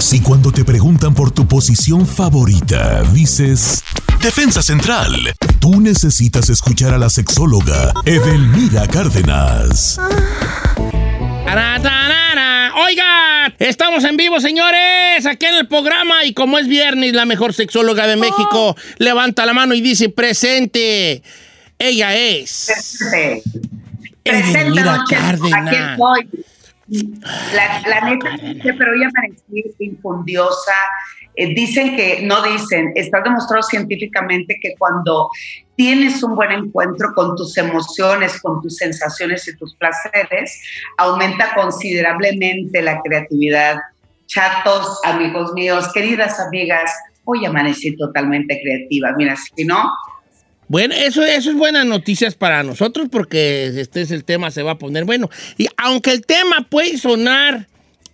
Si 0.00 0.20
cuando 0.20 0.50
te 0.50 0.64
preguntan 0.64 1.14
por 1.14 1.30
tu 1.30 1.46
posición 1.46 2.06
favorita, 2.06 3.02
dices 3.12 3.84
Defensa 4.22 4.62
Central, 4.62 5.12
tú 5.60 5.78
necesitas 5.78 6.48
escuchar 6.48 6.94
a 6.94 6.98
la 6.98 7.10
sexóloga 7.10 7.92
Edelmira 8.06 8.88
Cárdenas. 8.88 10.00
Oiga, 12.82 13.54
estamos 13.58 14.02
en 14.04 14.16
vivo, 14.16 14.40
señores, 14.40 15.26
aquí 15.26 15.44
en 15.44 15.56
el 15.56 15.68
programa 15.68 16.24
y 16.24 16.32
como 16.32 16.58
es 16.58 16.66
viernes, 16.66 17.12
la 17.12 17.26
mejor 17.26 17.52
sexóloga 17.52 18.06
de 18.06 18.16
México 18.16 18.74
levanta 18.96 19.44
la 19.44 19.52
mano 19.52 19.74
y 19.74 19.82
dice 19.82 20.08
presente. 20.08 21.22
Ella 21.78 22.16
es. 22.16 22.72
Presente. 24.22 24.82
Cárdenas. 25.10 25.68
Aquí 25.68 25.76
estoy. 25.76 26.44
La, 26.90 27.82
la 27.86 28.10
neta, 28.10 28.30
pero 28.62 28.94
ella 28.94 29.08
parecía 29.14 29.72
infundiosa. 29.78 30.74
Eh, 31.36 31.54
dicen 31.54 31.96
que, 31.96 32.22
no 32.22 32.42
dicen, 32.42 32.92
está 32.96 33.20
demostrado 33.20 33.62
científicamente 33.62 34.58
que 34.60 34.74
cuando 34.76 35.30
tienes 35.76 36.22
un 36.22 36.34
buen 36.34 36.50
encuentro 36.50 37.12
con 37.14 37.36
tus 37.36 37.56
emociones, 37.56 38.40
con 38.40 38.60
tus 38.60 38.76
sensaciones 38.76 39.46
y 39.46 39.56
tus 39.56 39.74
placeres, 39.76 40.60
aumenta 40.98 41.54
considerablemente 41.54 42.82
la 42.82 43.00
creatividad. 43.02 43.78
Chatos, 44.26 45.00
amigos 45.04 45.52
míos, 45.54 45.88
queridas 45.92 46.38
amigas, 46.40 46.92
hoy 47.24 47.46
amanecí 47.46 47.96
totalmente 47.96 48.60
creativa. 48.60 49.12
Mira, 49.16 49.36
si 49.36 49.64
no, 49.64 49.90
bueno, 50.70 50.94
eso, 50.94 51.24
eso 51.24 51.50
es 51.50 51.56
buenas 51.56 51.84
noticias 51.84 52.36
para 52.36 52.62
nosotros 52.62 53.08
porque 53.10 53.66
este 53.80 54.02
es 54.02 54.12
el 54.12 54.22
tema, 54.22 54.52
se 54.52 54.62
va 54.62 54.70
a 54.70 54.78
poner 54.78 55.04
bueno. 55.04 55.28
Y 55.58 55.66
aunque 55.76 56.12
el 56.12 56.24
tema 56.24 56.64
puede 56.70 56.96
sonar 56.96 57.66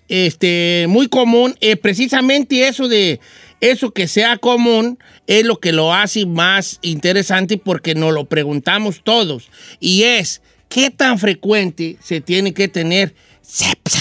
este, 0.08 0.86
muy 0.88 1.08
común, 1.08 1.54
eh, 1.60 1.76
precisamente 1.76 2.66
eso 2.66 2.88
de 2.88 3.20
eso 3.60 3.90
que 3.90 4.08
sea 4.08 4.38
común 4.38 4.98
es 5.26 5.44
lo 5.44 5.60
que 5.60 5.72
lo 5.72 5.92
hace 5.92 6.24
más 6.24 6.78
interesante 6.80 7.58
porque 7.58 7.94
nos 7.94 8.14
lo 8.14 8.24
preguntamos 8.24 9.02
todos. 9.04 9.50
Y 9.78 10.04
es, 10.04 10.40
¿qué 10.70 10.88
tan 10.88 11.18
frecuente 11.18 11.98
se 12.02 12.22
tiene 12.22 12.54
que 12.54 12.68
tener 12.68 13.14
sepsa? 13.42 14.00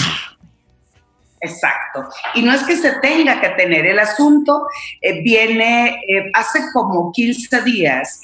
Exacto. 1.42 2.08
Y 2.34 2.42
no 2.42 2.52
es 2.52 2.62
que 2.62 2.76
se 2.76 2.92
tenga 3.02 3.40
que 3.40 3.50
tener, 3.50 3.86
el 3.86 3.98
asunto 3.98 4.66
eh, 5.00 5.22
viene 5.22 6.00
eh, 6.08 6.30
hace 6.32 6.60
como 6.72 7.12
15 7.12 7.62
días 7.62 8.20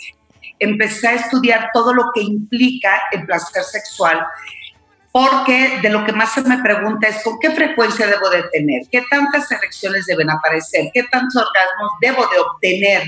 empecé 0.63 1.09
a 1.09 1.15
estudiar 1.15 1.71
todo 1.73 1.93
lo 1.93 2.05
que 2.15 2.23
implica 2.23 3.03
el 3.13 3.27
placer 3.27 3.63
sexual, 3.65 4.25
porque 5.11 5.79
de 5.83 5.91
lo 5.91 6.05
que 6.05 6.13
más 6.13 6.33
se 6.33 6.43
me 6.43 6.63
pregunta 6.63 7.09
es 7.09 7.23
con 7.23 7.39
qué 7.39 7.51
frecuencia 7.51 8.07
debo 8.07 8.31
de 8.31 8.45
tener, 8.45 8.83
qué 8.91 9.03
tantas 9.11 9.51
erecciones 9.51 10.07
deben 10.07 10.31
aparecer, 10.31 10.91
qué 10.95 11.03
tantos 11.05 11.37
orgasmos 11.37 11.93
debo 12.01 12.27
de 12.29 12.39
obtener 12.39 13.03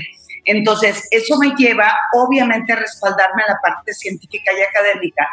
entonces, 0.45 1.07
eso 1.09 1.37
me 1.37 1.55
lleva 1.55 1.91
obviamente 2.13 2.71
a 2.71 2.75
respaldarme 2.75 3.41
en 3.41 3.53
la 3.53 3.59
parte 3.61 3.93
científica 3.93 4.51
y 4.53 4.61
académica 4.61 5.27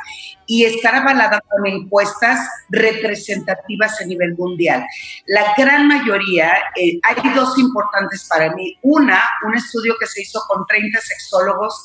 y 0.46 0.64
estar 0.64 0.94
avalada 0.94 1.40
con 1.48 1.66
encuestas 1.66 2.48
representativas 2.70 4.00
a 4.00 4.06
nivel 4.06 4.34
mundial. 4.36 4.84
La 5.26 5.54
gran 5.56 5.86
mayoría, 5.86 6.54
eh, 6.76 6.98
hay 7.02 7.34
dos 7.34 7.58
importantes 7.58 8.26
para 8.28 8.54
mí. 8.54 8.78
Una, 8.82 9.22
un 9.46 9.54
estudio 9.54 9.94
que 10.00 10.06
se 10.06 10.22
hizo 10.22 10.40
con 10.48 10.66
30 10.66 10.98
sexólogos 11.00 11.84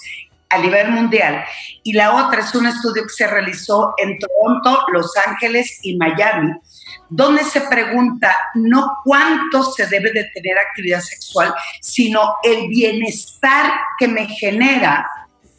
a 0.50 0.58
nivel 0.60 0.92
mundial. 0.92 1.44
Y 1.84 1.94
la 1.94 2.26
otra 2.26 2.42
es 2.42 2.54
un 2.56 2.68
estudio 2.68 3.04
que 3.04 3.10
se 3.10 3.28
realizó 3.28 3.94
en 3.98 4.18
Toronto, 4.20 4.86
Los 4.94 5.16
Ángeles 5.26 5.80
y 5.84 5.98
Miami, 5.98 6.54
donde 7.10 7.44
se 7.44 7.62
pregunta 7.62 8.36
no 8.56 8.98
cuánto 9.04 9.64
se 9.64 9.88
debe 9.88 10.12
de 10.12 10.26
tener 10.34 10.58
actividad 10.58 11.02
sexual, 11.02 11.54
sino 11.82 12.36
el 12.44 12.68
bienestar 12.70 13.72
que 13.98 14.08
me 14.08 14.28
genera 14.28 15.06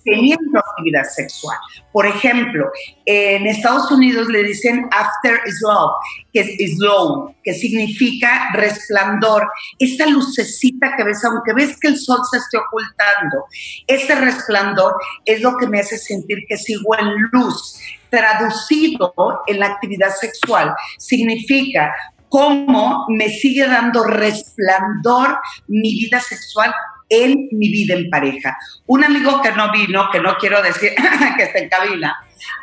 teniendo 0.08 0.58
actividad 0.58 1.04
sexual. 1.04 1.56
Por 1.92 2.06
ejemplo, 2.06 2.70
en 3.06 3.46
Estados 3.46 3.90
Unidos 3.90 4.28
le 4.28 4.44
dicen 4.44 4.88
after 4.90 5.40
is 5.46 5.60
love, 5.62 5.92
que 6.32 6.56
es 6.58 6.78
low, 6.78 7.34
que 7.42 7.54
significa 7.54 8.50
resplandor. 8.54 9.48
Esa 9.78 10.06
lucecita 10.06 10.94
que 10.96 11.04
ves, 11.04 11.24
aunque 11.24 11.52
ves 11.54 11.78
que 11.80 11.88
el 11.88 11.98
sol 11.98 12.20
se 12.30 12.38
esté 12.38 12.58
ocultando, 12.58 13.44
ese 13.86 14.14
resplandor 14.14 14.94
es 15.24 15.40
lo 15.40 15.56
que 15.56 15.66
me 15.66 15.80
hace 15.80 15.98
sentir 15.98 16.38
que 16.48 16.56
sigo 16.56 16.96
en 16.98 17.08
luz. 17.32 17.78
Traducido 18.10 19.12
en 19.46 19.60
la 19.60 19.66
actividad 19.66 20.14
sexual, 20.14 20.74
significa 20.96 21.94
cómo 22.30 23.06
me 23.08 23.28
sigue 23.28 23.66
dando 23.66 24.04
resplandor 24.04 25.38
mi 25.66 25.92
vida 25.92 26.20
sexual 26.20 26.74
en 27.08 27.48
mi 27.52 27.68
vida 27.70 27.94
en 27.94 28.10
pareja. 28.10 28.56
Un 28.86 29.04
amigo 29.04 29.40
que 29.42 29.52
no 29.52 29.70
vino, 29.72 30.08
que 30.10 30.20
no 30.20 30.36
quiero 30.36 30.62
decir 30.62 30.92
que 31.36 31.42
está 31.42 31.58
en 31.58 31.68
cabina, 31.68 32.16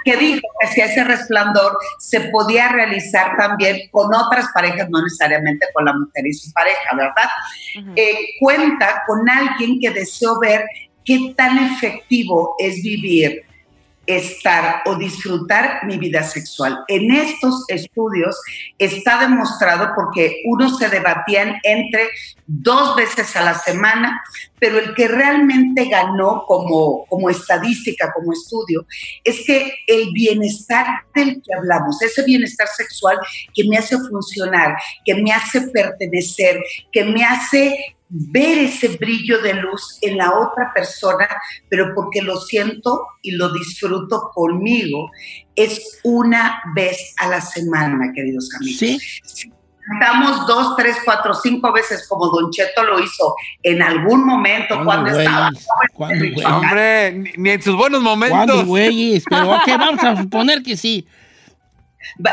que 0.03 0.17
dijo 0.17 0.41
que 0.59 0.67
si 0.67 0.81
ese 0.81 1.03
resplandor 1.03 1.77
se 1.99 2.21
podía 2.31 2.69
realizar 2.69 3.35
también 3.37 3.89
con 3.91 4.13
otras 4.13 4.47
parejas, 4.53 4.89
no 4.89 5.01
necesariamente 5.01 5.67
con 5.73 5.85
la 5.85 5.93
mujer 5.93 6.27
y 6.27 6.33
su 6.33 6.51
pareja, 6.51 6.95
¿verdad? 6.95 7.29
Eh, 7.95 8.15
cuenta 8.39 9.03
con 9.07 9.27
alguien 9.29 9.79
que 9.79 9.89
deseó 9.89 10.39
ver 10.39 10.65
qué 11.03 11.33
tan 11.35 11.57
efectivo 11.57 12.55
es 12.59 12.81
vivir 12.81 13.44
estar 14.07 14.83
o 14.85 14.95
disfrutar 14.95 15.85
mi 15.85 15.97
vida 15.97 16.23
sexual. 16.23 16.83
En 16.87 17.11
estos 17.11 17.65
estudios 17.67 18.39
está 18.77 19.19
demostrado 19.19 19.93
porque 19.95 20.41
unos 20.45 20.77
se 20.77 20.89
debatían 20.89 21.55
entre 21.63 22.09
dos 22.47 22.95
veces 22.95 23.35
a 23.35 23.41
la 23.41 23.53
semana, 23.53 24.21
pero 24.65 24.79
el 24.79 24.95
que 24.95 25.07
realmente 25.07 25.85
ganó 25.85 26.43
como, 26.47 27.05
como 27.05 27.29
estadística, 27.29 28.11
como 28.11 28.33
estudio, 28.33 28.87
es 29.23 29.45
que 29.45 29.71
el 29.85 30.11
bienestar 30.11 30.87
del 31.13 31.35
que 31.35 31.53
hablamos, 31.55 32.01
ese 32.01 32.23
bienestar 32.23 32.67
sexual 32.75 33.15
que 33.53 33.63
me 33.69 33.77
hace 33.77 33.95
funcionar, 34.09 34.75
que 35.05 35.13
me 35.21 35.31
hace 35.31 35.61
pertenecer, 35.67 36.59
que 36.91 37.03
me 37.03 37.23
hace 37.23 37.77
ver 38.09 38.57
ese 38.57 38.87
brillo 38.97 39.39
de 39.43 39.53
luz 39.53 39.99
en 40.01 40.17
la 40.17 40.33
otra 40.33 40.71
persona, 40.73 41.27
pero 41.69 41.93
porque 41.93 42.23
lo 42.23 42.41
siento 42.41 43.05
y 43.21 43.33
lo 43.33 43.53
disfruto 43.53 44.31
conmigo, 44.33 45.11
es 45.55 45.99
una 46.03 46.59
vez 46.75 47.13
a 47.17 47.29
la 47.29 47.41
semana, 47.41 48.11
queridos 48.15 48.49
amigos. 48.55 48.79
¿Sí? 48.79 49.51
Estamos 49.93 50.47
dos, 50.47 50.75
tres, 50.75 50.97
cuatro, 51.05 51.33
cinco 51.33 51.71
veces 51.71 52.07
como 52.07 52.27
Don 52.29 52.49
Cheto 52.51 52.83
lo 52.83 52.99
hizo 52.99 53.35
en 53.61 53.81
algún 53.81 54.25
momento 54.25 54.83
cuando 54.83 55.11
estaba. 55.11 55.51
Hombre, 55.97 57.11
ni 57.37 57.49
en 57.51 57.61
sus 57.61 57.75
buenos 57.75 58.01
momentos. 58.01 58.65
güeyes? 58.65 59.23
Pero 59.29 59.47
vamos 59.47 60.03
a 60.03 60.15
suponer 60.17 60.63
que 60.63 60.75
sí. 60.75 61.07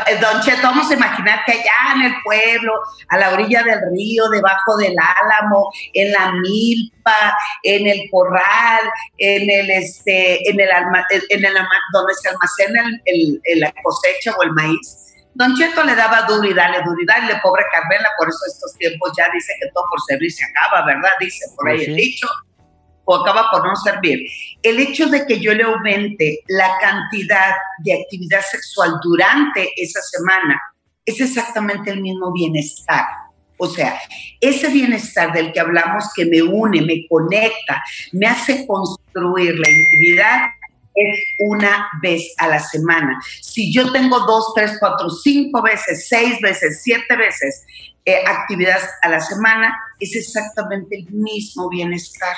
Eh, 0.07 0.17
Don 0.19 0.41
Cheto, 0.41 0.61
vamos 0.63 0.89
a 0.89 0.93
imaginar 0.93 1.41
que 1.45 1.53
allá 1.53 1.95
en 1.95 2.01
el 2.03 2.13
pueblo, 2.23 2.73
a 3.09 3.17
la 3.17 3.33
orilla 3.33 3.63
del 3.63 3.79
río, 3.91 4.29
debajo 4.29 4.77
del 4.77 4.95
álamo, 4.97 5.71
en 5.93 6.11
la 6.11 6.31
milpa, 6.31 7.37
en 7.63 7.87
el 7.87 8.09
corral, 8.09 8.81
en 9.17 9.49
el 9.49 9.69
este, 9.71 10.49
en 10.49 10.59
el, 10.59 10.69
en 11.29 11.45
el 11.45 11.53
donde 11.91 12.13
se 12.15 12.29
almacena 12.29 12.99
el, 13.05 13.41
la 13.59 13.73
cosecha 13.83 14.35
o 14.37 14.43
el 14.43 14.51
maíz. 14.51 15.12
Don 15.35 15.55
Cheto 15.55 15.83
le 15.83 15.95
daba 15.95 16.23
duro 16.23 16.47
y 16.47 16.53
dale, 16.53 16.79
duro 16.83 17.01
y 17.01 17.05
dale, 17.05 17.39
pobre 17.41 17.63
Carmela, 17.71 18.09
por 18.17 18.29
eso 18.29 18.39
estos 18.47 18.73
tiempos 18.77 19.11
ya 19.17 19.25
dice 19.33 19.53
que 19.59 19.69
todo 19.73 19.83
por 19.89 20.01
servir 20.01 20.31
se 20.31 20.45
acaba, 20.45 20.85
¿verdad? 20.85 21.09
Dice 21.19 21.45
por 21.55 21.69
ahí 21.69 21.83
el 21.83 21.95
dicho 21.95 22.27
o 23.05 23.15
acaba 23.15 23.49
por 23.51 23.65
no 23.65 23.75
servir. 23.75 24.19
El 24.61 24.79
hecho 24.79 25.07
de 25.07 25.25
que 25.25 25.39
yo 25.39 25.53
le 25.53 25.63
aumente 25.63 26.39
la 26.47 26.77
cantidad 26.79 27.55
de 27.79 27.93
actividad 27.93 28.41
sexual 28.41 28.93
durante 29.03 29.69
esa 29.75 30.01
semana 30.01 30.61
es 31.05 31.19
exactamente 31.19 31.91
el 31.91 32.01
mismo 32.01 32.31
bienestar. 32.31 33.05
O 33.57 33.67
sea, 33.67 33.99
ese 34.41 34.67
bienestar 34.69 35.31
del 35.31 35.51
que 35.53 35.59
hablamos 35.59 36.05
que 36.15 36.25
me 36.25 36.41
une, 36.41 36.81
me 36.81 37.05
conecta, 37.07 37.83
me 38.11 38.27
hace 38.27 38.65
construir 38.65 39.57
la 39.57 39.69
intimidad, 39.69 40.41
es 40.95 41.19
una 41.39 41.89
vez 42.01 42.33
a 42.37 42.47
la 42.47 42.59
semana. 42.59 43.19
Si 43.41 43.73
yo 43.73 43.91
tengo 43.91 44.19
dos, 44.21 44.53
tres, 44.55 44.77
cuatro, 44.79 45.09
cinco 45.09 45.61
veces, 45.61 46.07
seis 46.07 46.39
veces, 46.41 46.81
siete 46.83 47.15
veces 47.15 47.65
eh, 48.05 48.17
actividades 48.27 48.89
a 49.01 49.09
la 49.09 49.19
semana, 49.19 49.75
es 49.99 50.15
exactamente 50.15 50.97
el 50.97 51.09
mismo 51.11 51.69
bienestar. 51.69 52.35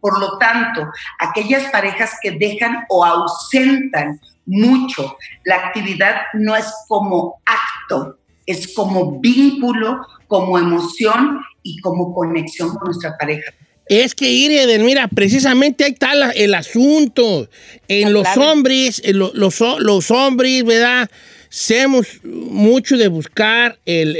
Por 0.00 0.18
lo 0.20 0.38
tanto, 0.38 0.90
aquellas 1.18 1.70
parejas 1.70 2.18
que 2.22 2.32
dejan 2.32 2.84
o 2.88 3.04
ausentan 3.04 4.20
mucho 4.46 5.16
la 5.44 5.56
actividad 5.56 6.22
no 6.34 6.54
es 6.54 6.72
como 6.88 7.40
acto, 7.44 8.18
es 8.46 8.74
como 8.74 9.18
vínculo, 9.20 10.00
como 10.28 10.58
emoción 10.58 11.40
y 11.62 11.80
como 11.80 12.14
conexión 12.14 12.70
con 12.74 12.84
nuestra 12.86 13.16
pareja. 13.18 13.52
Es 13.88 14.14
que 14.14 14.30
Irene, 14.30 14.78
mira, 14.80 15.08
precisamente 15.08 15.84
ahí 15.84 15.92
está 15.92 16.12
el 16.32 16.54
asunto. 16.54 17.48
En 17.88 18.12
los 18.12 18.26
hombres, 18.36 19.00
los, 19.14 19.32
los 19.34 20.10
hombres, 20.10 20.64
¿verdad? 20.64 21.08
Semos 21.48 22.06
mucho 22.24 22.96
de 22.96 23.08
buscar 23.08 23.78
el, 23.86 24.16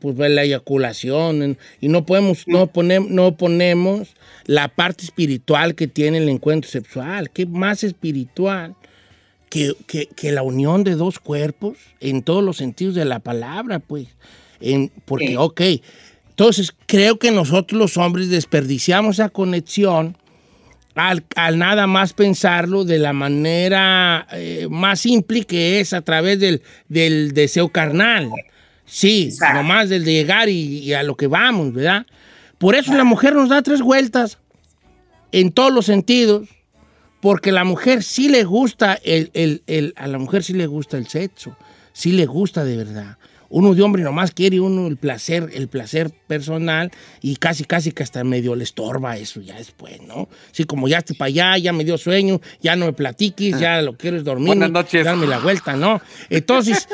pues, 0.00 0.16
la 0.30 0.44
eyaculación 0.44 1.58
y 1.80 1.88
no 1.88 2.06
podemos, 2.06 2.44
no 2.46 2.68
ponemos, 2.68 3.10
no 3.10 3.36
ponemos 3.36 4.08
la 4.46 4.68
parte 4.68 5.04
espiritual 5.04 5.74
que 5.74 5.88
tiene 5.88 6.18
el 6.18 6.28
encuentro 6.28 6.70
sexual. 6.70 7.30
¿Qué 7.30 7.46
más 7.46 7.82
espiritual 7.84 8.74
que, 9.50 9.74
que- 9.86 10.06
que 10.06 10.32
la 10.32 10.42
unión 10.42 10.84
de 10.84 10.94
dos 10.94 11.18
cuerpos 11.18 11.76
en 12.00 12.22
todos 12.22 12.42
los 12.44 12.56
sentidos 12.56 12.94
de 12.94 13.04
la 13.04 13.18
palabra, 13.18 13.80
pues? 13.80 14.06
En, 14.60 14.90
porque, 15.04 15.28
Sí. 15.28 15.36
ok, 15.36 15.60
entonces 16.36 16.74
creo 16.84 17.18
que 17.18 17.30
nosotros 17.30 17.78
los 17.78 17.96
hombres 17.96 18.28
desperdiciamos 18.28 19.16
esa 19.18 19.30
conexión 19.30 20.18
al, 20.94 21.24
al 21.34 21.56
nada 21.58 21.86
más 21.86 22.12
pensarlo 22.12 22.84
de 22.84 22.98
la 22.98 23.14
manera 23.14 24.26
eh, 24.32 24.66
más 24.70 25.00
simple 25.00 25.44
que 25.44 25.80
es 25.80 25.94
a 25.94 26.02
través 26.02 26.38
del, 26.38 26.60
del 26.88 27.32
deseo 27.32 27.70
carnal. 27.70 28.30
Sí, 28.84 29.24
Exacto. 29.30 29.56
nomás 29.62 29.88
del 29.88 30.04
de 30.04 30.12
llegar 30.12 30.50
y, 30.50 30.78
y 30.80 30.92
a 30.92 31.02
lo 31.02 31.16
que 31.16 31.26
vamos, 31.26 31.72
¿verdad? 31.72 32.04
Por 32.58 32.74
eso 32.74 32.94
la 32.94 33.04
mujer 33.04 33.34
nos 33.34 33.48
da 33.48 33.62
tres 33.62 33.80
vueltas 33.80 34.36
en 35.32 35.52
todos 35.52 35.72
los 35.72 35.86
sentidos, 35.86 36.48
porque 37.20 37.50
la 37.50 37.64
mujer 37.64 38.02
sí 38.02 38.28
le 38.28 38.44
gusta 38.44 38.92
el, 39.04 39.30
el- 39.32 39.62
el- 39.66 39.94
a 39.96 40.06
la 40.06 40.18
mujer 40.18 40.42
sí 40.44 40.52
le 40.52 40.66
gusta 40.66 40.98
el 40.98 41.06
sexo, 41.08 41.56
sí 41.94 42.12
le 42.12 42.26
gusta 42.26 42.62
de 42.64 42.76
verdad. 42.76 43.16
Uno 43.48 43.74
de 43.74 43.82
hombre 43.82 44.02
nomás 44.02 44.32
quiere 44.32 44.58
uno 44.60 44.86
el 44.88 44.96
placer, 44.96 45.50
el 45.54 45.68
placer 45.68 46.10
personal 46.26 46.90
y 47.22 47.36
casi, 47.36 47.64
casi 47.64 47.92
que 47.92 48.02
hasta 48.02 48.24
medio 48.24 48.54
le 48.56 48.64
estorba 48.64 49.16
eso 49.16 49.40
ya 49.40 49.54
después, 49.56 50.02
¿no? 50.02 50.28
Sí, 50.52 50.64
como 50.64 50.88
ya 50.88 50.98
estoy 50.98 51.16
para 51.16 51.28
allá, 51.28 51.58
ya 51.58 51.72
me 51.72 51.84
dio 51.84 51.96
sueño, 51.98 52.40
ya 52.60 52.74
no 52.76 52.86
me 52.86 52.92
platiques, 52.92 53.58
ya 53.58 53.82
lo 53.82 53.96
quiero 53.96 54.16
es 54.16 54.24
dormir, 54.24 54.48
Buenas 54.48 54.70
noches. 54.70 55.04
darme 55.04 55.26
la 55.26 55.38
vuelta, 55.38 55.76
¿no? 55.76 56.00
Entonces, 56.30 56.88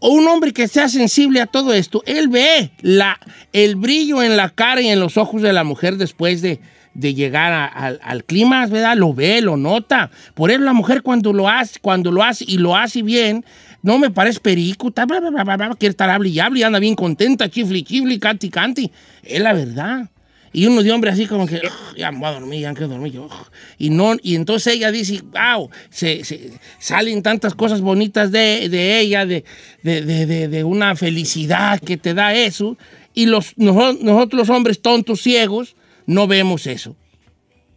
un 0.00 0.26
hombre 0.28 0.52
que 0.52 0.68
sea 0.68 0.88
sensible 0.88 1.40
a 1.40 1.46
todo 1.46 1.72
esto, 1.72 2.02
él 2.06 2.28
ve 2.28 2.72
la, 2.82 3.18
el 3.52 3.76
brillo 3.76 4.22
en 4.22 4.36
la 4.36 4.50
cara 4.50 4.80
y 4.82 4.88
en 4.88 5.00
los 5.00 5.16
ojos 5.16 5.42
de 5.42 5.52
la 5.52 5.64
mujer 5.64 5.96
después 5.96 6.42
de, 6.42 6.60
de 6.92 7.14
llegar 7.14 7.52
a- 7.52 7.64
al- 7.66 8.00
al 8.02 8.24
clima, 8.24 8.66
¿verdad? 8.66 8.96
Lo 8.96 9.14
ve, 9.14 9.40
lo 9.40 9.56
nota. 9.56 10.10
Por 10.34 10.50
eso 10.50 10.60
la 10.60 10.72
mujer 10.74 11.02
cuando 11.02 11.32
lo 11.32 11.48
hace, 11.48 11.78
cuando 11.80 12.12
lo 12.12 12.22
hace 12.22 12.44
y 12.46 12.58
lo 12.58 12.76
hace 12.76 13.02
bien, 13.02 13.44
no 13.84 13.98
me 13.98 14.10
parece 14.10 14.40
perico, 14.40 14.90
ta, 14.90 15.04
bla, 15.04 15.20
bla, 15.20 15.44
bla, 15.44 15.76
quiere 15.78 15.90
estar 15.90 16.08
hable 16.08 16.30
y 16.30 16.40
hable 16.40 16.60
y 16.60 16.62
anda 16.62 16.78
bien 16.78 16.94
contenta, 16.94 17.50
chifli, 17.50 17.82
chifli, 17.84 18.18
canti, 18.18 18.48
canti. 18.48 18.90
Es 19.22 19.40
la 19.40 19.52
verdad. 19.52 20.08
Y 20.54 20.66
uno 20.66 20.82
de 20.82 20.90
hombre 20.90 21.10
así 21.10 21.26
como 21.26 21.46
que, 21.46 21.56
"Ugh, 21.56 21.96
ya 21.96 22.10
me 22.12 22.18
voy 22.20 22.28
a 22.28 22.32
dormir, 22.32 22.60
ya 22.60 22.68
me 22.70 22.74
quiero 22.76 22.88
dormir 22.92 23.12
yo. 23.12 23.24
ugh". 23.24 23.50
Y, 23.76 23.90
no, 23.90 24.14
y 24.22 24.36
entonces 24.36 24.72
ella 24.74 24.90
dice, 24.90 25.20
wow, 25.32 25.68
se, 25.90 26.24
se- 26.24 26.52
salen 26.78 27.22
tantas 27.22 27.54
cosas 27.54 27.82
bonitas 27.82 28.30
de, 28.32 28.68
de 28.70 29.00
ella, 29.00 29.26
de, 29.26 29.44
de, 29.82 30.48
de- 30.48 30.64
una 30.64 30.96
felicidad 30.96 31.78
que 31.80 31.96
te 31.98 32.14
da 32.14 32.32
eso. 32.34 32.78
Y 33.14 33.26
los, 33.26 33.54
noso- 33.58 33.98
nosotros 34.00 34.38
los 34.48 34.50
hombres 34.56 34.80
tontos, 34.80 35.20
ciegos, 35.20 35.76
no 36.06 36.26
vemos 36.26 36.66
eso. 36.66 36.96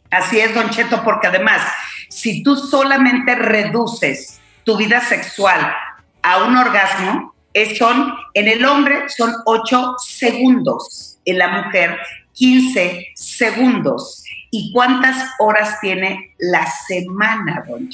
Así 0.09 0.39
es, 0.39 0.55
Don 0.55 0.69
Cheto, 0.69 1.01
porque 1.03 1.27
además, 1.27 1.61
si 2.09 2.43
tú 2.43 2.55
solamente 2.55 3.35
reduces 3.35 4.39
tu 4.63 4.77
vida 4.77 5.01
sexual 5.01 5.73
a 6.27 6.43
un 6.43 6.57
orgasmo, 6.57 7.33
son, 7.77 8.13
en 8.33 8.47
el 8.47 8.65
hombre 8.65 9.07
son 9.09 9.33
8 9.45 9.95
segundos, 10.05 11.19
en 11.25 11.37
la 11.39 11.47
mujer 11.63 11.97
15 12.33 13.07
segundos. 13.15 14.23
¿Y 14.51 14.71
cuántas 14.73 15.31
horas 15.39 15.79
tiene 15.81 16.35
la 16.37 16.65
semana, 16.87 17.63
Don? 17.67 17.89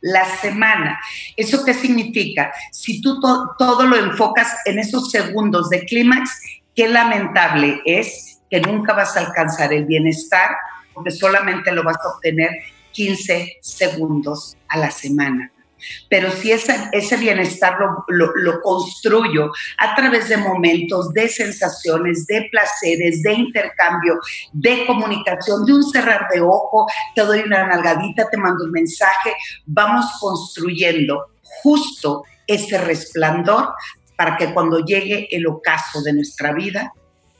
La 0.00 0.24
semana. 0.24 1.00
¿Eso 1.36 1.64
qué 1.64 1.74
significa? 1.74 2.52
Si 2.72 3.00
tú 3.00 3.20
to- 3.20 3.54
todo 3.58 3.84
lo 3.86 3.96
enfocas 3.96 4.54
en 4.66 4.78
esos 4.78 5.10
segundos 5.10 5.70
de 5.70 5.80
clímax, 5.84 6.30
qué 6.74 6.88
lamentable 6.88 7.80
es 7.86 8.40
que 8.50 8.60
nunca 8.60 8.92
vas 8.92 9.16
a 9.16 9.20
alcanzar 9.20 9.72
el 9.72 9.86
bienestar 9.86 10.50
porque 10.92 11.10
solamente 11.10 11.72
lo 11.72 11.82
vas 11.82 11.96
a 12.04 12.08
obtener 12.16 12.50
15 12.92 13.58
segundos 13.60 14.56
a 14.68 14.78
la 14.78 14.90
semana. 14.90 15.50
Pero 16.08 16.30
si 16.30 16.52
ese, 16.52 17.16
bienestar 17.16 17.76
lo, 17.80 18.04
lo- 18.08 18.32
lo 18.36 18.60
construyo 18.60 19.50
a 19.78 19.94
través 19.94 20.28
de 20.28 20.36
momentos, 20.36 21.12
de 21.12 21.28
sensaciones, 21.28 22.26
de 22.26 22.48
placeres, 22.50 23.22
de 23.22 23.32
intercambio, 23.32 24.18
de 24.52 24.86
comunicación, 24.86 25.64
de 25.64 25.72
un 25.74 25.82
cerrar 25.84 26.26
de 26.32 26.40
ojo, 26.40 26.86
te 27.14 27.22
doy 27.22 27.40
una 27.40 27.66
nalgadita, 27.66 28.28
te 28.30 28.36
mando 28.36 28.64
un 28.64 28.70
mensaje, 28.72 29.34
vamos 29.66 30.06
construyendo 30.20 31.26
justo 31.62 32.24
ese 32.46 32.78
resplandor 32.78 33.68
para 34.16 34.36
que 34.36 34.52
cuando 34.52 34.84
llegue 34.84 35.28
el 35.30 35.46
ocaso 35.46 36.02
de 36.02 36.12
nuestra 36.14 36.52
vida, 36.52 36.92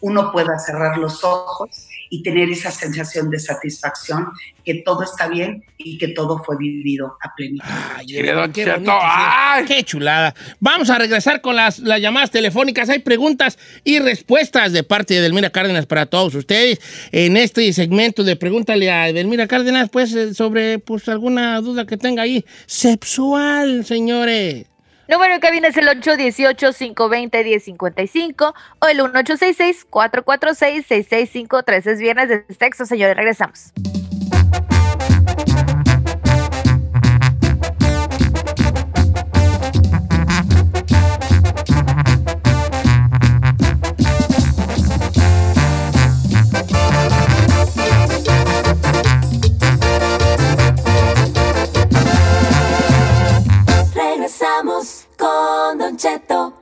uno 0.06 0.30
pueda 0.30 0.56
cerrar 0.58 0.98
los 0.98 1.24
ojos 1.24 1.88
y 2.08 2.22
tener 2.22 2.48
esa 2.48 2.70
sensación 2.70 3.28
de 3.28 3.40
satisfacción, 3.40 4.28
que 4.64 4.74
todo 4.84 5.02
está 5.02 5.26
bien 5.26 5.64
y 5.76 5.98
que 5.98 6.08
todo 6.08 6.38
fue 6.44 6.56
vivido 6.56 7.16
a 7.20 7.34
plenitud. 7.34 7.66
Ay, 7.68 8.06
qué 8.06 8.70
bonito, 8.72 8.92
ay. 9.02 9.64
Qué 9.64 9.82
chulada. 9.82 10.32
Vamos 10.60 10.90
a 10.90 10.98
regresar 10.98 11.40
con 11.40 11.56
las, 11.56 11.80
las 11.80 12.00
llamadas 12.00 12.30
telefónicas. 12.30 12.88
Hay 12.88 13.00
preguntas 13.00 13.58
y 13.82 13.98
respuestas 13.98 14.72
de 14.72 14.84
parte 14.84 15.14
de 15.14 15.20
Edelmira 15.20 15.50
Cárdenas 15.50 15.86
para 15.86 16.06
todos 16.06 16.36
ustedes 16.36 16.80
en 17.10 17.36
este 17.36 17.72
segmento 17.72 18.22
de 18.22 18.36
Pregúntale 18.36 18.88
a 18.88 19.08
Edelmira 19.08 19.48
Cárdenas, 19.48 19.88
pues, 19.90 20.14
eh, 20.14 20.34
sobre 20.34 20.78
pues, 20.78 21.08
alguna 21.08 21.60
duda 21.60 21.84
que 21.84 21.96
tenga 21.96 22.22
ahí. 22.22 22.44
Sexual, 22.66 23.84
señores. 23.84 24.66
Número 25.08 25.34
en 25.34 25.40
cabina 25.40 25.68
es 25.68 25.76
el 25.76 25.86
818-520-1055 25.86 28.54
o 28.80 28.86
el 28.88 28.98
1866-446-6653. 28.98 31.86
Es 31.86 32.00
viernes 32.00 32.28
de 32.28 32.44
sexo, 32.58 32.86
señores. 32.86 33.16
Regresamos. 33.16 33.72
Regresamos 53.94 54.95
con 55.16 55.78
Don 55.78 55.96
Cheto. 55.96 56.54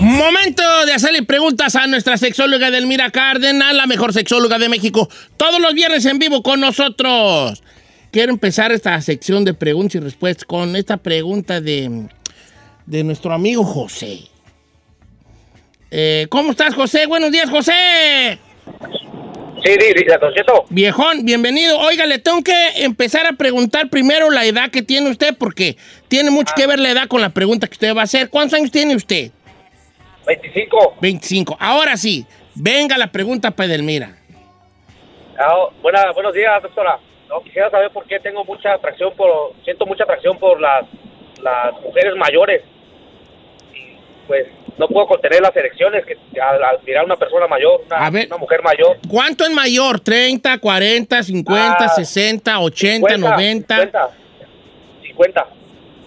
Momento 0.00 0.62
de 0.86 0.92
hacerle 0.92 1.22
preguntas 1.22 1.76
a 1.76 1.86
nuestra 1.86 2.16
sexóloga 2.16 2.68
Edelmira 2.68 3.10
Cárdenas, 3.10 3.74
la 3.74 3.86
mejor 3.86 4.12
sexóloga 4.12 4.58
de 4.58 4.68
México. 4.68 5.08
Todos 5.36 5.60
los 5.60 5.74
viernes 5.74 6.04
en 6.06 6.18
vivo 6.18 6.42
con 6.42 6.60
nosotros. 6.60 7.62
Quiero 8.10 8.32
empezar 8.32 8.72
esta 8.72 9.00
sección 9.00 9.44
de 9.44 9.54
preguntas 9.54 9.96
y 9.96 10.00
respuestas 10.00 10.44
con 10.44 10.74
esta 10.74 10.96
pregunta 10.96 11.60
de, 11.60 12.08
de 12.86 13.04
nuestro 13.04 13.32
amigo 13.32 13.64
José. 13.64 14.20
Eh, 15.90 16.26
¿Cómo 16.28 16.52
estás, 16.52 16.74
José? 16.74 17.06
Buenos 17.06 17.30
días, 17.30 17.50
José. 17.50 18.38
Sí, 19.64 19.72
sí, 19.78 19.86
sí, 19.96 20.04
Cheto. 20.34 20.64
Viejón, 20.70 21.24
bienvenido. 21.24 21.78
Oiga, 21.80 22.06
le 22.06 22.18
tengo 22.18 22.42
que 22.42 22.52
empezar 22.84 23.26
a 23.26 23.32
preguntar 23.32 23.90
primero 23.90 24.30
la 24.30 24.44
edad 24.46 24.70
que 24.70 24.82
tiene 24.82 25.10
usted, 25.10 25.36
porque 25.38 25.76
tiene 26.08 26.30
mucho 26.30 26.54
que 26.56 26.66
ver 26.66 26.78
la 26.78 26.90
edad 26.90 27.08
con 27.08 27.20
la 27.20 27.30
pregunta 27.30 27.66
que 27.66 27.74
usted 27.74 27.94
va 27.94 28.00
a 28.02 28.04
hacer. 28.04 28.30
¿Cuántos 28.30 28.58
años 28.58 28.70
tiene 28.70 28.96
usted? 28.96 29.30
25. 30.26 30.96
25. 31.00 31.56
Ahora 31.60 31.96
sí, 31.96 32.24
venga 32.54 32.96
la 32.96 33.08
pregunta 33.08 33.50
para 33.50 33.68
Edelmira. 33.68 34.16
Ah, 35.38 35.68
buena- 35.82 36.12
buenos 36.12 36.32
días, 36.34 36.62
doctora. 36.62 36.98
No, 37.28 37.42
quisiera 37.42 37.70
saber 37.70 37.90
por 37.90 38.06
qué 38.06 38.18
tengo 38.20 38.44
mucha 38.44 38.72
atracción 38.74 39.12
por, 39.16 39.54
siento 39.64 39.86
mucha 39.86 40.04
atracción 40.04 40.38
por 40.38 40.60
las, 40.60 40.84
las 41.42 41.72
mujeres 41.82 42.14
mayores. 42.16 42.62
Y 43.74 43.96
pues 44.26 44.46
no 44.80 44.88
puedo 44.88 45.06
contener 45.06 45.40
las 45.42 45.54
erecciones 45.54 46.04
que 46.06 46.16
al, 46.40 46.62
al 46.64 46.78
mirar 46.86 47.02
a 47.02 47.04
una 47.04 47.16
persona 47.16 47.46
mayor, 47.46 47.82
una, 47.86 47.96
A 48.06 48.10
ver. 48.10 48.26
una 48.26 48.38
mujer 48.38 48.62
mayor. 48.62 48.96
¿Cuánto 49.08 49.44
es 49.44 49.50
mayor? 49.50 50.00
¿30, 50.00 50.58
40, 50.58 51.22
50, 51.22 51.76
Ah, 51.78 51.88
60, 51.88 52.58
80, 52.58 53.16
90? 53.18 53.74
50. 53.76 54.08
50. 55.02 55.46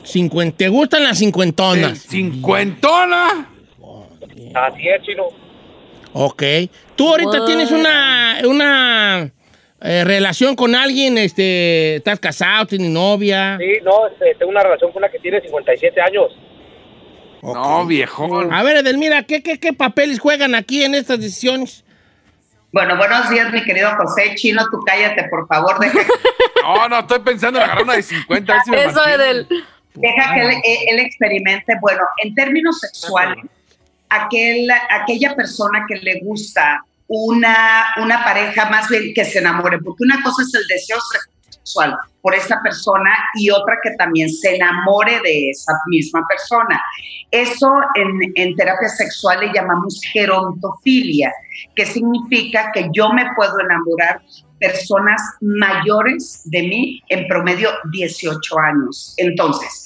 50. 0.03 0.58
¿Te 0.58 0.68
gustan 0.70 1.03
las 1.03 1.20
cincuentonas? 1.20 2.00
cincuentona. 2.00 3.50
Así 4.56 4.88
es, 4.89 5.01
chino. 5.03 5.27
Ok. 6.13 6.44
¿Tú 6.96 7.10
ahorita 7.10 7.39
What? 7.42 7.46
tienes 7.46 7.72
una, 7.72 8.39
una 8.46 9.32
eh, 9.82 10.03
relación 10.03 10.56
con 10.56 10.75
alguien? 10.75 11.18
Este, 11.18 11.96
¿Estás 11.98 12.20
casado? 12.20 12.65
¿Tienes 12.68 12.89
novia? 12.89 13.58
Sí, 13.60 13.80
no, 13.84 14.08
este, 14.08 14.36
tengo 14.36 14.51
una 14.51 14.62
relación 14.63 14.92
con 14.92 15.01
una 15.03 15.10
que 15.12 15.20
tiene 15.20 15.42
57 15.42 16.01
años. 16.01 16.32
No, 17.43 17.85
viejón. 17.85 18.53
A 18.53 18.63
ver, 18.63 18.77
Edelmira, 18.77 19.23
¿qué, 19.23 19.43
qué, 19.43 19.59
¿qué 19.59 19.73
papeles 19.73 20.19
juegan 20.19 20.55
aquí 20.55 20.83
en 20.83 20.95
estas 20.95 21.19
decisiones? 21.19 21.83
Bueno, 22.71 22.95
buenos 22.97 23.29
días, 23.29 23.51
mi 23.51 23.63
querido 23.63 23.91
José 23.97 24.33
Chino, 24.35 24.63
tú 24.71 24.79
cállate, 24.85 25.25
por 25.25 25.47
favor, 25.47 25.77
deja, 25.79 26.00
No, 26.63 26.88
no, 26.89 27.00
estoy 27.00 27.19
pensando 27.19 27.59
en 27.59 27.65
agarrar 27.65 27.83
una 27.83 27.93
de 27.95 28.01
50. 28.03 28.51
a 28.51 28.55
ver 28.55 28.63
si 28.63 28.71
me 28.71 28.83
Eso 28.85 28.93
mantiene. 28.95 29.23
del. 29.23 29.47
deja 29.95 30.33
que 30.33 30.39
él, 30.41 30.50
eh, 30.51 30.79
él 30.88 31.00
experimente. 31.00 31.73
Bueno, 31.81 32.01
en 32.23 32.33
términos 32.33 32.79
sexuales, 32.79 33.43
aquel, 34.09 34.71
aquella 34.89 35.35
persona 35.35 35.85
que 35.88 35.97
le 35.97 36.21
gusta 36.21 36.83
una, 37.07 37.88
una 38.01 38.23
pareja, 38.23 38.69
más 38.69 38.88
bien 38.89 39.13
que 39.13 39.25
se 39.25 39.39
enamore, 39.39 39.79
porque 39.79 40.03
una 40.03 40.23
cosa 40.23 40.41
es 40.43 40.53
el 40.55 40.65
deseo 40.67 40.97
sexual 41.12 41.33
por 42.22 42.36
esta 42.36 42.62
persona 42.62 43.10
y 43.36 43.50
otra 43.50 43.77
que 43.84 43.91
también 43.98 44.29
se 44.29 44.55
enamore 44.55 45.20
de 45.22 45.50
esa 45.50 45.74
misma 45.88 46.25
persona. 46.27 46.82
Eso 47.32 47.70
en, 47.96 48.32
en 48.36 48.55
terapia 48.55 48.89
sexual 48.89 49.39
le 49.39 49.53
llamamos 49.53 50.01
gerontofilia, 50.12 51.32
que 51.75 51.86
significa 51.86 52.72
que 52.74 52.89
yo 52.93 53.12
me 53.12 53.25
puedo 53.36 53.60
enamorar 53.60 54.22
personas 54.60 55.22
mayores 55.41 56.41
de 56.46 56.63
mí, 56.63 57.01
en 57.10 57.27
promedio 57.27 57.70
18 57.91 58.60
años. 58.60 59.13
Entonces, 59.17 59.84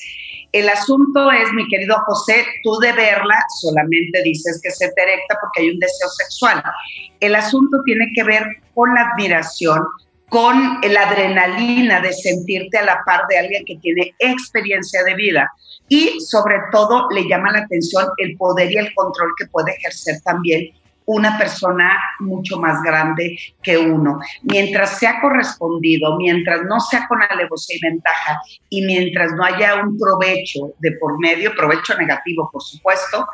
el 0.52 0.70
asunto 0.70 1.32
es, 1.32 1.52
mi 1.54 1.68
querido 1.68 1.96
José, 2.06 2.46
tú 2.64 2.78
de 2.80 2.94
verla 2.94 3.38
solamente 3.60 4.22
dices 4.24 4.60
que 4.64 4.72
se 4.72 4.90
te 4.92 5.02
erecta 5.04 5.38
porque 5.42 5.62
hay 5.62 5.70
un 5.72 5.80
deseo 5.80 6.10
sexual. 6.10 6.64
El 7.20 7.36
asunto 7.36 7.78
tiene 7.86 8.08
que 8.16 8.24
ver 8.24 8.44
con 8.74 8.94
la 8.96 9.10
admiración, 9.10 9.84
con 10.30 10.82
la 10.82 11.10
adrenalina 11.10 12.02
de 12.02 12.12
sentirte 12.14 12.78
a 12.78 12.86
la 12.86 13.02
par 13.06 13.22
de 13.30 13.38
alguien 13.38 13.64
que 13.66 13.78
tiene 13.78 14.14
experiencia 14.20 15.04
de 15.04 15.16
vida 15.16 15.50
y 15.88 16.20
sobre 16.20 16.56
todo 16.72 17.08
le 17.12 17.28
llama 17.28 17.52
la 17.52 17.60
atención 17.60 18.06
el 18.18 18.36
poder 18.36 18.72
y 18.72 18.78
el 18.78 18.94
control 18.94 19.32
que 19.38 19.48
puede 19.48 19.72
ejercer 19.72 20.20
también 20.24 20.72
una 21.08 21.38
persona 21.38 21.98
mucho 22.20 22.60
más 22.60 22.84
grande 22.84 23.38
que 23.64 23.78
uno. 23.78 24.20
Mientras 24.44 25.00
sea 25.00 25.22
correspondido, 25.22 26.18
mientras 26.18 26.64
no 26.64 26.82
sea 26.82 27.08
con 27.08 27.20
alevosía 27.22 27.78
y 27.78 27.90
ventaja 27.90 28.42
y 28.70 28.86
mientras 28.86 29.32
no 29.32 29.44
haya 29.46 29.76
un 29.76 29.98
provecho 29.98 30.74
de 30.80 30.92
por 31.00 31.18
medio, 31.20 31.56
provecho 31.56 31.98
negativo, 31.98 32.50
por 32.52 32.62
supuesto. 32.62 33.26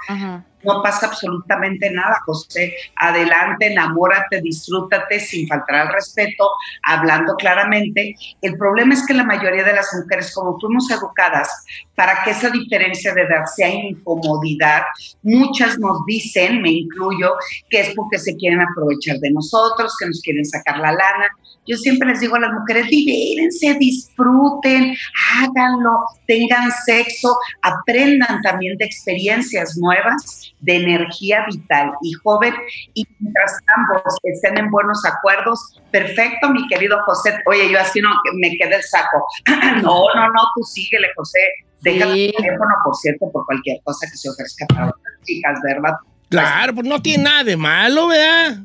No 0.63 0.81
pasa 0.81 1.07
absolutamente 1.07 1.91
nada, 1.91 2.19
José. 2.25 2.73
Adelante, 2.95 3.67
enamórate, 3.67 4.41
disfrútate 4.41 5.19
sin 5.19 5.47
faltar 5.47 5.87
al 5.87 5.93
respeto, 5.93 6.49
hablando 6.83 7.35
claramente. 7.35 8.15
El 8.41 8.57
problema 8.57 8.93
es 8.93 9.05
que 9.05 9.13
la 9.13 9.23
mayoría 9.23 9.63
de 9.63 9.73
las 9.73 9.93
mujeres, 9.93 10.33
como 10.33 10.59
fuimos 10.59 10.89
educadas 10.91 11.49
para 11.95 12.23
que 12.23 12.31
esa 12.31 12.49
diferencia 12.49 13.13
de 13.13 13.21
edad 13.21 13.45
sea 13.55 13.69
incomodidad, 13.69 14.83
muchas 15.21 15.77
nos 15.79 16.05
dicen, 16.05 16.61
me 16.61 16.71
incluyo, 16.71 17.33
que 17.69 17.81
es 17.81 17.93
porque 17.95 18.17
se 18.17 18.35
quieren 18.35 18.61
aprovechar 18.61 19.17
de 19.17 19.31
nosotros, 19.31 19.95
que 19.99 20.07
nos 20.07 20.21
quieren 20.21 20.45
sacar 20.45 20.77
la 20.79 20.91
lana. 20.91 21.27
Yo 21.65 21.77
siempre 21.77 22.09
les 22.09 22.19
digo 22.19 22.35
a 22.35 22.39
las 22.39 22.51
mujeres, 22.51 22.87
divírense, 22.87 23.75
disfruten, 23.79 24.95
háganlo, 25.39 25.91
tengan 26.27 26.69
sexo, 26.85 27.35
aprendan 27.61 28.41
también 28.41 28.77
de 28.77 28.85
experiencias 28.85 29.77
nuevas, 29.77 30.53
de 30.59 30.75
energía 30.77 31.45
vital 31.45 31.91
y 32.01 32.13
joven, 32.23 32.53
y 32.93 33.05
mientras 33.19 33.57
ambos 33.77 34.15
estén 34.23 34.57
en 34.57 34.69
buenos 34.71 35.03
acuerdos, 35.05 35.79
perfecto, 35.91 36.49
mi 36.49 36.67
querido 36.67 36.97
José. 37.05 37.33
Oye, 37.45 37.71
yo 37.71 37.79
así 37.79 38.01
no 38.01 38.09
me 38.35 38.49
quedé 38.57 38.75
el 38.75 38.83
saco. 38.83 39.25
no, 39.81 40.05
no, 40.15 40.27
no, 40.27 40.41
tú 40.55 40.63
síguele, 40.63 41.07
José. 41.15 41.39
Deja 41.81 42.05
Sí. 42.13 42.31
tu 42.35 42.41
teléfono, 42.43 42.71
por 42.83 42.95
cierto, 42.95 43.29
por 43.31 43.45
cualquier 43.45 43.77
cosa 43.83 44.07
que 44.09 44.17
se 44.17 44.29
ofrezca 44.29 44.65
para 44.67 44.85
otras 44.87 45.13
chicas, 45.25 45.59
¿verdad? 45.63 45.93
Claro, 46.29 46.73
pues 46.75 46.87
no 46.87 47.01
tiene 47.01 47.25
nada 47.25 47.43
de 47.43 47.57
malo, 47.57 48.07
¿verdad? 48.07 48.59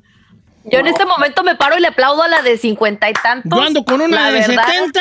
Yo 0.65 0.81
en 0.81 0.87
este 0.87 1.05
momento 1.07 1.43
me 1.43 1.55
paro 1.57 1.77
y 1.79 1.81
le 1.81 1.89
aplaudo 1.89 2.23
a 2.23 2.29
la 2.29 2.43
de 2.43 2.59
cincuenta 2.59 3.09
y 3.09 3.13
tantos. 3.15 3.51
Yo 3.59 3.65
ando 3.65 3.85
con 3.85 4.01
una 4.01 4.31
La 4.31 4.31
de. 4.33 4.43
70. 4.43 5.01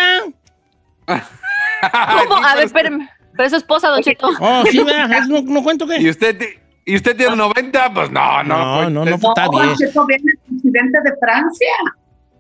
¿Cómo? 1.07 2.45
A 2.45 2.55
ver, 2.55 2.65
espérame. 2.65 3.09
Pero 3.33 3.45
es 3.45 3.51
su 3.51 3.57
esposa, 3.57 3.89
Don 3.89 4.01
Cheto. 4.01 4.29
Oh, 4.39 4.63
sí. 4.69 4.79
¿Es- 4.79 5.27
no, 5.27 5.41
no 5.41 5.63
cuento 5.63 5.85
¿Y 5.85 5.99
qué? 6.03 6.09
usted, 6.09 6.37
ti- 6.37 6.59
¿Y 6.85 6.95
usted 6.95 7.15
tiene 7.15 7.35
90? 7.35 7.93
Pues 7.93 8.09
no, 8.11 8.43
no. 8.43 8.57
No, 8.57 8.75
pues, 8.81 8.89
no, 8.91 9.05
no, 9.05 9.11
es- 9.15 9.21
pues, 9.21 9.31
está 9.37 9.49
bien. 9.49 9.75
Cheto, 9.75 10.05
vean 10.07 10.21
el 10.25 10.37
presidente 10.47 10.97
de 11.03 11.11
Francia 11.19 11.73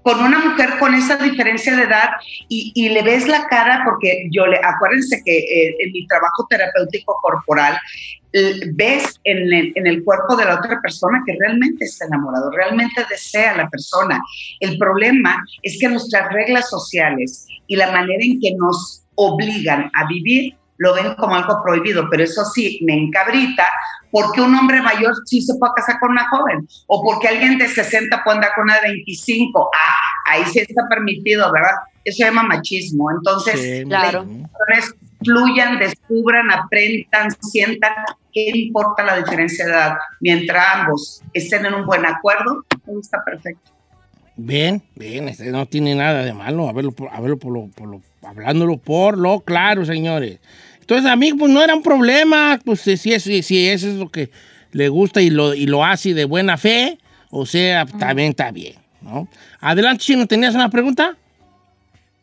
con 0.07 0.21
una 0.21 0.39
mujer 0.39 0.79
con 0.79 0.93
esa 0.95 1.17
diferencia 1.17 1.75
de 1.75 1.83
edad 1.83 2.11
y, 2.47 2.71
y 2.75 2.87
le 2.87 3.01
ves 3.01 3.27
la 3.27 3.45
cara 3.47 3.81
porque 3.83 4.29
yo 4.31 4.47
le, 4.47 4.57
acuérdense 4.63 5.21
que 5.25 5.37
eh, 5.37 5.75
en 5.79 5.91
mi 5.91 6.07
trabajo 6.07 6.47
terapéutico 6.49 7.19
corporal 7.21 7.77
ves 8.75 9.19
en 9.25 9.53
el, 9.53 9.73
en 9.75 9.85
el 9.85 10.05
cuerpo 10.05 10.37
de 10.37 10.45
la 10.45 10.55
otra 10.55 10.79
persona 10.81 11.21
que 11.25 11.35
realmente 11.37 11.83
está 11.83 12.05
enamorado, 12.05 12.49
realmente 12.51 13.05
desea 13.09 13.51
a 13.51 13.57
la 13.57 13.69
persona. 13.69 14.21
El 14.61 14.77
problema 14.77 15.43
es 15.63 15.77
que 15.77 15.89
nuestras 15.89 16.31
reglas 16.31 16.69
sociales 16.69 17.45
y 17.67 17.75
la 17.75 17.91
manera 17.91 18.23
en 18.23 18.39
que 18.39 18.53
nos 18.55 19.03
obligan 19.15 19.91
a 19.93 20.07
vivir 20.07 20.55
lo 20.77 20.93
ven 20.93 21.13
como 21.15 21.35
algo 21.35 21.61
prohibido, 21.63 22.07
pero 22.09 22.23
eso 22.23 22.43
sí, 22.45 22.79
me 22.85 22.93
encabrita 22.93 23.65
porque 24.11 24.41
un 24.41 24.53
hombre 24.55 24.81
mayor 24.81 25.13
sí 25.25 25.41
se 25.41 25.53
puede 25.59 25.73
casar 25.75 25.99
con 25.99 26.11
una 26.11 26.27
joven 26.29 26.67
o 26.87 27.03
porque 27.03 27.27
alguien 27.27 27.57
de 27.57 27.67
60 27.67 28.23
puede 28.23 28.37
andar 28.37 28.51
con 28.55 28.63
una 28.65 28.75
de 28.75 28.89
25. 28.89 29.69
Ah, 29.75 29.95
ahí 30.31 30.43
sí 30.45 30.59
está 30.59 30.83
permitido, 30.89 31.51
¿verdad? 31.51 31.71
Eso 32.05 32.17
se 32.17 32.23
llama 32.23 32.43
machismo. 32.43 33.11
Entonces, 33.11 33.59
Sí, 33.59 33.83
Claro. 33.85 34.25
fluyan, 35.23 35.79
descubran, 35.79 36.49
aprendan, 36.51 37.29
sientan 37.41 37.91
qué 38.33 38.49
importa 38.53 39.03
la 39.03 39.17
diferencia 39.17 39.65
de 39.65 39.71
edad. 39.71 39.97
Mientras 40.21 40.63
ambos 40.75 41.21
estén 41.33 41.65
en 41.65 41.73
un 41.73 41.85
buen 41.85 42.05
acuerdo, 42.05 42.63
todo 42.85 42.99
está 43.01 43.23
perfecto. 43.25 43.71
Bien, 44.35 44.83
bien, 44.95 45.27
este 45.29 45.51
no 45.51 45.65
tiene 45.65 45.95
nada 45.95 46.23
de 46.23 46.33
malo. 46.33 46.69
A 46.69 46.73
verlo, 46.73 46.93
a 47.11 47.19
verlo 47.19 47.37
por 47.39 47.51
lo, 47.51 47.67
por 47.69 47.87
lo- 47.87 48.01
hablándolo 48.23 48.77
por 48.77 49.17
lo 49.17 49.39
claro, 49.41 49.83
señores. 49.83 50.39
Entonces, 50.87 51.11
a 51.11 51.17
mí, 51.17 51.33
pues 51.33 51.51
no 51.51 51.61
era 51.61 51.75
un 51.75 51.83
problema. 51.83 52.57
Pues 52.63 52.79
si, 52.79 52.93
eso, 53.13 53.29
si 53.43 53.67
eso 53.67 53.87
es 53.89 53.95
lo 53.95 54.09
que 54.09 54.31
le 54.71 54.87
gusta 54.87 55.21
y 55.21 55.29
lo, 55.29 55.53
y 55.53 55.65
lo 55.65 55.83
hace 55.83 56.13
de 56.13 56.23
buena 56.23 56.55
fe, 56.55 56.97
o 57.29 57.45
sea, 57.45 57.85
también 57.85 58.29
está 58.29 58.51
bien, 58.51 58.75
¿no? 59.01 59.27
Adelante, 59.59 60.05
Chino, 60.05 60.25
¿tenías 60.27 60.55
una 60.55 60.69
pregunta? 60.69 61.17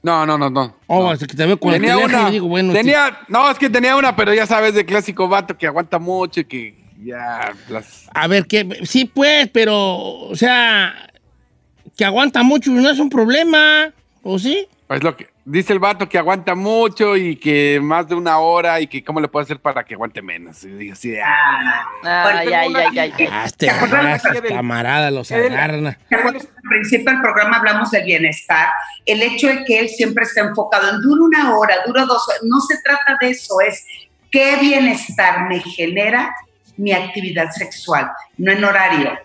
No, 0.03 0.25
no, 0.25 0.39
no, 0.39 0.49
no. 0.49 0.77
Oh, 0.87 1.03
no. 1.03 1.11
hasta 1.11 1.27
que 1.27 1.37
te 1.37 1.45
veo 1.45 1.61
con 1.61 1.75
el 1.75 1.81
Tenía 1.83 1.95
teléfono 1.97 2.19
una. 2.21 2.29
y 2.31 2.33
digo, 2.33 2.49
bueno, 2.49 2.73
tenía, 2.73 3.19
no, 3.29 3.51
es 3.51 3.59
que 3.59 3.69
tenía 3.69 3.97
una, 3.97 4.17
pero 4.17 4.33
ya 4.33 4.47
sabes, 4.47 4.73
de 4.73 4.87
clásico 4.87 5.29
vato 5.29 5.59
que 5.59 5.67
aguanta 5.67 5.99
mucho 5.99 6.41
y 6.41 6.45
que 6.47 6.75
ya. 7.03 7.53
Las, 7.69 8.09
A 8.15 8.27
ver, 8.29 8.47
que 8.47 8.81
sí, 8.85 9.05
pues, 9.05 9.51
pero, 9.53 9.77
o 9.77 10.37
sea, 10.37 11.11
que 11.99 12.05
aguanta 12.07 12.43
mucho 12.43 12.71
no 12.71 12.89
es 12.89 12.99
un 12.99 13.11
problema, 13.11 13.93
¿o 14.23 14.39
sí? 14.39 14.67
pues 14.87 15.03
lo 15.03 15.15
que 15.17 15.34
dice 15.45 15.73
el 15.73 15.79
vato 15.79 16.09
que 16.09 16.19
aguanta 16.19 16.55
mucho 16.55 17.17
y 17.17 17.37
que 17.37 17.79
más 17.83 18.09
de 18.09 18.15
una 18.15 18.39
hora 18.39 18.81
y 18.81 18.87
que 18.87 19.05
cómo 19.05 19.21
le 19.21 19.29
puede 19.29 19.45
hacer 19.45 19.61
para 19.61 19.85
que 19.85 19.95
aguante 19.95 20.23
menos. 20.23 20.65
Y 20.65 20.69
digo 20.69 20.93
así 20.95 21.11
de, 21.11 21.23
ah, 21.23 21.87
Ay, 22.03 22.49
ay, 22.53 22.73
ay, 22.75 22.99
ay, 22.99 23.13
ay. 23.19 23.29
Ah, 23.31 23.45
este 23.47 23.67
¿Te 23.67 23.71
acuerdas 23.73 24.05
raza, 24.05 24.41
del- 24.41 24.53
camarada, 24.53 25.11
los 25.11 25.29
del- 25.29 25.53
agarra. 25.53 25.99
¿Te 26.09 26.15
acuerdas? 26.17 26.45
Al 26.45 26.69
principio 26.69 27.11
del 27.13 27.21
programa 27.23 27.57
hablamos 27.59 27.91
del 27.91 28.05
bienestar. 28.05 28.69
El 29.05 29.23
hecho 29.23 29.49
de 29.49 29.65
que 29.65 29.81
él 29.81 29.89
siempre 29.89 30.25
está 30.25 30.41
enfocado 30.43 30.91
en 30.91 31.01
dura 31.03 31.25
una 31.25 31.57
hora, 31.59 31.75
dura 31.87 32.05
dos 32.05 32.27
horas. 32.29 32.41
No 32.45 32.61
se 32.61 32.77
trata 32.83 33.17
de 33.21 33.31
eso, 33.31 33.61
es 33.61 33.85
qué 34.31 34.57
bienestar 34.61 35.47
me 35.49 35.61
genera 35.61 36.35
mi 36.77 36.93
actividad 36.93 37.51
sexual, 37.53 38.11
no 38.39 38.51
en 38.51 38.65
horario. 38.65 39.17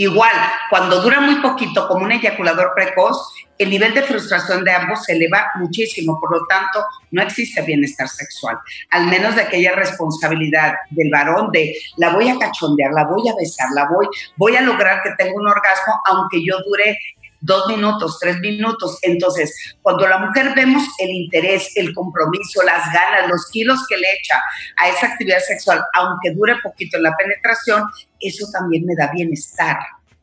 Igual, 0.00 0.32
cuando 0.70 1.02
dura 1.02 1.20
muy 1.20 1.34
poquito, 1.42 1.88
como 1.88 2.04
un 2.04 2.12
eyaculador 2.12 2.70
precoz, 2.72 3.34
el 3.58 3.68
nivel 3.68 3.92
de 3.94 4.02
frustración 4.02 4.62
de 4.62 4.70
ambos 4.70 5.04
se 5.04 5.14
eleva 5.14 5.50
muchísimo. 5.56 6.20
Por 6.20 6.38
lo 6.38 6.46
tanto, 6.46 6.84
no 7.10 7.20
existe 7.20 7.62
bienestar 7.62 8.08
sexual. 8.08 8.58
Al 8.90 9.06
menos 9.06 9.34
de 9.34 9.42
aquella 9.42 9.72
responsabilidad 9.72 10.74
del 10.90 11.10
varón 11.10 11.50
de 11.50 11.74
la 11.96 12.10
voy 12.10 12.28
a 12.28 12.38
cachondear, 12.38 12.92
la 12.92 13.06
voy 13.06 13.28
a 13.28 13.34
besar, 13.36 13.70
la 13.74 13.88
voy, 13.88 14.06
voy 14.36 14.54
a 14.54 14.60
lograr 14.60 15.02
que 15.02 15.10
tenga 15.18 15.34
un 15.34 15.48
orgasmo, 15.48 16.00
aunque 16.06 16.44
yo 16.44 16.56
dure 16.64 16.96
dos 17.40 17.66
minutos, 17.68 18.18
tres 18.20 18.38
minutos. 18.40 18.98
Entonces, 19.02 19.76
cuando 19.82 20.06
la 20.06 20.18
mujer 20.18 20.52
vemos 20.54 20.82
el 20.98 21.10
interés, 21.10 21.76
el 21.76 21.94
compromiso, 21.94 22.62
las 22.64 22.92
ganas, 22.92 23.28
los 23.28 23.46
kilos 23.50 23.86
que 23.88 23.96
le 23.96 24.06
echa 24.20 24.40
a 24.76 24.88
esa 24.88 25.06
actividad 25.08 25.40
sexual, 25.40 25.82
aunque 25.94 26.32
dure 26.32 26.56
poquito 26.62 26.96
en 26.96 27.04
la 27.04 27.16
penetración, 27.16 27.84
eso 28.20 28.46
también 28.52 28.84
me 28.86 28.94
da 28.94 29.10
bienestar. 29.12 29.78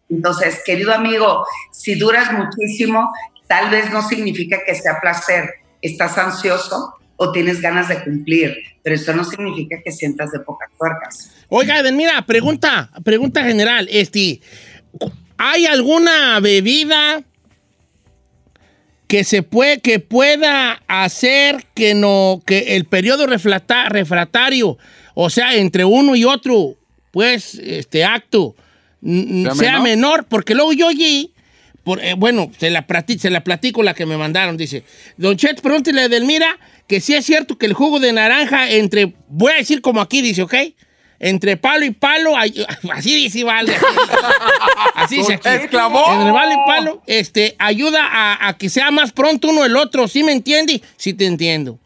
Entonces, 0.09 0.61
querido 0.65 0.93
amigo, 0.93 1.45
si 1.71 1.95
duras 1.95 2.31
muchísimo, 2.31 3.11
tal 3.47 3.69
vez 3.69 3.91
no 3.91 4.07
significa 4.07 4.59
que 4.65 4.75
sea 4.75 4.99
placer. 5.01 5.49
Estás 5.81 6.17
ansioso 6.17 6.95
o 7.17 7.31
tienes 7.31 7.61
ganas 7.61 7.87
de 7.87 8.03
cumplir, 8.03 8.55
pero 8.83 8.95
eso 8.95 9.13
no 9.13 9.23
significa 9.23 9.77
que 9.83 9.91
sientas 9.91 10.31
de 10.31 10.39
pocas 10.39 10.69
tuercas. 10.77 11.31
Oiga, 11.47 11.79
Eden, 11.79 11.95
mira, 11.95 12.21
pregunta, 12.25 12.91
pregunta 13.03 13.43
general. 13.43 13.87
Este, 13.91 14.41
¿hay 15.37 15.65
alguna 15.65 16.39
bebida 16.39 17.23
que 19.07 19.23
se 19.23 19.43
puede, 19.43 19.79
que 19.81 19.99
pueda 19.99 20.81
hacer 20.87 21.65
que 21.75 21.93
no, 21.93 22.41
que 22.45 22.75
el 22.75 22.85
periodo 22.85 23.27
refrata- 23.27 23.87
refractario, 23.89 24.77
o 25.13 25.29
sea, 25.29 25.55
entre 25.55 25.85
uno 25.85 26.15
y 26.15 26.25
otro, 26.25 26.75
pues, 27.11 27.55
este 27.55 28.03
acto, 28.03 28.55
¿Sea 29.03 29.53
sea 29.53 29.71
menor? 29.79 29.83
menor, 29.83 30.25
porque 30.27 30.55
luego 30.55 30.73
yo 30.73 30.87
oí, 30.87 31.31
por, 31.83 32.03
eh, 32.03 32.15
bueno, 32.17 32.51
se 32.57 32.71
la, 32.71 32.87
plati- 32.87 33.19
se 33.19 33.29
la 33.29 33.43
platico 33.43 33.83
la 33.83 33.93
que 33.93 34.07
me 34.07 34.17
mandaron, 34.17 34.57
dice, 34.57 34.83
Don 35.17 35.37
Chet, 35.37 35.61
pregúntele 35.61 36.01
a 36.01 36.05
Edelmira 36.05 36.57
que 36.87 36.99
si 36.99 37.13
es 37.13 37.25
cierto 37.25 37.59
que 37.59 37.67
el 37.67 37.73
jugo 37.73 37.99
de 37.99 38.11
naranja 38.11 38.71
entre, 38.71 39.13
voy 39.27 39.51
a 39.53 39.57
decir 39.57 39.81
como 39.81 40.01
aquí 40.01 40.21
dice, 40.23 40.41
¿ok? 40.41 40.55
Entre 41.19 41.55
palo 41.57 41.85
y 41.85 41.91
palo, 41.91 42.35
así 42.37 43.15
dice, 43.15 43.43
vale. 43.43 43.73
Así 44.95 45.17
dice 45.17 45.35
aquí. 45.35 45.47
¡Exclamó! 45.49 46.03
Entre 46.13 46.31
palo 46.33 46.51
y 46.51 46.67
palo, 46.67 47.01
este, 47.07 47.55
ayuda 47.57 48.01
a, 48.05 48.47
a 48.49 48.57
que 48.57 48.69
sea 48.69 48.91
más 48.91 49.11
pronto 49.11 49.47
uno 49.49 49.63
el 49.65 49.75
otro, 49.77 50.07
¿sí 50.07 50.23
me 50.23 50.33
entiende? 50.33 50.81
Sí 50.97 51.13
te 51.13 51.25
entiendo. 51.25 51.79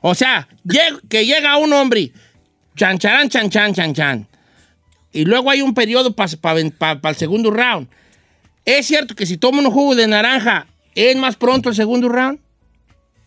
O 0.00 0.14
sea, 0.14 0.48
lleg- 0.64 1.00
que 1.10 1.26
llega 1.26 1.56
un 1.58 1.72
hombre, 1.74 2.10
chan, 2.74 2.98
charán, 2.98 3.28
chan, 3.28 3.50
chan, 3.50 3.74
chan, 3.74 3.94
chan. 3.94 4.26
Y 5.12 5.24
luego 5.24 5.50
hay 5.50 5.60
un 5.60 5.74
periodo 5.74 6.14
para 6.14 6.30
el 6.30 7.16
segundo 7.16 7.50
round. 7.50 7.86
¿Es 8.64 8.86
cierto 8.86 9.14
que 9.14 9.26
si 9.26 9.36
toma 9.36 9.58
un 9.60 9.70
jugo 9.70 9.94
de 9.94 10.06
naranja, 10.06 10.66
es 10.94 11.16
más 11.16 11.36
pronto 11.36 11.68
el 11.68 11.74
segundo 11.74 12.08
round? 12.08 12.38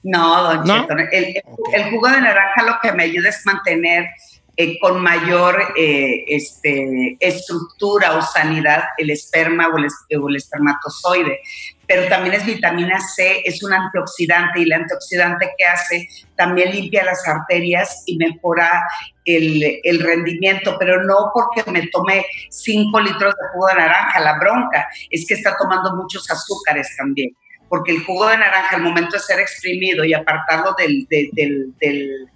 No, 0.01 0.43
don 0.43 0.65
¿No? 0.65 0.81
Cheto, 0.81 0.95
el, 1.11 1.41
el 1.73 1.83
jugo 1.91 2.09
de 2.09 2.21
naranja 2.21 2.63
lo 2.63 2.79
que 2.81 2.91
me 2.91 3.03
ayuda 3.03 3.29
es 3.29 3.45
mantener 3.45 4.07
eh, 4.55 4.77
con 4.79 5.01
mayor 5.01 5.73
eh, 5.75 6.25
este, 6.27 7.17
estructura 7.19 8.15
o 8.17 8.21
sanidad 8.21 8.83
el 8.97 9.09
esperma 9.09 9.67
o 9.69 9.77
el, 9.79 10.35
espermatozoide. 10.35 11.39
Pero 11.87 12.07
también 12.07 12.35
es 12.35 12.45
vitamina 12.45 12.99
C, 12.99 13.41
es 13.45 13.63
un 13.63 13.73
antioxidante 13.73 14.59
y 14.59 14.63
el 14.63 14.73
antioxidante 14.73 15.51
que 15.57 15.65
hace 15.65 16.07
también 16.35 16.71
limpia 16.71 17.03
las 17.03 17.27
arterias 17.27 18.03
y 18.05 18.15
mejora 18.17 18.83
el, 19.25 19.99
rendimiento, 20.01 20.77
pero 20.77 21.03
no 21.03 21.31
porque 21.33 21.69
me 21.71 21.87
tome 21.87 22.23
5 22.49 22.99
litros 22.99 23.33
de 23.33 23.47
jugo 23.53 23.67
de 23.67 23.75
naranja, 23.75 24.19
la 24.19 24.37
bronca 24.37 24.87
es 25.09 25.25
que 25.27 25.33
está 25.33 25.57
tomando 25.57 25.95
muchos 25.95 26.29
azúcares 26.29 26.95
también 26.95 27.35
porque 27.69 27.91
el 27.91 28.03
jugo 28.03 28.27
de 28.27 28.37
naranja 28.37 28.75
al 28.75 28.83
momento 28.83 29.13
de 29.15 29.19
ser 29.23 29.39
exprimido 29.39 30.05
y 30.05 30.13
apartarlo 30.13 30.75
del, 30.77 31.07
de, 31.09 31.29
del- 31.33 31.73
del- 31.79 32.27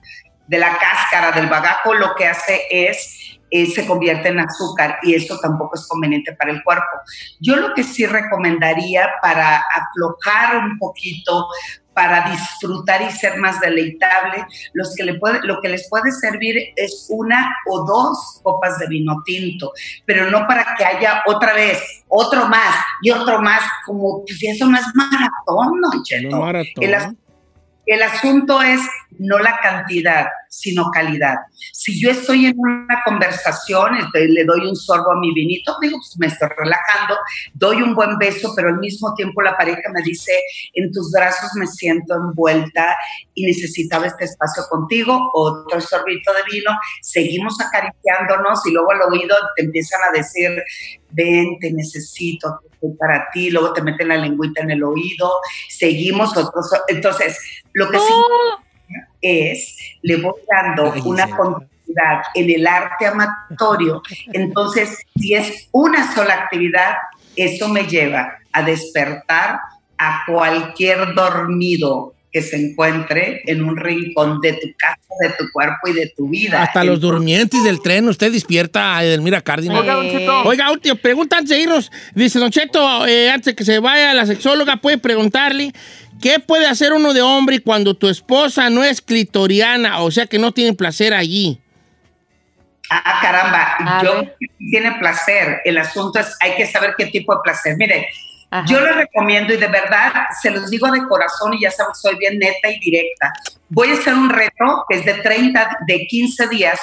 de 0.47 0.57
la 0.57 0.77
cáscara, 0.77 1.31
del 1.31 1.47
bagajo, 1.47 1.93
lo 1.93 2.15
que 2.15 2.27
hace 2.27 2.61
es, 2.69 3.37
eh, 3.49 3.65
se 3.67 3.85
convierte 3.85 4.29
en 4.29 4.39
azúcar 4.39 4.99
y 5.03 5.15
eso 5.15 5.39
tampoco 5.39 5.75
es 5.75 5.87
conveniente 5.87 6.33
para 6.33 6.51
el 6.51 6.63
cuerpo. 6.63 6.85
Yo 7.39 7.55
lo 7.55 7.73
que 7.73 7.83
sí 7.83 8.05
recomendaría 8.05 9.09
para 9.21 9.57
aflojar 9.57 10.57
un 10.57 10.77
poquito, 10.77 11.47
para 11.93 12.29
disfrutar 12.29 13.01
y 13.01 13.09
ser 13.09 13.37
más 13.37 13.59
deleitable, 13.59 14.45
los 14.73 14.93
que 14.95 15.03
le 15.03 15.15
puede, 15.15 15.39
lo 15.43 15.59
que 15.61 15.69
les 15.69 15.89
puede 15.89 16.11
servir 16.11 16.55
es 16.75 17.07
una 17.09 17.55
o 17.67 17.85
dos 17.85 18.39
copas 18.43 18.77
de 18.79 18.87
vino 18.87 19.23
tinto, 19.25 19.71
pero 20.05 20.29
no 20.29 20.45
para 20.45 20.75
que 20.77 20.85
haya 20.85 21.23
otra 21.25 21.53
vez 21.53 22.03
otro 22.07 22.47
más 22.49 22.75
y 23.01 23.09
otro 23.09 23.41
más, 23.41 23.63
como 23.85 24.23
pues, 24.25 24.37
eso 24.43 24.67
no 24.67 24.77
es 24.77 24.85
maratón, 24.93 25.81
¿no, 25.81 26.03
Cheto? 26.03 26.35
No, 26.35 26.41
maratón. 26.41 26.83
El, 26.83 27.17
el 27.87 28.03
asunto 28.03 28.61
es 28.61 28.81
no 29.19 29.39
la 29.39 29.59
cantidad, 29.61 30.27
sino 30.49 30.89
calidad. 30.91 31.35
Si 31.71 31.99
yo 31.99 32.11
estoy 32.11 32.47
en 32.47 32.55
una 32.57 33.01
conversación, 33.05 33.95
este, 33.95 34.27
le 34.27 34.43
doy 34.43 34.67
un 34.67 34.75
sorbo 34.75 35.11
a 35.11 35.19
mi 35.19 35.33
vinito, 35.33 35.75
digo, 35.81 35.97
pues 35.97 36.15
me 36.19 36.27
estoy 36.27 36.49
relajando, 36.55 37.17
doy 37.53 37.81
un 37.81 37.95
buen 37.95 38.17
beso, 38.17 38.53
pero 38.55 38.69
al 38.69 38.77
mismo 38.77 39.13
tiempo 39.15 39.41
la 39.41 39.57
pareja 39.57 39.89
me 39.93 40.01
dice, 40.03 40.33
en 40.73 40.91
tus 40.91 41.11
brazos 41.11 41.49
me 41.55 41.65
siento 41.65 42.13
envuelta 42.15 42.95
y 43.33 43.45
necesitaba 43.45 44.07
este 44.07 44.25
espacio 44.25 44.63
contigo, 44.69 45.31
otro 45.33 45.81
sorbito 45.81 46.31
de 46.33 46.43
vino, 46.51 46.71
seguimos 47.01 47.59
acariciándonos 47.59 48.65
y 48.65 48.71
luego 48.71 48.91
al 48.91 49.01
oído 49.01 49.35
te 49.55 49.63
empiezan 49.63 50.01
a 50.03 50.11
decir, 50.11 50.61
ven, 51.17 51.57
te 51.59 51.71
necesito, 51.71 52.59
estoy 52.71 52.93
para 52.93 53.27
ti, 53.33 53.49
luego 53.49 53.73
te 53.73 53.81
meten 53.81 54.09
la 54.09 54.17
lengüita 54.17 54.61
en 54.61 54.71
el 54.71 54.83
oído, 54.83 55.31
seguimos 55.67 56.37
otros, 56.37 56.69
entonces, 56.87 57.37
lo 57.73 57.89
que 57.89 57.97
sí 57.97 58.13
es, 59.21 59.77
le 60.03 60.17
voy 60.17 60.33
dando 60.49 60.91
Ay, 60.93 61.01
una 61.03 61.27
continuidad 61.35 62.21
en 62.35 62.49
el 62.49 62.67
arte 62.67 63.07
amatorio. 63.07 64.01
Entonces, 64.33 64.99
si 65.15 65.33
es 65.33 65.67
una 65.71 66.13
sola 66.13 66.35
actividad, 66.35 66.95
eso 67.35 67.67
me 67.67 67.83
lleva 67.83 68.37
a 68.51 68.63
despertar 68.63 69.59
a 69.97 70.23
cualquier 70.27 71.13
dormido 71.15 72.13
que 72.31 72.41
se 72.41 72.57
encuentre 72.57 73.41
en 73.45 73.63
un 73.63 73.77
rincón 73.77 74.39
de 74.41 74.53
tu 74.53 74.67
casa, 74.77 74.99
de 75.21 75.29
tu 75.29 75.51
cuerpo 75.51 75.87
y 75.87 75.93
de 75.93 76.13
tu 76.15 76.29
vida. 76.29 76.63
Hasta 76.63 76.83
los 76.83 76.99
durmientes 76.99 77.63
del 77.63 77.81
tren, 77.81 78.07
usted 78.07 78.31
despierta 78.31 78.97
a 78.97 79.03
Edelmira 79.03 79.41
Cárdenas. 79.41 79.81
Oiga, 79.81 79.93
Don 79.93 80.09
Cheto. 80.09 80.43
Oiga, 80.43 80.71
última 80.71 80.95
pregunta 80.95 81.37
antes 81.37 81.49
de 81.49 81.61
irnos. 81.61 81.91
Dice 82.13 82.39
Don 82.39 82.51
Cheto, 82.51 83.07
eh, 83.07 83.31
antes 83.31 83.45
de 83.45 83.55
que 83.55 83.63
se 83.63 83.79
vaya 83.79 84.13
la 84.13 84.25
sexóloga, 84.25 84.77
puede 84.77 84.97
preguntarle, 84.97 85.71
¿qué 86.21 86.39
puede 86.39 86.67
hacer 86.67 86.93
uno 86.93 87.13
de 87.13 87.21
hombre 87.21 87.61
cuando 87.61 87.93
tu 87.93 88.09
esposa 88.09 88.69
no 88.69 88.83
es 88.83 89.01
clitoriana, 89.01 90.01
o 90.01 90.11
sea 90.11 90.27
que 90.27 90.37
no 90.37 90.51
tiene 90.51 90.73
placer 90.73 91.13
allí? 91.13 91.61
Ah, 92.89 93.19
caramba, 93.21 93.75
A 93.79 94.03
yo 94.03 94.23
tiene 94.57 94.93
placer. 94.99 95.61
El 95.65 95.77
asunto 95.77 96.19
es, 96.19 96.35
hay 96.39 96.55
que 96.55 96.65
saber 96.65 96.93
qué 96.97 97.07
tipo 97.07 97.33
de 97.33 97.41
placer. 97.43 97.75
Mire, 97.77 98.07
Yo 98.65 98.79
les 98.79 98.95
recomiendo 98.95 99.53
y 99.53 99.57
de 99.57 99.67
verdad 99.67 100.13
se 100.41 100.49
los 100.51 100.69
digo 100.69 100.89
de 100.89 101.05
corazón 101.07 101.53
y 101.53 101.61
ya 101.61 101.71
saben, 101.71 101.93
soy 101.93 102.15
bien 102.17 102.39
neta 102.39 102.69
y 102.69 102.79
directa. 102.79 103.33
Voy 103.69 103.89
a 103.89 103.93
hacer 103.93 104.13
un 104.13 104.29
reto 104.29 104.85
que 104.87 104.99
es 104.99 105.05
de 105.05 105.15
30, 105.15 105.79
de 105.85 106.07
15 106.07 106.47
días. 106.47 106.79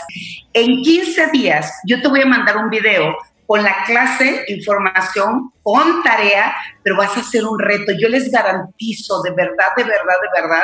En 0.53 0.83
15 0.83 1.29
días 1.29 1.73
yo 1.87 2.03
te 2.03 2.09
voy 2.09 2.21
a 2.21 2.27
mandar 2.27 2.59
un 2.59 2.69
video 2.69 3.17
con 3.47 3.63
la 3.63 3.85
clase, 3.85 4.45
información, 4.49 5.51
con 5.63 6.03
tarea, 6.03 6.55
pero 6.83 6.97
vas 6.97 7.17
a 7.17 7.21
hacer 7.21 7.45
un 7.45 7.59
reto. 7.59 7.93
Yo 8.01 8.09
les 8.09 8.31
garantizo 8.31 9.23
de 9.23 9.31
verdad, 9.33 9.69
de 9.77 9.85
verdad, 9.85 10.15
de 10.23 10.43
verdad, 10.43 10.63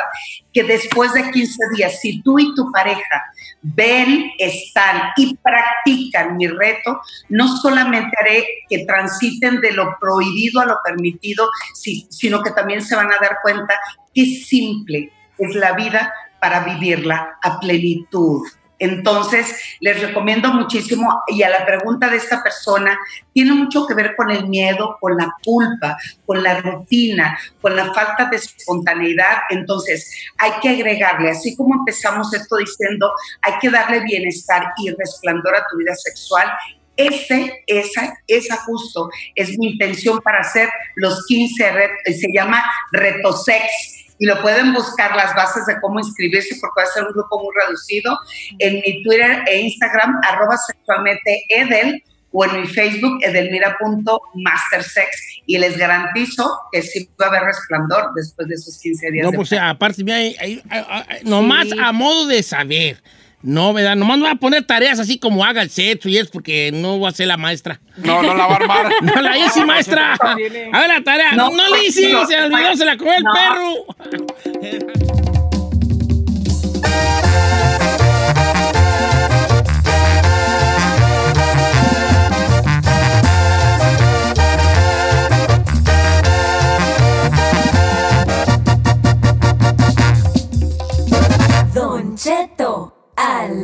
que 0.51 0.63
después 0.63 1.13
de 1.13 1.29
15 1.31 1.57
días, 1.75 1.99
si 1.99 2.21
tú 2.23 2.39
y 2.39 2.53
tu 2.55 2.71
pareja 2.71 3.23
ven, 3.61 4.31
están 4.37 5.09
y 5.17 5.35
practican 5.37 6.37
mi 6.37 6.47
reto, 6.47 6.99
no 7.29 7.47
solamente 7.57 8.15
haré 8.19 8.45
que 8.69 8.85
transiten 8.85 9.61
de 9.61 9.71
lo 9.73 9.97
prohibido 9.99 10.61
a 10.61 10.65
lo 10.65 10.77
permitido, 10.83 11.47
si- 11.73 12.07
sino 12.09 12.41
que 12.41 12.51
también 12.51 12.81
se 12.81 12.95
van 12.95 13.11
a 13.11 13.17
dar 13.21 13.37
cuenta 13.43 13.79
qué 14.13 14.25
simple 14.25 15.11
es 15.37 15.55
la 15.55 15.73
vida 15.73 16.13
para 16.39 16.61
vivirla 16.61 17.37
a 17.41 17.59
plenitud. 17.59 18.41
Entonces, 18.81 19.55
les 19.79 20.01
recomiendo 20.01 20.51
muchísimo, 20.51 21.21
y 21.27 21.43
a 21.43 21.49
la 21.49 21.67
pregunta 21.67 22.09
de 22.09 22.17
esta 22.17 22.41
persona, 22.41 22.97
tiene 23.31 23.53
mucho 23.53 23.85
que 23.85 23.93
ver 23.93 24.15
con 24.15 24.31
el 24.31 24.47
miedo, 24.47 24.97
con 24.99 25.15
la 25.15 25.31
culpa, 25.43 25.97
con 26.25 26.41
la 26.41 26.59
rutina, 26.61 27.37
con 27.61 27.75
la 27.75 27.93
falta 27.93 28.25
de 28.25 28.37
espontaneidad. 28.37 29.41
Entonces, 29.51 30.11
hay 30.39 30.53
que 30.63 30.69
agregarle, 30.69 31.29
así 31.29 31.55
como 31.55 31.75
empezamos 31.75 32.33
esto 32.33 32.57
diciendo, 32.57 33.11
hay 33.43 33.53
que 33.61 33.69
darle 33.69 33.99
bienestar 33.99 34.73
y 34.77 34.89
resplandor 34.89 35.55
a 35.57 35.65
tu 35.69 35.77
vida 35.77 35.93
sexual. 35.93 36.51
Ese, 36.97 37.63
esa, 37.67 38.11
esa 38.25 38.57
justo 38.63 39.11
es 39.35 39.59
mi 39.59 39.73
intención 39.73 40.19
para 40.21 40.39
hacer 40.39 40.69
los 40.95 41.23
15 41.27 41.71
retos, 41.71 41.97
se 42.19 42.33
llama 42.33 42.63
Reto 42.91 43.31
Sex 43.33 44.00
y 44.21 44.25
lo 44.27 44.39
pueden 44.41 44.71
buscar 44.73 45.15
las 45.15 45.35
bases 45.35 45.65
de 45.65 45.81
cómo 45.81 45.99
inscribirse 45.99 46.55
porque 46.61 46.81
va 46.81 46.83
a 46.87 46.91
ser 46.93 47.03
un 47.03 47.11
grupo 47.13 47.39
muy 47.43 47.51
reducido 47.65 48.17
en 48.59 48.75
mi 48.75 49.01
Twitter 49.03 49.43
e 49.47 49.61
Instagram, 49.61 50.21
arroba 50.29 50.55
sexualmente 50.57 51.43
edel, 51.49 52.03
o 52.33 52.45
en 52.45 52.61
mi 52.61 52.67
Facebook, 52.67 53.17
edelmira.mastersex, 53.23 55.09
y 55.45 55.57
les 55.57 55.77
garantizo 55.77 56.49
que 56.71 56.81
sí 56.81 57.09
va 57.19 57.25
a 57.25 57.29
haber 57.29 57.43
resplandor 57.43 58.11
después 58.15 58.47
de 58.47 58.55
esos 58.55 58.79
15 58.79 59.11
días. 59.11 59.25
No, 59.25 59.31
de 59.31 59.37
pues 59.37 59.51
aparte, 59.53 60.03
mira, 60.03 60.17
hay- 60.17 60.35
hay- 60.39 60.61
hay- 60.69 60.85
hay- 61.09 61.23
nomás 61.23 61.67
Sí. 61.67 61.75
a 61.81 61.91
modo 61.91 62.27
de 62.27 62.41
saber. 62.43 63.01
No, 63.43 63.73
¿verdad? 63.73 63.95
Nomás 63.95 64.17
no 64.17 64.25
voy 64.25 64.33
a 64.33 64.35
poner 64.35 64.63
tareas 64.63 64.99
así 64.99 65.17
como 65.17 65.43
haga 65.43 65.61
el 65.61 65.69
sexo 65.69 66.09
y 66.09 66.17
es 66.17 66.27
porque 66.29 66.71
no 66.73 66.97
voy 66.99 67.09
a 67.09 67.11
ser 67.11 67.27
la 67.27 67.37
maestra. 67.37 67.79
No, 67.97 68.21
no 68.21 68.35
la 68.35 68.45
va 68.45 68.53
a 68.53 68.55
armar. 68.57 68.91
No 69.01 69.21
la 69.21 69.37
hice, 69.37 69.65
maestra. 69.65 70.13
A 70.13 70.35
ver 70.35 70.87
la 70.87 71.01
tarea. 71.03 71.31
No, 71.33 71.49
No, 71.49 71.67
la 71.69 71.83
hice, 71.83 72.11
no, 72.11 72.25
se 72.25 72.37
me 72.37 72.43
olvidó, 72.55 72.75
se 72.75 72.85
la 72.85 72.97
comió 72.97 73.13
el 73.15 73.23
no. 73.23 73.31
perro. 73.33 75.20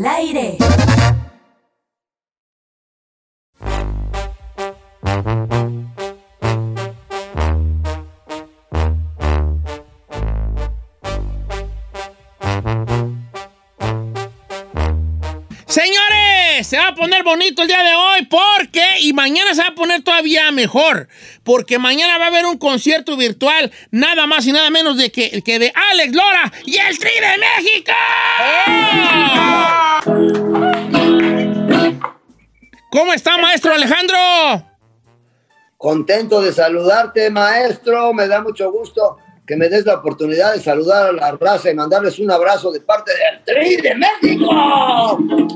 Al 0.07 0.15
aire. 0.15 0.57
Poner 16.97 17.23
bonito 17.23 17.61
el 17.61 17.67
día 17.67 17.83
de 17.83 17.93
hoy 17.93 18.25
porque, 18.25 18.83
y 19.01 19.13
mañana 19.13 19.53
se 19.53 19.61
va 19.61 19.69
a 19.69 19.75
poner 19.75 20.03
todavía 20.03 20.51
mejor, 20.51 21.07
porque 21.43 21.77
mañana 21.77 22.17
va 22.17 22.25
a 22.25 22.27
haber 22.27 22.45
un 22.45 22.57
concierto 22.57 23.15
virtual, 23.15 23.71
nada 23.91 24.25
más 24.25 24.45
y 24.47 24.51
nada 24.51 24.69
menos 24.69 24.97
de 24.97 25.11
que, 25.11 25.41
que 25.43 25.59
de 25.59 25.71
Alex 25.91 26.13
Lora 26.13 26.51
y 26.65 26.77
el 26.77 26.97
Tri 26.97 27.11
de 27.11 27.37
México. 27.37 27.93
¿Cómo 32.91 33.13
está, 33.13 33.37
maestro 33.37 33.73
Alejandro? 33.73 34.17
Contento 35.77 36.41
de 36.41 36.51
saludarte, 36.51 37.29
maestro. 37.29 38.11
Me 38.13 38.27
da 38.27 38.41
mucho 38.41 38.71
gusto 38.71 39.17
que 39.47 39.55
me 39.55 39.69
des 39.69 39.85
la 39.85 39.95
oportunidad 39.95 40.53
de 40.53 40.59
saludar 40.61 41.07
a 41.07 41.11
la 41.13 41.31
raza 41.39 41.71
y 41.71 41.73
mandarles 41.73 42.19
un 42.19 42.29
abrazo 42.29 42.69
de 42.69 42.81
parte 42.81 43.11
del 43.13 43.43
Tri 43.45 43.77
de 43.77 43.95
México. 43.95 44.51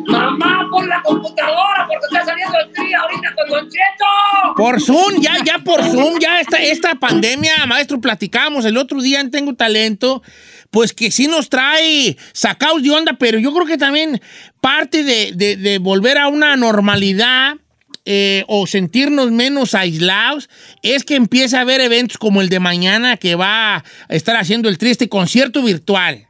Mamá, 0.07 0.67
por 0.71 0.87
la 0.87 1.01
computadora, 1.03 1.87
porque 1.89 2.05
está 2.05 2.25
saliendo 2.25 2.57
el 2.57 2.71
Tri 2.71 2.93
ahorita 2.93 3.35
con 3.35 3.49
Don 3.49 3.69
Cheto. 3.69 4.55
Por 4.55 4.81
Zoom, 4.81 5.19
ya, 5.21 5.33
ya 5.45 5.59
por 5.59 5.83
Zoom, 5.83 6.19
ya 6.19 6.39
esta, 6.39 6.57
esta 6.57 6.95
pandemia, 6.95 7.65
maestro, 7.67 7.99
platicamos 7.99 8.63
el 8.63 8.77
otro 8.77 9.01
día 9.01 9.19
en 9.19 9.29
Tengo 9.29 9.55
Talento, 9.55 10.23
pues 10.69 10.93
que 10.93 11.11
sí 11.11 11.27
nos 11.27 11.49
trae 11.49 12.15
sacados 12.31 12.81
de 12.83 12.91
onda, 12.91 13.17
pero 13.19 13.39
yo 13.39 13.53
creo 13.53 13.65
que 13.65 13.77
también 13.77 14.21
parte 14.61 15.03
de, 15.03 15.33
de- 15.35 15.57
de 15.57 15.79
volver 15.79 16.17
a 16.17 16.29
una 16.29 16.55
normalidad 16.55 17.55
eh, 18.05 18.43
o 18.47 18.65
sentirnos 18.65 19.31
menos 19.31 19.75
aislados 19.75 20.49
es 20.81 21.03
que 21.03 21.15
empiece 21.15 21.55
a 21.55 21.61
haber 21.61 21.81
eventos 21.81 22.17
como 22.17 22.41
el 22.41 22.49
de 22.49 22.59
mañana 22.59 23.17
que 23.17 23.35
va 23.35 23.75
a 23.75 23.83
estar 24.09 24.35
haciendo 24.37 24.69
el 24.69 24.77
triste 24.77 25.07
concierto 25.07 25.61
virtual. 25.61 26.27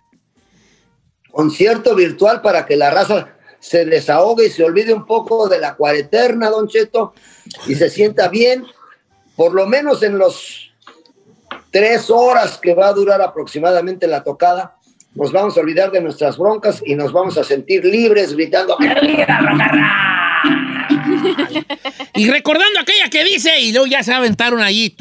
Concierto 1.31 1.95
virtual 1.95 2.41
para 2.41 2.65
que 2.65 2.75
la 2.75 2.91
raza 2.91 3.35
se 3.61 3.85
desahogue 3.85 4.47
y 4.47 4.49
se 4.49 4.63
olvide 4.63 4.93
un 4.93 5.05
poco 5.05 5.47
de 5.47 5.59
la 5.59 5.75
cuareterna, 5.75 6.49
Don 6.49 6.67
Cheto, 6.67 7.13
y 7.67 7.75
se 7.75 7.89
sienta 7.89 8.27
bien, 8.27 8.65
por 9.37 9.53
lo 9.53 9.65
menos 9.65 10.03
en 10.03 10.17
los 10.17 10.71
tres 11.69 12.09
horas 12.09 12.57
que 12.57 12.73
va 12.73 12.87
a 12.87 12.93
durar 12.93 13.21
aproximadamente 13.21 14.07
la 14.07 14.23
tocada. 14.23 14.75
Nos 15.15 15.31
vamos 15.31 15.57
a 15.57 15.61
olvidar 15.61 15.91
de 15.91 16.01
nuestras 16.01 16.37
broncas 16.37 16.81
y 16.85 16.95
nos 16.95 17.13
vamos 17.13 17.37
a 17.37 17.43
sentir 17.43 17.85
libres 17.85 18.33
gritando. 18.33 18.77
Y 22.15 22.29
recordando 22.29 22.79
aquella 22.79 23.09
que 23.09 23.23
dice, 23.23 23.59
y 23.59 23.71
luego 23.71 23.87
ya 23.87 24.03
se 24.03 24.13
aventaron 24.13 24.61
allí. 24.61 24.95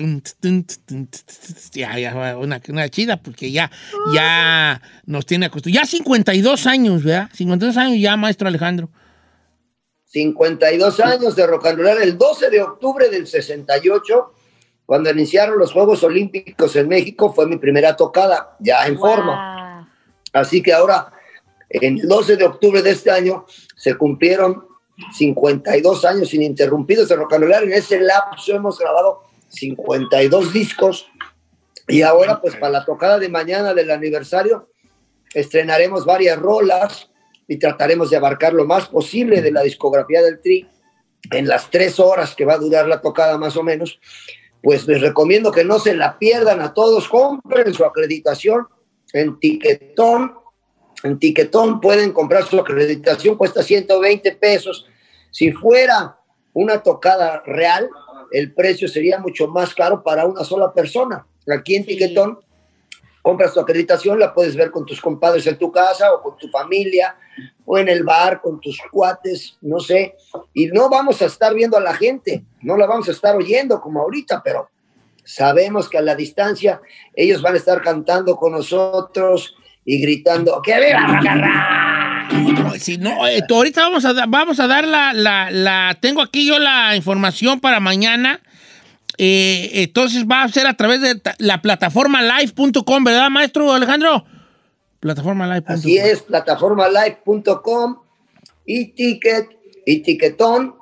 Ya, 1.73 1.99
ya, 1.99 2.37
una, 2.37 2.61
una 2.69 2.89
chida, 2.89 3.17
porque 3.17 3.51
ya, 3.51 3.71
ya 4.15 4.81
nos 5.07 5.27
tiene 5.27 5.47
acostumbrados. 5.47 5.91
Ya 5.91 5.97
52 5.99 6.67
años, 6.67 7.05
¿verdad? 7.05 7.31
52 7.33 7.77
años 7.77 8.01
ya, 8.01 8.17
maestro 8.17 8.49
Alejandro. 8.49 8.91
52 10.07 11.01
años 11.01 11.37
de 11.37 11.47
rock 11.47 11.67
and 11.67 11.79
roll. 11.79 12.03
El 12.03 12.19
12 12.19 12.51
de 12.51 12.63
octubre 12.63 13.09
del 13.09 13.27
68, 13.27 14.33
cuando 14.85 15.11
iniciaron 15.11 15.59
los 15.59 15.73
Juegos 15.73 16.03
Olímpicos 16.03 16.75
en 16.77 16.89
México, 16.89 17.33
fue 17.33 17.47
mi 17.47 17.59
primera 17.59 17.95
tocada, 17.95 18.57
ya 18.59 18.87
en 18.87 18.99
forma. 18.99 19.89
Así 20.33 20.63
que 20.63 20.73
ahora, 20.73 21.13
en 21.69 21.99
el 21.99 22.09
12 22.09 22.37
de 22.37 22.45
octubre 22.45 22.83
de 22.83 22.91
este 22.91 23.11
año, 23.11 23.47
se 23.77 23.95
cumplieron 23.95 24.70
52 25.13 26.05
años 26.05 26.33
ininterrumpidos 26.35 27.09
de 27.09 27.17
rock. 27.17 27.33
En 27.35 27.73
ese 27.73 28.01
lapso 28.01 28.55
hemos 28.55 28.79
grabado 28.79 29.23
52 29.49 30.53
discos. 30.53 31.07
Y 31.89 32.03
ahora, 32.03 32.41
pues 32.41 32.57
para 32.57 32.73
la 32.73 32.85
tocada 32.85 33.19
de 33.19 33.29
mañana 33.29 33.75
del 33.75 33.91
aniversario, 33.91 34.69
estrenaremos 35.35 36.05
varias 36.05 36.39
rolas 36.39 37.11
y 37.49 37.57
trataremos 37.59 38.11
de 38.11 38.17
abarcar 38.17 38.53
lo 38.53 38.65
más 38.65 38.87
posible 38.89 39.43
de 39.43 39.51
la 39.51 39.63
discografía 39.63 40.23
del 40.23 40.41
Tri 40.41 40.69
en 41.33 41.49
las 41.49 41.71
tres 41.71 41.99
horas 41.99 42.35
que 42.35 42.45
va 42.45 42.55
a 42.55 42.59
durar 42.59 42.87
la 42.87 43.01
tocada 43.01 43.39
más 43.39 43.57
o 43.57 43.63
menos. 43.63 43.99
Pues 44.63 44.87
les 44.87 45.01
recomiendo 45.01 45.51
que 45.51 45.65
no 45.65 45.79
se 45.79 45.95
la 45.95 46.19
pierdan 46.19 46.61
a 46.61 46.75
todos, 46.75 47.09
compren 47.09 47.73
su 47.75 47.85
acreditación 47.85 48.69
en 49.13 49.39
Tiquetón. 49.41 50.35
En 51.03 51.19
Tiquetón 51.19 51.81
pueden 51.81 52.13
comprar 52.13 52.45
su 52.45 52.59
acreditación, 52.59 53.37
cuesta 53.37 53.63
120 53.63 54.33
pesos. 54.33 54.87
Si 55.31 55.53
fuera 55.53 56.19
una 56.53 56.83
tocada 56.83 57.43
real, 57.47 57.89
el 58.33 58.53
precio 58.53 58.89
sería 58.89 59.19
mucho 59.19 59.49
más 59.49 59.75
caro 59.75 60.03
para 60.03 60.27
una 60.27 60.45
sola 60.45 60.73
persona. 60.73 61.27
Aquí 61.49 61.77
en 61.77 61.87
Tiquetón 61.87 62.39
compras 63.23 63.55
tu 63.55 63.61
acreditación, 63.61 64.19
la 64.19 64.35
puedes 64.35 64.57
ver 64.57 64.71
con 64.71 64.85
tus 64.85 65.01
compadres 65.01 65.47
en 65.47 65.59
tu 65.59 65.71
casa 65.71 66.13
o 66.13 66.23
con 66.23 66.37
tu 66.37 66.49
familia 66.49 67.17
o 67.65 67.79
en 67.79 67.89
el 67.89 68.03
bar 68.05 68.41
con 68.41 68.61
tus 68.61 68.79
cuates, 68.91 69.57
no 69.61 69.81
sé. 69.81 70.17
Y 70.55 70.67
no 70.67 70.89
vamos 70.89 71.23
a 71.23 71.27
estar 71.27 71.55
viendo 71.55 71.77
a 71.77 71.81
la 71.81 71.95
gente, 71.95 72.45
no 72.63 72.77
la 72.77 72.87
vamos 72.87 73.09
a 73.09 73.13
estar 73.13 73.37
oyendo 73.37 73.81
como 73.81 74.01
ahorita, 74.01 74.43
pero 74.43 74.69
sabemos 75.25 75.89
que 75.89 75.99
a 75.99 76.03
la 76.03 76.15
distancia 76.15 76.81
ellos 77.15 77.43
van 77.43 77.55
a 77.55 77.59
estar 77.59 77.83
cantando 77.83 78.37
con 78.37 78.53
nosotros 78.53 79.57
y 79.93 80.01
gritando 80.01 80.63
¡Que 80.63 80.79
viva 80.79 81.21
Rock! 82.61 82.77
Si 82.79 82.97
no, 82.97 83.27
eh, 83.27 83.43
tú, 83.47 83.57
ahorita 83.57 83.83
vamos 83.83 84.05
a, 84.05 84.13
vamos 84.27 84.61
a 84.61 84.67
dar 84.69 84.87
la, 84.87 85.13
la, 85.13 85.51
la- 85.51 85.97
Tengo 86.01 86.23
aquí 86.23 86.47
yo 86.47 86.59
la 86.61 86.95
información 86.95 87.59
para 87.61 87.81
mañana. 87.81 88.41
Eh, 89.19 89.71
entonces 89.83 90.25
va 90.25 90.45
a 90.45 90.49
ser 90.49 90.67
a 90.69 90.75
través 90.75 91.01
de 91.01 91.21
la 91.39 91.61
plataforma 91.61 92.23
live.com, 92.23 93.05
¿verdad, 93.05 93.29
maestro 93.31 93.73
Alejandro? 93.73 94.25
Plataforma 95.01 95.47
live.com. 95.53 95.75
Así 95.75 95.99
es, 95.99 96.23
plataformalive.com 96.23 97.97
y 98.67 98.93
ticket 98.93 99.49
y 99.85 99.99
tiquetón. 100.01 100.77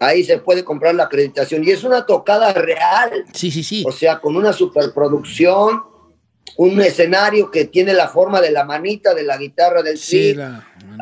Ahí 0.00 0.22
se 0.24 0.38
puede 0.38 0.64
comprar 0.64 0.94
la 0.94 1.04
acreditación. 1.04 1.64
Y 1.64 1.70
es 1.70 1.82
una 1.84 2.04
tocada 2.06 2.52
real. 2.52 3.24
Sí, 3.32 3.50
sí, 3.50 3.62
sí. 3.62 3.84
O 3.86 3.92
sea, 3.92 4.18
con 4.20 4.36
una 4.36 4.52
superproducción, 4.52 5.82
un 6.62 6.78
escenario 6.82 7.50
que 7.50 7.64
tiene 7.64 7.94
la 7.94 8.06
forma 8.06 8.38
de 8.38 8.50
la 8.50 8.64
manita 8.64 9.14
de 9.14 9.22
la 9.22 9.38
guitarra 9.38 9.82
del 9.82 9.96
Sí, 9.96 10.36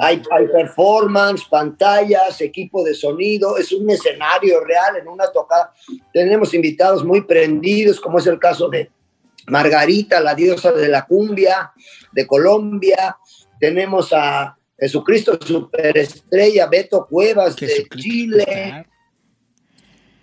Hay, 0.00 0.22
hay 0.30 0.46
performance, 0.46 1.46
pantallas, 1.50 2.40
equipo 2.40 2.84
de 2.84 2.94
sonido, 2.94 3.58
es 3.58 3.72
un 3.72 3.90
escenario 3.90 4.60
real 4.62 4.98
en 4.98 5.08
una 5.08 5.26
tocada. 5.32 5.72
Tenemos 6.12 6.54
invitados 6.54 7.04
muy 7.04 7.22
prendidos, 7.22 8.00
como 8.00 8.20
es 8.20 8.26
el 8.28 8.38
caso 8.38 8.68
de 8.68 8.88
Margarita, 9.48 10.20
la 10.20 10.36
diosa 10.36 10.70
de 10.70 10.86
la 10.86 11.04
cumbia 11.06 11.72
de 12.12 12.24
Colombia. 12.24 13.16
Tenemos 13.58 14.12
a 14.12 14.56
Jesucristo 14.78 15.40
Superestrella, 15.44 16.66
Beto 16.66 17.04
Cuevas 17.04 17.56
de 17.56 17.84
Chile. 17.96 18.86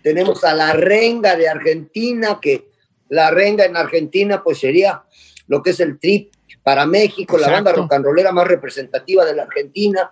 Tenemos 0.02 0.46
a 0.46 0.54
la 0.54 0.72
renga 0.72 1.36
de 1.36 1.50
Argentina, 1.50 2.40
que 2.42 2.70
la 3.10 3.32
renga 3.32 3.66
en 3.66 3.78
Argentina 3.78 4.42
pues 4.44 4.60
sería 4.60 5.04
lo 5.48 5.62
que 5.62 5.72
es 5.72 5.80
el 5.80 6.00
trip 6.00 6.34
para 6.64 6.86
México, 6.86 7.38
la 7.38 7.52
banda 7.52 7.72
rock 7.72 7.94
and 7.94 8.06
rollera 8.06 8.32
más 8.32 8.48
representativa 8.48 9.24
de 9.24 9.36
la 9.36 9.44
Argentina. 9.44 10.12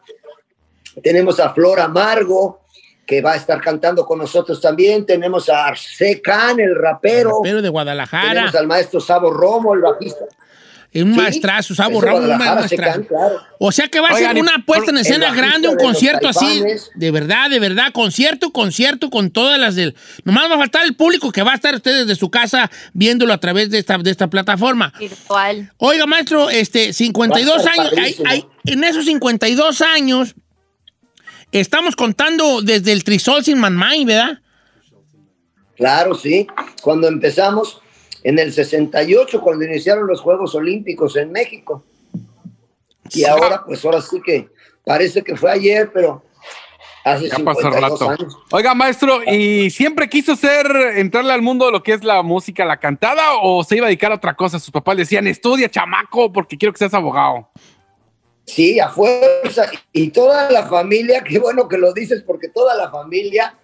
Tenemos 1.02 1.40
a 1.40 1.52
Flor 1.52 1.80
Amargo, 1.80 2.62
que 3.06 3.22
va 3.22 3.34
a 3.34 3.36
estar 3.36 3.60
cantando 3.60 4.06
con 4.06 4.20
nosotros 4.20 4.62
también. 4.62 5.06
Tenemos 5.06 5.50
a 5.50 5.66
Arce 5.66 6.22
Can, 6.22 6.60
el 6.60 6.76
rapero. 6.76 7.38
Rapero 7.38 7.62
de 7.62 7.70
Guadalajara. 7.70 8.30
Tenemos 8.30 8.56
al 8.56 8.68
maestro 8.68 9.00
Sabo 9.00 9.32
Romo, 9.32 9.74
el 9.74 9.82
bajista. 9.82 10.26
Un 10.96 11.14
Sí, 11.14 11.20
maestrazo, 11.20 11.74
de 11.74 11.80
Ramos, 12.02 12.24
un 12.24 12.38
maestrazo. 12.38 13.08
Claro. 13.08 13.42
O 13.60 13.72
sea 13.72 13.88
que 13.88 14.00
va 14.00 14.10
a 14.10 14.14
Oigan, 14.14 14.34
ser 14.34 14.42
una 14.44 14.64
puesta 14.66 14.92
en 14.92 14.98
escena 15.00 15.34
grande, 15.34 15.68
un 15.68 15.78
concierto 15.78 16.28
así. 16.28 16.62
De 16.96 17.10
verdad, 17.10 17.50
de 17.50 17.60
verdad. 17.60 17.92
Concierto, 17.92 18.52
concierto 18.52 19.10
con 19.10 19.32
todas 19.32 19.58
las 19.60 19.74
del. 19.76 19.96
Nomás 20.24 20.50
va 20.52 20.56
a 20.56 20.58
faltar 20.60 20.86
el 20.86 20.96
público 20.96 21.32
que 21.32 21.42
va 21.42 21.54
a 21.54 21.56
estar 21.56 21.74
ustedes 21.74 22.06
de 22.06 22.16
su 22.16 22.30
casa 22.30 22.70
viéndolo 22.94 23.34
a 23.34 23.40
través 23.40 23.72
de 23.72 23.80
esta, 23.80 23.98
de 23.98 24.12
esta 24.12 24.28
plataforma. 24.28 24.94
Virtual. 25.00 25.72
Oiga, 25.78 26.06
maestro, 26.06 26.50
este, 26.52 26.94
52 26.94 27.66
Va 27.66 27.72
a 27.72 27.74
estar 27.74 27.80
años. 27.80 27.94
hay- 27.98 28.18
hay- 28.28 28.46
en 28.66 28.84
esos 28.84 29.06
52 29.06 29.82
años, 29.82 30.36
estamos 31.52 31.96
contando 31.96 32.62
desde 32.62 32.92
el 32.92 33.04
Trisol 33.04 33.44
sin 33.44 33.58
Manmay, 33.58 34.06
¿verdad? 34.06 34.40
Claro, 35.76 36.14
sí. 36.16 36.48
Cuando 36.82 37.08
empezamos 37.08 37.80
en 38.24 38.40
el 38.40 38.54
68, 38.54 39.42
cuando 39.42 39.66
iniciaron 39.66 40.08
los 40.08 40.22
Juegos 40.22 40.56
Olímpicos 40.56 41.16
en 41.18 41.32
México. 41.32 41.84
Y 43.12 43.26
ahora, 43.26 43.64
pues 43.66 43.84
ahora 43.84 44.02
sí 44.02 44.22
que 44.22 44.50
parece 44.86 45.22
que 45.22 45.36
fue 45.36 45.52
ayer, 45.52 45.92
pero 45.94 46.24
hace 47.04 47.28
Ya 47.28 47.38
pasó 47.40 47.62
52 47.62 47.92
rato. 47.92 48.10
años. 48.10 48.38
Oiga, 48.52 48.74
maestro, 48.74 49.22
¿y 49.24 49.70
siempre 49.70 50.08
quiso 50.10 50.36
ser, 50.36 50.66
entrarle 50.96 51.34
al 51.34 51.42
mundo 51.42 51.66
de 51.66 51.74
lo 51.74 51.84
que 51.84 51.94
es 51.94 52.04
la 52.04 52.22
música, 52.24 52.66
la 52.66 52.78
cantada, 52.78 53.36
o 53.42 53.64
se 53.64 53.76
iba 53.76 53.88
a 53.88 53.90
dedicar 53.90 54.12
a 54.12 54.16
otra 54.16 54.36
cosa? 54.36 54.58
Sus 54.58 54.72
papás 54.72 54.98
decían, 54.98 55.28
estudia, 55.28 55.70
chamaco, 55.70 56.32
porque 56.32 56.58
quiero 56.58 56.72
que 56.72 56.80
seas 56.80 56.94
abogado. 56.94 57.50
Sí, 58.46 58.80
a 58.80 58.90
fuerza. 58.90 59.70
Y 59.92 60.10
toda 60.10 60.50
la 60.50 60.66
familia, 60.68 61.24
qué 61.24 61.40
bueno 61.40 61.68
que 61.68 61.78
lo 61.78 61.94
dices, 61.94 62.24
porque 62.24 62.48
toda 62.50 62.76
la 62.76 62.90
familia 62.90 63.58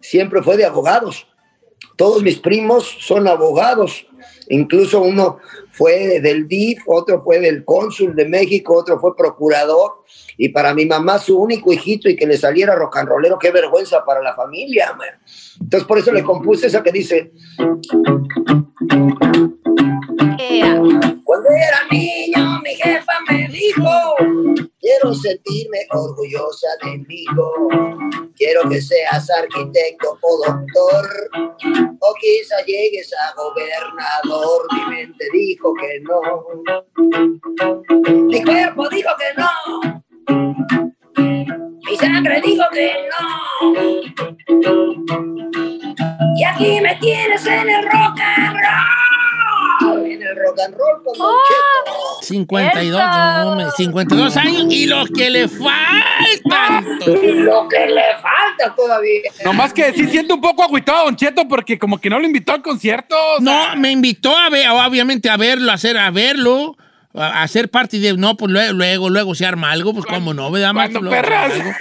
siempre 0.00 0.42
fue 0.42 0.56
de 0.56 0.64
abogados. 0.64 1.26
Todos 1.96 2.22
mis 2.22 2.38
primos 2.38 2.96
son 3.00 3.28
abogados, 3.28 4.06
incluso 4.48 5.00
uno 5.00 5.38
fue 5.70 6.20
del 6.20 6.48
DIF, 6.48 6.82
otro 6.86 7.22
fue 7.22 7.40
del 7.40 7.64
cónsul 7.64 8.14
de 8.14 8.26
México, 8.26 8.74
otro 8.74 8.98
fue 8.98 9.16
procurador, 9.16 10.04
y 10.36 10.48
para 10.48 10.74
mi 10.74 10.86
mamá 10.86 11.18
su 11.18 11.38
único 11.38 11.72
hijito 11.72 12.08
y 12.08 12.16
que 12.16 12.26
le 12.26 12.36
saliera 12.36 12.74
rock 12.74 12.98
and 12.98 13.08
rollero, 13.08 13.38
qué 13.38 13.50
vergüenza 13.50 14.04
para 14.04 14.22
la 14.22 14.34
familia, 14.34 14.92
man. 14.94 15.08
Entonces 15.60 15.86
por 15.86 15.98
eso 15.98 16.12
le 16.12 16.22
compuse 16.22 16.66
esa 16.66 16.82
que 16.82 16.92
dice. 16.92 17.32
Cuando 21.24 21.48
era 21.50 21.78
niño, 21.90 22.60
mi 22.62 22.74
jefa 22.74 23.12
me 23.28 23.48
dijo, 23.48 23.90
quiero 24.80 25.14
sentirme 25.14 25.78
orgullosa 25.90 26.68
de 26.84 26.98
mi 27.06 27.24
Quiero 28.54 28.70
que 28.70 28.80
seas 28.80 29.28
arquitecto 29.30 30.16
o 30.22 30.46
doctor, 30.46 31.08
o 32.00 32.14
quizá 32.20 32.64
llegues 32.64 33.12
a 33.12 33.34
gobernador. 33.34 34.68
Mi 34.72 34.94
mente 34.94 35.24
dijo 35.32 35.74
que 35.74 35.98
no. 36.02 36.20
Mi 38.28 38.44
cuerpo 38.44 38.88
dijo 38.90 39.10
que 39.18 39.34
no. 39.36 39.50
Mi 41.84 41.96
sangre 41.96 42.40
dijo 42.42 42.62
que 42.72 42.94
no. 43.10 43.74
Y 46.36 46.44
aquí 46.44 46.80
me 46.80 46.94
tienes 47.00 47.44
en 47.46 47.68
el 47.68 47.82
rock 47.86 48.20
and. 48.20 48.54
En 50.14 50.22
el 50.22 50.36
rock 50.36 50.60
and 50.64 50.74
roll 50.76 51.02
con 51.02 51.18
Don 51.18 51.34
Cheto. 51.48 52.22
52, 52.22 53.00
¡Eso! 53.00 53.48
hombre, 53.48 53.66
52 53.76 54.36
años 54.36 54.66
y 54.70 54.86
los 54.86 55.08
que 55.10 55.30
le 55.30 55.48
faltan. 55.48 56.98
Y 57.04 57.32
lo 57.32 57.68
que 57.68 57.86
le 57.86 58.02
falta 58.22 58.74
todavía. 58.76 59.30
Nomás 59.44 59.72
que 59.72 59.92
sí 59.92 60.06
siento 60.06 60.34
un 60.34 60.40
poco 60.40 60.62
agüitado 60.62 61.00
a 61.00 61.04
Don 61.04 61.16
Cheto 61.16 61.48
porque 61.48 61.78
como 61.78 61.98
que 62.00 62.08
no 62.08 62.18
lo 62.20 62.26
invitó 62.26 62.52
al 62.52 62.62
concierto. 62.62 63.16
o 63.38 63.42
sea, 63.42 63.74
No, 63.74 63.80
me 63.80 63.90
invitó 63.90 64.36
a 64.36 64.50
ver, 64.50 64.68
obviamente 64.68 65.28
a 65.28 65.36
verlo, 65.36 65.70
a 65.70 65.74
hacer, 65.74 65.98
a 65.98 66.10
verlo, 66.10 66.76
ser 67.48 67.70
parte 67.70 67.98
de. 67.98 68.16
No, 68.16 68.36
pues 68.36 68.50
luego, 68.50 68.72
luego, 68.72 69.10
luego 69.10 69.34
se 69.34 69.46
arma 69.46 69.72
algo, 69.72 69.92
pues 69.92 70.06
cómo 70.06 70.32
no, 70.34 70.50
¿verdad, 70.50 70.76
algo. 70.76 71.10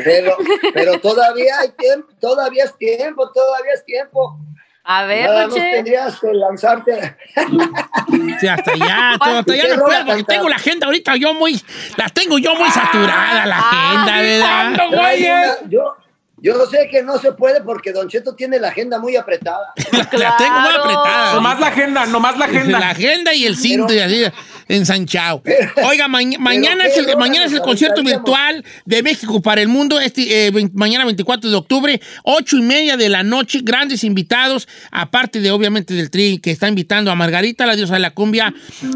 Pero, 0.04 0.36
pero 0.74 1.00
todavía 1.00 1.60
hay 1.60 1.70
tiempo, 1.78 2.08
todavía 2.20 2.66
es 2.66 2.78
tiempo, 2.78 3.32
todavía 3.32 3.74
es 3.74 3.86
tiempo. 3.86 4.40
A 4.86 5.06
ver, 5.06 5.30
Nada 5.30 5.48
más 5.48 5.56
tendrías 5.56 6.20
que 6.20 6.34
lanzarte. 6.34 7.16
Sí, 8.40 8.48
hasta 8.48 8.72
allá, 8.72 9.14
todo, 9.24 9.40
hasta 9.40 9.54
allá 9.54 9.64
¿Qué 9.64 9.78
no 9.78 9.84
puedo, 9.86 10.06
porque 10.06 10.24
tengo 10.24 10.50
la 10.50 10.56
agenda 10.58 10.86
ahorita 10.88 11.16
yo 11.16 11.34
muy, 11.34 11.62
la 11.98 12.10
tengo 12.10 12.38
yo 12.38 12.54
muy 12.56 12.70
saturada, 12.70 13.46
la 13.46 13.58
agenda, 13.60 14.22
¿verdad? 14.22 14.48
¿cuándo, 14.76 14.96
Trae 14.98 15.18
güey? 15.18 15.24
una- 15.32 15.70
yo, 15.70 15.96
yo 16.38 16.66
sé 16.66 16.88
que 16.92 17.02
no 17.02 17.18
se 17.18 17.32
puede 17.32 17.62
porque 17.62 17.92
Don 17.94 18.08
Cheto 18.10 18.36
tiene 18.36 18.60
la 18.60 18.68
agenda 18.70 19.00
muy 19.00 19.16
apretada. 19.16 19.74
La 20.12 20.36
tengo 20.38 20.60
muy 20.60 20.76
apretada. 20.76 21.34
Nomás 21.36 21.60
la 21.60 21.68
agenda, 21.68 22.06
nomás 22.06 22.38
la 22.38 22.48
La 22.48 22.54
agenda. 22.60 22.90
agenda 22.90 23.34
y 23.34 23.46
el 23.46 23.56
cinto 23.56 23.94
y 23.94 24.00
así 24.00 24.26
ensanchado. 24.68 25.42
Oiga, 25.84 26.08
ma- 26.08 26.20
mañana, 26.40 26.84
¿qué 26.86 26.90
es 27.02 27.08
el, 27.08 27.18
mañana 27.18 27.46
es 27.46 27.54
el 27.54 27.62
concierto 27.62 28.04
virtual 28.04 28.64
de 28.86 29.04
México 29.04 29.42
para 29.42 29.62
el 29.62 29.68
mundo, 29.68 30.00
este, 30.00 30.48
eh, 30.48 30.52
mañana 30.74 31.06
24 31.06 31.50
de 31.50 31.56
octubre, 31.56 32.02
ocho 32.24 32.58
y 32.58 32.62
media 32.62 32.98
de 32.98 33.10
la 33.10 33.24
noche, 33.24 33.60
grandes 33.64 34.04
invitados, 34.04 34.68
aparte 34.92 35.40
de 35.40 35.52
obviamente 35.52 35.94
del 35.94 36.10
tri 36.10 36.40
que 36.40 36.52
está 36.52 36.68
invitando 36.68 37.12
a 37.12 37.16
Margarita, 37.16 37.66
la 37.66 37.76
diosa 37.76 37.94
de 37.96 38.00
la 38.00 38.12
cumbia, 38.12 38.54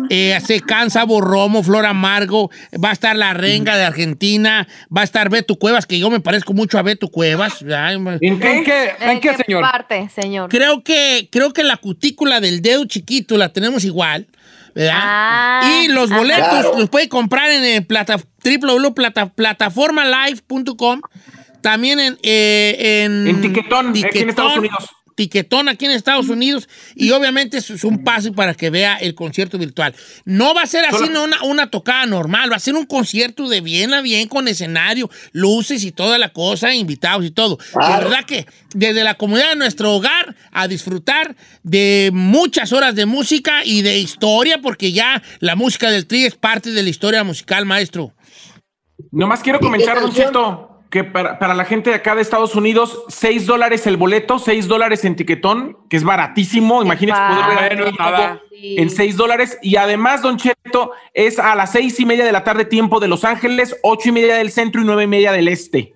eh, 0.09 0.37
Secán, 0.45 0.89
Sabo 0.89 1.21
Romo, 1.21 1.63
Flor 1.63 1.85
Amargo, 1.85 2.49
va 2.83 2.89
a 2.89 2.93
estar 2.93 3.15
la 3.15 3.33
renga 3.33 3.75
de 3.77 3.83
Argentina, 3.85 4.67
va 4.95 5.01
a 5.01 5.03
estar 5.03 5.29
Beto 5.29 5.55
Cuevas, 5.55 5.85
que 5.85 5.99
yo 5.99 6.09
me 6.09 6.19
parezco 6.19 6.53
mucho 6.53 6.77
a 6.77 6.81
Beto 6.81 7.07
Cuevas. 7.09 7.61
¿En 7.61 8.39
qué, 8.39 8.51
en 8.57 8.63
qué, 8.63 8.91
en 8.99 9.19
qué, 9.19 9.35
señor? 9.45 9.61
parte, 9.61 10.09
señor? 10.13 10.49
Creo 10.49 10.83
que, 10.83 11.29
creo 11.31 11.53
que 11.53 11.63
la 11.63 11.77
cutícula 11.77 12.39
del 12.39 12.61
dedo 12.61 12.85
chiquito 12.85 13.37
la 13.37 13.51
tenemos 13.53 13.83
igual. 13.83 14.27
Ah, 14.91 15.81
y 15.83 15.87
los 15.87 16.09
boletos 16.09 16.47
Claro. 16.49 16.73
los 16.77 16.89
puede 16.89 17.07
comprar 17.09 17.49
en 17.51 17.63
el 17.63 17.85
plata, 17.85 18.17
www.plataformalive.com. 18.43 21.01
También 21.61 21.99
en, 21.99 22.17
eh, 22.23 23.03
en, 23.05 23.27
En 23.27 23.41
Tiquetón, 23.41 23.89
aquí 23.89 24.03
en 24.19 24.29
Estados 24.29 24.57
Unidos. 24.57 24.89
Tiquetón 25.17 25.67
aquí 25.67 25.85
en 25.85 25.91
Estados 25.91 26.29
Unidos. 26.29 26.69
Y 26.95 27.09
obviamente 27.09 27.57
es 27.57 27.83
un 27.83 28.03
paso 28.03 28.31
para 28.33 28.53
que 28.53 28.69
vea 28.69 28.97
el 28.97 29.15
concierto 29.15 29.57
virtual. 29.57 29.95
No 30.25 30.53
va 30.53 30.61
a 30.61 30.67
ser 30.67 30.85
así 30.85 30.95
Solo- 30.97 31.09
no 31.11 31.23
una, 31.23 31.43
una 31.43 31.71
tocada 31.71 32.05
normal, 32.05 32.51
va 32.51 32.55
a 32.57 32.59
ser 32.59 32.75
un 32.75 32.85
concierto 32.85 33.49
de 33.49 33.61
bien 33.61 33.93
a 33.95 34.01
bien 34.01 34.27
con 34.27 34.47
escenario, 34.47 35.09
luces 35.31 35.83
y 35.83 35.91
toda 35.91 36.17
la 36.19 36.29
cosa, 36.29 36.73
invitados 36.75 37.25
y 37.25 37.31
todo. 37.31 37.57
De 37.57 37.63
Claro. 37.73 38.09
verdad 38.09 38.25
que 38.25 38.45
desde 38.75 39.03
la 39.03 39.15
comunidad 39.15 39.49
de 39.49 39.55
nuestro 39.55 39.93
hogar 39.95 40.35
a 40.51 40.67
disfrutar 40.67 41.35
de 41.63 42.11
muchas 42.13 42.71
horas 42.71 42.93
de 42.93 43.07
música 43.07 43.65
y 43.65 43.81
de 43.81 43.97
historia, 43.97 44.59
porque 44.61 44.91
ya 44.91 45.23
la 45.39 45.55
música 45.55 45.89
del 45.89 46.05
tri 46.05 46.25
es 46.25 46.35
parte 46.35 46.69
de 46.71 46.83
la 46.83 46.89
historia 46.89 47.23
musical, 47.23 47.65
maestro. 47.65 48.13
Nomás 49.11 49.41
quiero 49.41 49.57
¿Y 49.57 49.61
qué 49.61 49.65
comentar, 49.65 49.99
Don? 50.01 50.13
Cheto, 50.13 50.76
que 50.89 51.03
para, 51.03 51.37
para 51.37 51.53
la 51.53 51.65
gente 51.65 51.89
de 51.89 51.97
acá 51.97 52.15
de 52.15 52.21
Estados 52.21 52.55
Unidos, 52.55 53.03
6 53.09 53.45
dólares 53.45 53.85
el 53.87 53.97
boleto, 53.97 54.39
6 54.39 54.67
dólares 54.67 55.03
en 55.05 55.15
tiquetón, 55.15 55.77
que 55.89 55.97
es 55.97 56.03
baratísimo. 56.03 56.81
Imagínense 56.81 57.21
poder 57.21 57.77
ver 57.77 58.41
en 58.51 58.89
6 58.89 59.17
dólares. 59.17 59.57
Y 59.61 59.75
además, 59.75 60.21
Don 60.21 60.37
Cheto, 60.37 60.91
es 61.13 61.39
a 61.39 61.55
las 61.55 61.71
seis 61.73 61.99
y 61.99 62.05
media 62.05 62.23
de 62.25 62.31
la 62.31 62.43
tarde, 62.43 62.65
tiempo 62.65 62.99
de 62.99 63.07
Los 63.07 63.23
Ángeles, 63.25 63.75
ocho 63.83 64.09
y 64.09 64.11
media 64.13 64.35
del 64.35 64.51
centro 64.51 64.81
y 64.81 64.85
nueve 64.85 65.03
y 65.03 65.07
media 65.07 65.31
del 65.31 65.47
este. 65.47 65.93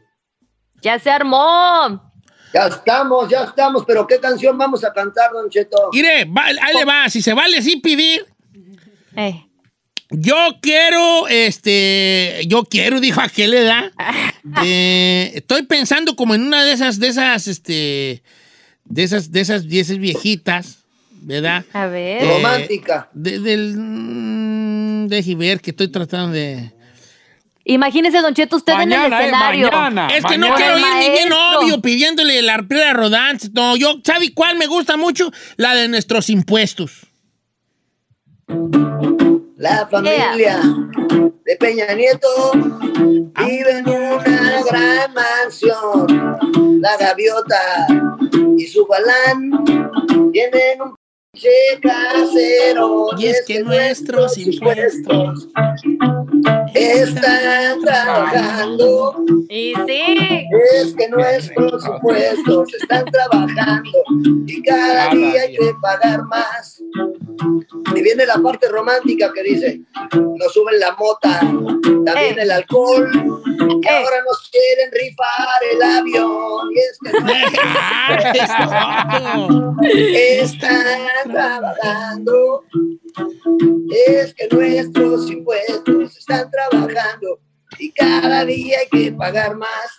Ya 0.82 1.00
se 1.00 1.10
armó. 1.10 2.12
Ya 2.54 2.68
estamos, 2.68 3.30
ya 3.30 3.44
estamos, 3.46 3.86
pero 3.86 4.06
¿qué 4.06 4.20
canción 4.20 4.58
vamos 4.58 4.84
a 4.84 4.92
cantar, 4.92 5.32
Don 5.32 5.50
Cheto? 5.50 5.78
Mire, 5.94 6.26
va- 6.26 6.44
ahí 6.48 6.76
le 6.76 6.84
va, 6.84 7.08
si 7.08 7.22
se 7.22 7.34
vale 7.34 7.58
así 7.58 7.78
pedir. 7.78 8.26
Eh. 9.16 9.46
Yo 10.12 10.36
quiero, 10.62 11.28
este, 11.30 12.42
yo 12.48 12.66
quiero, 12.66 13.00
dijo 13.00 13.22
aquel, 13.22 13.52
¿verdad? 13.52 13.92
Eh, 14.66 15.32
estoy 15.36 15.64
pensando 15.64 16.16
como 16.16 16.34
en 16.34 16.42
una 16.42 16.64
de 16.64 16.74
esas, 16.74 17.00
de 17.00 17.10
esas, 17.10 17.48
este, 17.48 18.24
de 18.86 19.04
esas, 19.04 19.32
de 19.32 19.40
esas, 19.40 19.70
de 19.70 19.80
esas 19.80 19.98
viejitas, 20.00 20.80
¿verdad? 21.22 21.64
A 21.74 21.86
ver. 21.86 22.24
Eh, 22.24 22.28
Romántica. 22.28 23.08
De, 23.14 23.40
del, 23.40 23.76
mm, 23.78 25.08
ver 25.38 25.62
que 25.62 25.70
estoy 25.70 25.90
tratando 25.90 26.34
de... 26.34 26.72
Imagínese, 27.66 28.20
Don 28.20 28.34
Cheto, 28.34 28.58
usted 28.58 28.74
en 28.74 28.82
el 28.82 28.90
Mañana, 28.90 29.20
eh, 29.20 29.22
escenario. 29.22 29.72
mañana. 29.72 30.08
Es 30.08 30.26
que 30.26 30.38
no 30.40 30.56
quiero 30.56 30.80
ir 30.80 30.86
ni 31.00 31.10
bien 31.12 31.32
obvio 31.32 31.80
pidiéndole 31.80 32.42
la 32.42 32.64
piedra 32.64 32.94
rodante. 32.94 33.48
No, 33.54 33.78
yo, 33.78 34.02
¿sabe 34.04 34.34
cuál 34.34 34.58
me 34.58 34.66
gusta 34.66 34.98
mucho? 34.98 35.32
La 35.58 35.76
de 35.76 35.88
nuestros 35.88 36.32
impuestos. 36.32 37.06
La 39.62 39.86
familia 39.86 40.60
de 41.46 41.56
Peña 41.58 41.94
Nieto 41.94 42.52
vive 42.52 43.78
en 43.78 43.88
una 43.88 44.64
gran 44.64 45.14
mansión. 45.14 46.82
La 46.82 46.98
gaviota 46.98 47.86
y 48.58 48.66
su 48.66 48.88
balán 48.88 49.64
tienen 50.34 50.82
un 50.82 50.96
casero. 51.82 53.08
Y 53.18 53.28
es 53.28 53.44
que 53.46 53.62
nuestros 53.64 54.38
impuestos 54.38 55.48
están 56.74 57.82
trabajando. 57.82 59.16
Y 59.50 59.74
sí. 59.88 60.48
Es 60.76 60.94
que 60.96 61.10
nuestros 61.10 61.86
impuestos 61.86 62.74
están 62.74 63.06
trabajando 63.06 64.04
y 64.46 64.62
cada 64.64 65.10
día 65.12 65.42
hay 65.44 65.56
que 65.56 65.74
pagar 65.82 66.24
más. 66.24 66.82
Y 67.96 68.02
viene 68.02 68.26
la 68.26 68.38
parte 68.38 68.68
romántica 68.70 69.32
que 69.34 69.44
dice, 69.44 69.82
nos 70.14 70.54
suben 70.54 70.80
la 70.80 70.96
mota, 70.96 71.40
también 72.06 72.40
Eh. 72.40 72.42
el 72.42 72.52
alcohol, 72.52 73.41
que 73.44 73.90
Eh. 73.90 73.98
ahora 73.98 74.18
nos 74.28 74.50
quieren 74.50 74.90
rifar 74.92 75.62
el 75.72 75.82
avión. 75.82 76.70
Y 76.74 76.80
es 76.80 76.98
que 77.04 77.12
están 80.42 81.32
trabajando, 81.32 82.64
es 84.08 84.34
que 84.34 84.48
nuestros 84.52 85.30
impuestos 85.32 86.18
están 86.18 86.50
trabajando 86.52 87.40
y 87.80 87.92
cada 87.92 88.44
día 88.46 88.78
hay 88.80 88.88
que 89.00 89.12
pagar 89.12 89.56
más. 89.56 89.98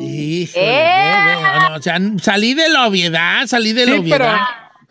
Híjole, 0.00 0.66
¡Eh! 0.66 1.34
no, 1.42 1.68
no, 1.70 1.76
o 1.76 1.82
sea, 1.82 1.98
salí 2.20 2.54
de 2.54 2.68
la 2.68 2.86
obviedad, 2.86 3.46
salí 3.46 3.72
de 3.72 3.86
la 3.86 3.92
Sí, 3.92 3.98
obviedad. 3.98 4.18
pero 4.18 4.28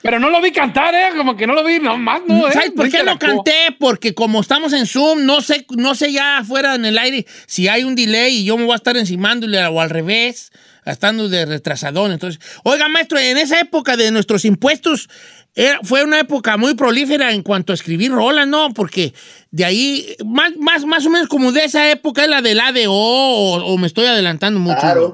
no 0.04 0.30
lo 0.30 0.42
vi 0.42 0.52
cantar, 0.52 0.94
¿eh? 0.96 1.10
Como 1.18 1.36
que 1.36 1.48
no 1.48 1.54
lo 1.54 1.64
vi 1.64 1.80
nomás, 1.80 2.22
¿no? 2.28 2.48
¿eh? 2.48 2.52
¿Sabes 2.54 2.72
por 2.72 2.90
qué 2.90 3.04
no 3.04 3.18
canté? 3.20 3.76
Porque 3.80 4.14
como 4.14 4.40
estamos 4.42 4.72
en 4.74 4.86
Zoom, 4.86 5.26
no 5.26 5.42
sé, 5.42 5.66
no 5.76 5.96
sé 5.96 6.12
ya 6.12 6.38
afuera 6.40 6.76
en 6.76 6.86
el 6.86 6.98
aire 6.98 7.26
si 7.48 7.68
hay 7.68 7.84
un 7.84 7.96
delay 7.96 8.38
y 8.38 8.46
yo 8.46 8.58
me 8.58 8.64
voy 8.66 8.74
a 8.74 8.78
estar 8.78 8.96
encimándole 8.96 9.64
o 9.66 9.82
al 9.82 9.90
revés, 9.90 10.52
estando 10.86 11.28
de 11.30 11.46
retrasadón. 11.46 12.12
Entonces, 12.12 12.40
oiga, 12.64 12.88
maestro, 12.90 13.18
en 13.20 13.38
esa 13.38 13.60
época 13.60 13.98
de 13.98 14.12
nuestros 14.12 14.46
impuestos, 14.46 15.10
era- 15.56 15.80
fue 15.84 16.04
una 16.04 16.20
época 16.20 16.56
muy 16.58 16.76
prolífera 16.76 17.32
en 17.34 17.42
cuanto 17.42 17.74
a 17.74 17.76
escribir 17.76 18.12
rolas, 18.12 18.48
¿no? 18.48 18.74
Porque 18.74 19.14
de 19.52 19.66
ahí, 19.66 20.16
más, 20.24 20.56
más, 20.58 20.86
más 20.86 21.06
o 21.06 21.10
menos 21.10 21.28
como 21.28 21.52
de 21.52 21.66
esa 21.66 21.90
época 21.92 22.24
es 22.24 22.30
la 22.30 22.42
del 22.44 22.60
ADO, 22.60 22.92
o, 22.94 23.66
o 23.66 23.78
me 23.78 23.88
estoy 23.88 24.06
adelantando 24.06 24.60
mucho. 24.60 24.80
Claro. 24.80 25.14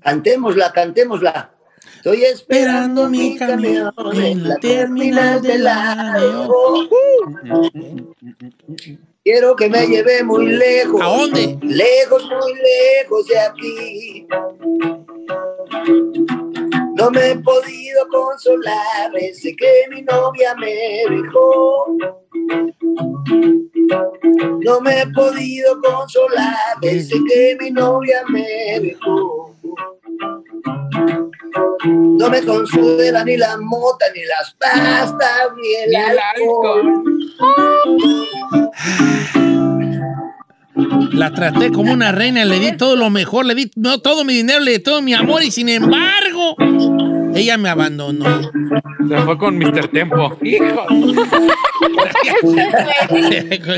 Cantémosla, 0.00 0.72
cantémosla. 0.72 1.50
Estoy 2.06 2.22
esperando 2.22 3.10
mi 3.10 3.36
camión 3.36 3.92
en 4.14 4.48
la 4.48 4.54
terminal 4.58 5.42
del 5.42 5.64
lago. 5.64 6.88
Quiero 9.24 9.56
que 9.56 9.68
me 9.68 9.88
lleve 9.88 10.22
muy 10.22 10.46
lejos. 10.46 11.00
¿A 11.02 11.06
dónde? 11.06 11.58
Lejos, 11.62 12.22
muy 12.30 12.54
lejos 12.54 13.26
de 13.26 13.38
aquí. 13.40 14.26
No 16.94 17.10
me 17.10 17.32
he 17.32 17.38
podido 17.40 18.06
consolar 18.08 19.10
desde 19.12 19.56
que 19.56 19.86
mi 19.90 20.02
novia 20.02 20.54
me 20.54 21.02
dejó. 21.10 21.86
No 24.60 24.80
me 24.80 25.00
he 25.00 25.06
podido 25.08 25.80
consolar 25.82 26.78
desde 26.80 27.16
que 27.24 27.56
mi 27.58 27.72
novia 27.72 28.22
me 28.28 28.78
dejó. 28.78 29.56
No 31.84 32.30
me 32.30 32.42
consuela 32.42 33.24
ni 33.24 33.36
la 33.36 33.56
mota, 33.58 34.06
ni 34.14 34.24
las 34.24 34.54
pastas, 34.58 35.52
ni 35.56 35.74
el, 35.74 35.90
Ni 35.90 35.96
el 35.96 36.18
alcohol. 36.34 37.02
La 41.12 41.32
traté 41.32 41.72
como 41.72 41.92
una 41.92 42.12
reina, 42.12 42.44
le 42.44 42.58
di 42.58 42.76
todo 42.76 42.96
lo 42.96 43.08
mejor, 43.08 43.46
le 43.46 43.54
di 43.54 43.70
no, 43.76 44.00
todo 44.00 44.24
mi 44.24 44.34
dinero, 44.34 44.60
le 44.60 44.72
di 44.72 44.78
todo 44.80 45.00
mi 45.00 45.14
amor 45.14 45.42
y 45.42 45.50
sin 45.50 45.70
embargo, 45.70 46.56
ella 47.34 47.56
me 47.56 47.70
abandonó. 47.70 48.42
Se 49.08 49.18
fue 49.22 49.38
con 49.38 49.56
Mr. 49.56 49.88
Tempo. 49.88 50.36
Hijo. 50.42 50.86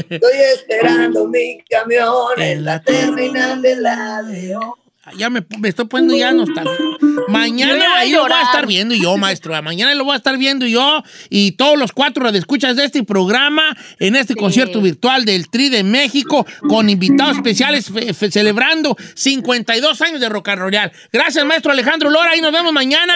Estoy 0.09 0.37
esperando 0.55 1.29
mi 1.29 1.62
camión 1.70 2.33
en 2.38 2.64
la 2.64 2.81
terminal 2.81 3.62
del 3.62 3.87
ADO. 3.87 4.77
Ya 5.16 5.31
me, 5.31 5.44
me 5.59 5.68
estoy 5.68 5.87
poniendo 5.87 6.16
ya 6.16 6.33
nostálgico. 6.33 6.99
Mañana 7.29 7.85
Yo 7.85 7.94
ahí 7.94 8.12
lo 8.12 8.23
voy 8.23 8.33
a 8.33 8.42
estar 8.42 8.66
viendo 8.66 8.94
yo, 8.94 9.16
maestro. 9.16 9.61
Mañana 9.62 9.94
lo 9.94 10.05
voy 10.05 10.14
a 10.14 10.16
estar 10.16 10.37
viendo 10.38 10.66
yo 10.66 11.03
y 11.31 11.53
todos 11.53 11.79
los 11.79 11.92
cuatro 11.92 12.29
escuchas 12.29 12.77
de 12.77 12.85
este 12.85 13.03
programa 13.03 13.62
en 13.99 14.16
este 14.16 14.35
concierto 14.35 14.81
virtual 14.81 15.25
del 15.25 15.49
Tri 15.51 15.68
de 15.68 15.83
México 15.83 16.47
con 16.68 16.88
invitados 16.90 17.37
especiales 17.37 17.90
fe- 17.90 18.12
fe- 18.14 18.31
celebrando 18.31 18.97
52 19.14 20.01
años 20.03 20.21
de 20.21 20.29
Rock 20.29 20.49
and 20.49 20.61
Roll. 20.61 20.73
Gracias, 21.12 21.44
maestro 21.44 21.73
Alejandro 21.73 22.11
Lora, 22.11 22.37
y 22.37 22.40
nos 22.40 22.53
vemos 22.53 22.73
mañana. 22.73 23.14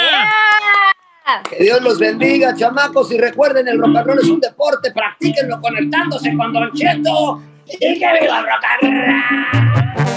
Que 1.48 1.62
Dios 1.64 1.80
los 1.82 1.98
bendiga, 1.98 2.54
chamacos, 2.56 3.12
y 3.12 3.18
recuerden, 3.18 3.68
el 3.68 3.78
rock 3.78 3.96
and 3.96 4.06
roll 4.06 4.18
es 4.18 4.28
un 4.28 4.40
deporte, 4.40 4.90
practíquenlo 4.92 5.60
conectándose 5.60 6.34
con 6.36 6.52
Don 6.52 6.72
Cheto. 6.72 7.42
Y 7.68 7.78
que 7.78 8.06
viva 8.20 8.38
el 8.40 8.44
rock 8.44 8.64
and 8.82 8.92
roll. 9.96 10.11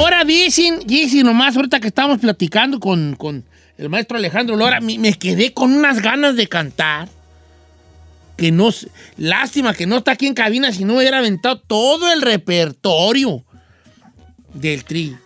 Ahora 0.00 0.24
dicen, 0.24 0.80
dicen 0.86 1.24
nomás, 1.24 1.56
ahorita 1.56 1.80
que 1.80 1.88
estamos 1.88 2.18
platicando 2.18 2.80
con, 2.80 3.14
con 3.16 3.44
el 3.78 3.88
maestro 3.88 4.16
Alejandro 4.16 4.56
Lora, 4.56 4.80
me, 4.80 4.98
me 4.98 5.12
quedé 5.14 5.52
con 5.52 5.72
unas 5.72 6.00
ganas 6.02 6.36
de 6.36 6.46
cantar. 6.48 7.08
Que 8.36 8.50
no, 8.50 8.70
lástima 9.18 9.74
que 9.74 9.86
no 9.86 9.98
está 9.98 10.12
aquí 10.12 10.26
en 10.26 10.34
cabina, 10.34 10.72
si 10.72 10.84
no 10.84 10.96
hubiera 10.96 11.18
aventado 11.18 11.58
todo 11.60 12.10
el 12.12 12.22
repertorio 12.22 13.44
del 14.54 14.84
tri. 14.84 15.16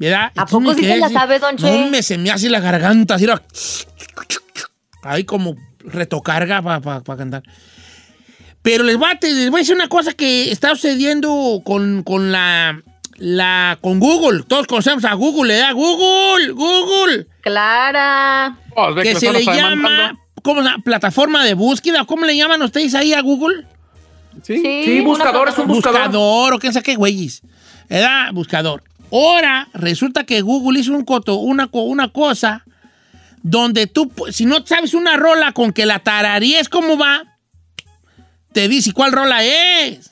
¿Verdad? 0.00 0.32
¿A 0.34 0.42
Entonces 0.42 0.50
poco 0.50 0.74
sí 0.74 0.84
se 0.84 0.96
la 0.96 1.08
sabe, 1.10 1.38
don 1.38 1.54
No, 1.56 1.68
Che? 1.68 1.90
me, 1.90 2.02
se 2.02 2.18
me 2.18 2.30
hace 2.30 2.48
la 2.48 2.58
garganta, 2.58 3.14
así, 3.16 3.24
era- 3.24 3.42
ahí 5.02 5.24
como 5.24 5.54
retocarga 5.80 6.62
para 6.62 7.16
cantar. 7.16 7.42
Pero 8.62 8.82
les 8.84 8.96
voy, 8.96 9.08
a, 9.10 9.18
les 9.26 9.50
voy 9.50 9.58
a 9.60 9.62
decir 9.62 9.74
una 9.74 9.88
cosa 9.88 10.12
que 10.12 10.50
está 10.50 10.70
sucediendo 10.70 11.62
con, 11.64 12.02
con 12.02 12.32
la, 12.32 12.82
la 13.20 13.78
con 13.80 14.00
Google. 14.00 14.42
Todos 14.48 14.66
conocemos 14.66 15.04
a 15.04 15.14
Google, 15.14 15.52
¿verdad? 15.54 15.74
Google, 15.74 16.50
Google. 16.52 17.26
Clara. 17.42 18.56
Oh, 18.74 18.92
Que 18.94 19.14
se 19.14 19.30
le 19.32 19.44
llama. 19.44 20.18
¿cómo? 20.42 20.62
Plataforma 20.84 21.44
de 21.44 21.54
búsqueda. 21.54 22.04
¿Cómo 22.06 22.24
le 22.24 22.36
llaman 22.36 22.60
ustedes 22.62 22.94
ahí 22.94 23.12
a 23.12 23.20
Google? 23.20 23.66
Sí, 24.42 24.56
Sí, 24.56 24.82
sí, 24.84 25.00
buscador, 25.02 25.48
es 25.50 25.58
un 25.58 25.66
buscador. 25.68 26.00
Buscador 26.00 26.54
o 26.54 26.58
quién 26.58 26.72
sabe 26.72 26.84
qué 26.84 26.94
güeyes. 26.96 27.42
¿Verdad? 27.88 28.32
Buscador. 28.32 28.82
Ahora 29.12 29.68
resulta 29.74 30.24
que 30.24 30.40
Google 30.40 30.80
hizo 30.80 30.92
un 30.92 31.04
coto, 31.04 31.34
una, 31.36 31.66
co- 31.66 31.82
una 31.82 32.08
cosa 32.12 32.64
donde 33.42 33.86
tú, 33.86 34.10
si 34.30 34.44
no 34.46 34.64
sabes 34.66 34.94
una 34.94 35.16
rola 35.16 35.52
con 35.52 35.72
que 35.72 35.84
la 35.86 35.98
tararíes 35.98 36.68
cómo 36.68 36.96
va, 36.96 37.24
te 38.52 38.68
dice 38.68 38.92
cuál 38.92 39.12
rola 39.12 39.44
es. 39.44 40.10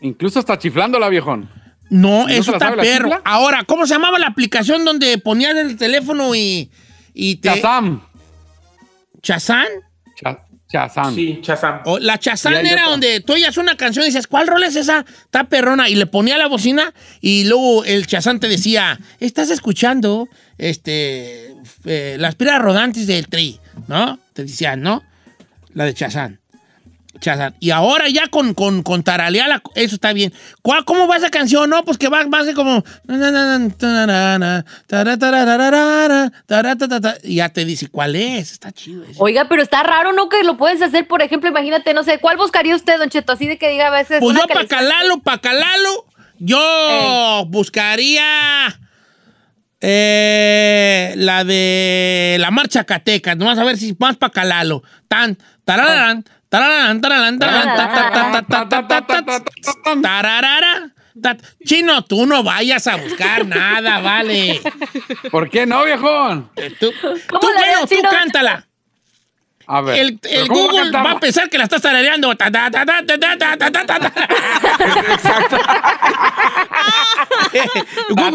Incluso 0.00 0.38
está 0.38 0.58
chiflándola, 0.58 1.08
viejón. 1.08 1.50
No, 1.90 2.24
¿No 2.24 2.28
eso 2.28 2.52
está 2.52 2.74
perro. 2.76 3.20
Ahora, 3.24 3.64
¿cómo 3.64 3.86
se 3.86 3.94
llamaba 3.94 4.18
la 4.18 4.26
aplicación 4.26 4.84
donde 4.84 5.18
ponías 5.18 5.56
el 5.56 5.76
teléfono 5.76 6.34
y, 6.34 6.70
y 7.14 7.36
te... 7.36 7.48
Chazam. 7.48 8.02
¿Chazán? 9.22 9.66
Cha- 10.16 10.44
Chazam. 10.70 11.14
Sí, 11.14 11.38
Chazam. 11.40 11.80
O 11.86 11.98
la 11.98 12.18
Chazán 12.18 12.66
era 12.66 12.84
donde 12.84 13.20
tú 13.20 13.32
oías 13.32 13.56
una 13.56 13.76
canción 13.76 14.04
y 14.04 14.08
dices, 14.08 14.26
¿cuál 14.26 14.46
rola 14.46 14.66
es 14.66 14.76
esa? 14.76 15.04
Está 15.24 15.44
perrona. 15.44 15.88
Y 15.88 15.94
le 15.94 16.04
ponía 16.06 16.36
la 16.36 16.46
bocina 16.46 16.92
y 17.22 17.44
luego 17.44 17.84
el 17.84 18.06
Chazán 18.06 18.38
te 18.38 18.48
decía, 18.48 18.98
estás 19.18 19.50
escuchando 19.50 20.28
este, 20.58 21.54
eh, 21.86 22.16
las 22.18 22.34
piedras 22.34 22.60
rodantes 22.60 23.06
del 23.06 23.28
tri, 23.28 23.60
¿no? 23.86 24.18
Te 24.34 24.42
decía, 24.44 24.76
¿no? 24.76 25.02
La 25.72 25.86
de 25.86 25.94
Chazán. 25.94 26.37
Chazán. 27.20 27.54
Y 27.60 27.70
ahora 27.70 28.08
ya 28.08 28.28
con, 28.28 28.54
con, 28.54 28.82
con 28.82 29.02
taralear, 29.02 29.48
la- 29.48 29.62
eso 29.74 29.94
está 29.94 30.12
bien. 30.12 30.32
¿Cuál, 30.62 30.84
¿Cómo 30.84 31.06
va 31.06 31.16
esa 31.16 31.30
canción? 31.30 31.70
No, 31.70 31.84
pues 31.84 31.98
que 31.98 32.08
va, 32.08 32.24
va 32.26 32.40
a 32.40 32.44
ser 32.44 32.54
como... 32.54 32.84
Y 37.22 37.34
ya 37.36 37.48
te 37.48 37.64
dice, 37.64 37.88
¿cuál 37.88 38.16
es? 38.16 38.52
Está 38.52 38.72
chido 38.72 39.04
eso. 39.04 39.22
Oiga, 39.22 39.46
pero 39.48 39.62
está 39.62 39.82
raro, 39.82 40.12
¿no? 40.12 40.28
Que 40.28 40.42
lo 40.44 40.56
puedes 40.56 40.80
hacer, 40.82 41.06
por 41.06 41.22
ejemplo, 41.22 41.48
imagínate, 41.50 41.94
no 41.94 42.02
sé, 42.04 42.18
¿cuál 42.18 42.36
buscaría 42.36 42.74
usted, 42.76 42.98
Don 42.98 43.10
Cheto? 43.10 43.32
Así 43.32 43.46
de 43.46 43.58
que 43.58 43.70
diga 43.70 43.88
a 43.88 43.90
veces. 43.90 44.18
Pues 44.20 44.36
yo 44.36 44.44
para 44.46 44.66
calarlo, 44.66 45.18
para 45.20 45.38
calarlo, 45.38 46.06
yo 46.38 47.44
buscaría 47.48 48.78
eh, 49.80 51.14
la 51.16 51.44
de 51.44 52.36
la 52.40 52.50
marcha 52.50 52.84
cateca. 52.84 53.34
Nomás 53.34 53.58
a 53.58 53.64
ver 53.64 53.76
si 53.76 53.94
más 53.98 54.16
para. 54.16 54.32
Tan, 54.32 54.82
tararán, 55.08 55.36
tararán, 55.64 56.24
Chino, 61.64 62.04
tú 62.04 62.26
no 62.26 62.42
vayas 62.42 62.86
a 62.86 62.96
buscar 62.96 63.46
nada, 63.46 64.00
vale. 64.00 64.60
¿Por 65.30 65.48
qué 65.50 65.66
no, 65.66 65.84
viejón? 65.84 66.50
Tú, 66.78 66.92
tú 67.00 67.08
bueno, 67.40 67.86
tú 67.88 67.96
cántala. 68.02 68.68
A 69.70 69.82
ver. 69.82 69.98
El, 69.98 70.18
Google 70.48 70.90
va 70.90 71.10
a, 71.10 71.20
pensar 71.20 71.50
que 71.50 71.58
la 71.58 71.64
estás 71.64 71.82
tarareando. 71.82 72.28
Google 72.28 72.50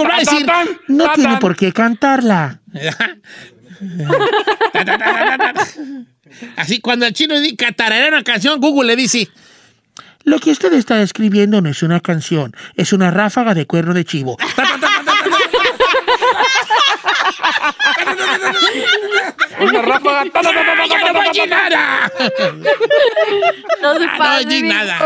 va 0.07 0.15
a 0.15 0.19
decir, 0.19 0.45
no 0.89 1.11
tiene 1.13 1.37
por 1.37 1.55
qué 1.55 1.73
cantarla. 1.73 2.59
Así, 6.55 6.79
cuando 6.79 7.05
el 7.05 7.13
chino 7.13 7.39
di- 7.39 7.55
tararea 7.55 8.07
una 8.09 8.23
canción, 8.23 8.59
Google 8.59 8.87
le 8.87 8.95
dice, 8.95 9.29
lo 10.23 10.39
que 10.39 10.51
usted 10.51 10.71
está 10.73 11.01
escribiendo 11.01 11.61
no 11.61 11.69
es 11.69 11.83
una 11.83 11.99
canción, 11.99 12.55
es 12.75 12.93
una 12.93 13.11
ráfaga 13.11 13.53
de 13.53 13.65
cuerno 13.65 13.93
de 13.93 14.05
chivo. 14.05 14.37
Una 19.59 19.81
ráfaga. 19.81 20.23
¡Ya 20.25 20.41
no 20.41 21.13
voy 21.13 21.47
nada! 21.47 22.11
No 23.81 23.99
se 23.99 24.05
Ah, 24.05 24.07
no 24.11 24.17
pase, 24.17 24.61
nada. 24.63 24.97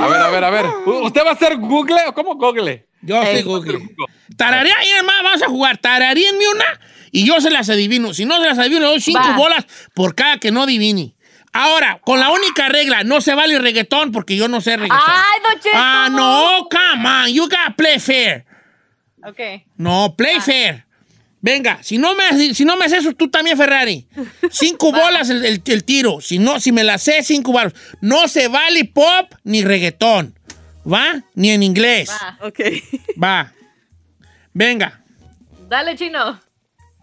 A 0.00 0.06
ver, 0.08 0.20
a 0.20 0.28
ver, 0.30 0.44
a 0.44 0.50
ver. 0.50 0.66
¿Usted 0.86 1.24
va 1.24 1.30
a 1.30 1.32
hacer 1.32 1.56
Google 1.56 2.00
o 2.06 2.12
cómo 2.12 2.34
Google? 2.36 2.86
Yo 3.02 3.22
soy 3.22 3.36
Eh, 3.38 3.42
Google. 3.42 3.78
Tararea, 4.36 4.74
y 4.84 4.90
además 4.92 5.16
vamos 5.22 5.42
a 5.42 5.46
jugar. 5.48 5.78
Tararíenme 5.78 6.44
una 6.48 6.64
y 7.12 7.26
yo 7.26 7.40
se 7.40 7.50
las 7.50 7.68
adivino. 7.70 8.14
Si 8.14 8.24
no 8.24 8.38
se 8.40 8.46
las 8.46 8.58
adivino, 8.58 8.80
le 8.82 8.86
doy 8.88 9.00
cinco 9.00 9.20
Va. 9.20 9.36
bolas 9.36 9.66
por 9.94 10.14
cada 10.14 10.38
que 10.38 10.50
no 10.50 10.62
adivine. 10.62 11.14
Ahora, 11.52 11.98
con 12.04 12.20
la 12.20 12.30
única 12.30 12.68
regla, 12.68 13.04
no 13.04 13.20
se 13.20 13.34
vale 13.34 13.58
reggaetón 13.58 14.12
porque 14.12 14.36
yo 14.36 14.48
no 14.48 14.60
sé 14.60 14.76
reggaetón. 14.76 14.98
Ay, 15.06 15.40
Don 15.42 15.60
Cheto. 15.60 15.76
ah, 15.76 16.08
no, 16.10 16.68
come 16.70 17.08
on, 17.08 17.28
you 17.32 17.44
gotta 17.44 17.74
play 17.76 17.98
fair. 17.98 18.44
Ok. 19.24 19.40
No, 19.76 20.14
play 20.16 20.40
fair. 20.40 20.84
Venga, 21.40 21.78
si 21.82 21.98
no 21.98 22.14
me, 22.14 22.52
si 22.54 22.64
no 22.64 22.76
me 22.76 22.84
haces 22.84 23.00
eso, 23.00 23.12
tú 23.14 23.28
también, 23.30 23.56
Ferrari. 23.56 24.06
Cinco 24.50 24.92
bolas 24.92 25.30
el, 25.30 25.44
el- 25.44 25.62
el 25.64 25.84
tiro. 25.84 26.20
Si 26.20 26.38
no, 26.38 26.58
si 26.60 26.72
me 26.72 26.82
la 26.84 26.98
sé, 26.98 27.22
cinco 27.22 27.52
bolas. 27.52 27.72
No 28.00 28.26
se 28.28 28.48
vale 28.48 28.84
pop 28.84 29.32
ni 29.44 29.62
reggaetón. 29.62 30.38
¿Va? 30.90 31.22
Ni 31.34 31.50
en 31.50 31.62
inglés. 31.62 32.10
Va. 32.10 32.38
Ok. 32.46 32.60
Va. 33.22 33.52
Venga. 34.52 35.00
Dale, 35.68 35.96
chino. 35.96 36.40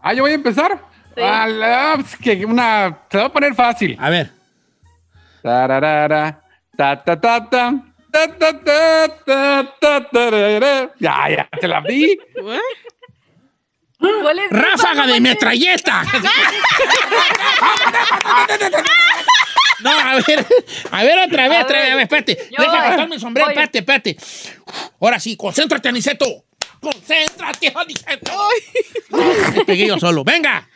Ah, 0.07 0.13
yo 0.13 0.21
voy 0.21 0.33
a 0.33 0.35
empezar. 0.35 0.79
Sí. 1.15 2.17
Que 2.21 2.45
una, 2.45 2.95
te 3.09 3.17
voy 3.17 3.25
a 3.25 3.29
poner 3.29 3.55
fácil. 3.55 3.97
A 3.99 4.11
ver. 4.11 4.29
Tararara, 5.41 6.43
ta, 6.77 7.03
ta, 7.03 7.19
ta, 7.19 7.49
ta. 7.49 7.73
Ya, 10.99 11.29
ya, 11.29 11.49
te 11.59 11.67
la 11.67 11.81
di. 11.81 12.19
Ráfaga 14.51 15.07
de 15.07 15.19
metralleta. 15.19 16.03
No, 19.79 19.89
a 19.89 20.15
ver, 20.15 20.45
a 20.91 21.03
ver 21.03 21.19
otra 21.27 21.47
vez, 21.49 21.63
otra 21.63 21.79
vez, 21.79 22.03
espérate. 22.03 22.35
Deja 22.35 22.91
quitarme 22.91 23.15
mi 23.15 23.19
sombrero, 23.19 23.49
espérate, 23.49 23.79
espérate. 23.79 24.17
Ahora 25.01 25.19
sí, 25.19 25.35
concéntrate, 25.35 25.89
Aniceto. 25.89 26.45
Concéntrate, 26.79 27.73
Aniceto. 27.75 28.33
Pegué 29.65 29.87
yo 29.87 29.97
solo. 29.99 30.23
Venga. 30.23 30.67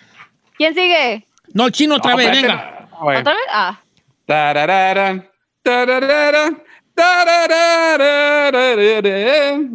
¿Quién 0.57 0.73
sigue? 0.73 1.25
No, 1.53 1.67
el 1.67 1.71
chino 1.71 1.95
otra 1.95 2.11
No, 2.11 2.17
vez, 2.17 2.27
espérate, 2.27 2.47
venga. 2.63 2.89
Bueno. 3.01 3.19
¿Otra 3.21 3.33
vez? 3.33 3.43
Ah. 3.51 3.79
Tararara, 4.25 5.25
tararara. 5.63 6.49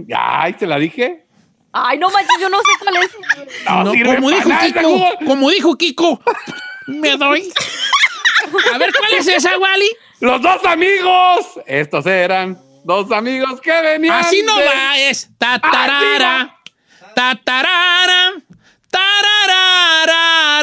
Ya, 0.07 0.43
ahí 0.43 0.55
se 0.59 0.67
la 0.67 0.79
dije. 0.79 1.25
Ay, 1.73 1.99
no 1.99 2.09
manches, 2.11 2.37
yo 2.41 2.49
no 2.49 2.59
sé 2.59 2.65
cuál 2.79 2.97
es. 2.99 3.11
No, 3.65 4.15
como 4.15 4.31
dijo 4.31 4.49
nada 4.49 4.67
Kiko, 4.67 5.11
como 5.27 5.51
dijo 5.51 5.77
Kiko, 5.77 6.21
me 6.87 7.17
doy. 7.17 7.51
A 8.73 8.79
ver, 8.79 8.93
¿cuál 8.97 9.13
es 9.19 9.27
esa, 9.27 9.59
Wally? 9.59 9.89
Los 10.21 10.41
dos 10.41 10.65
amigos. 10.65 11.61
Estos 11.67 12.07
eran 12.07 12.57
dos 12.85 13.11
amigos 13.11 13.61
que 13.61 13.73
venían. 13.81 14.15
Así 14.21 14.43
no 14.45 14.57
de- 14.57 14.65
va, 14.67 14.99
es 14.99 15.31
tatarara, 15.39 16.57
tatarara. 17.15 18.35
Ah, 18.97 20.61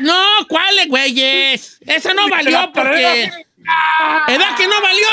No, 0.00 0.46
¿cuáles, 0.48 0.88
güeyes? 0.88 1.78
Esa 1.86 2.14
no 2.14 2.28
valió 2.28 2.72
porque 2.72 3.43
¿Edad 4.28 4.54
que 4.56 4.68
no 4.68 4.80
valió? 4.80 5.06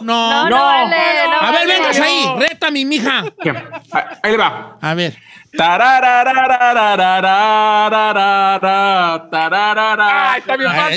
No, 0.00 0.48
no, 0.48 0.88
no. 0.88 0.96
A 1.40 1.50
ver, 1.50 1.66
vengas 1.66 1.98
ahí. 1.98 2.24
Reta 2.38 2.70
mi 2.70 2.84
mija. 2.84 3.24
Ahí 4.22 4.36
va. 4.36 4.76
A 4.80 4.94
ver. 4.94 5.16
Ay. 5.58 5.78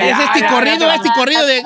Es 0.00 0.18
este 0.18 0.46
corrido, 0.46 0.92
este 0.92 1.08
corrido 1.14 1.46
de. 1.46 1.64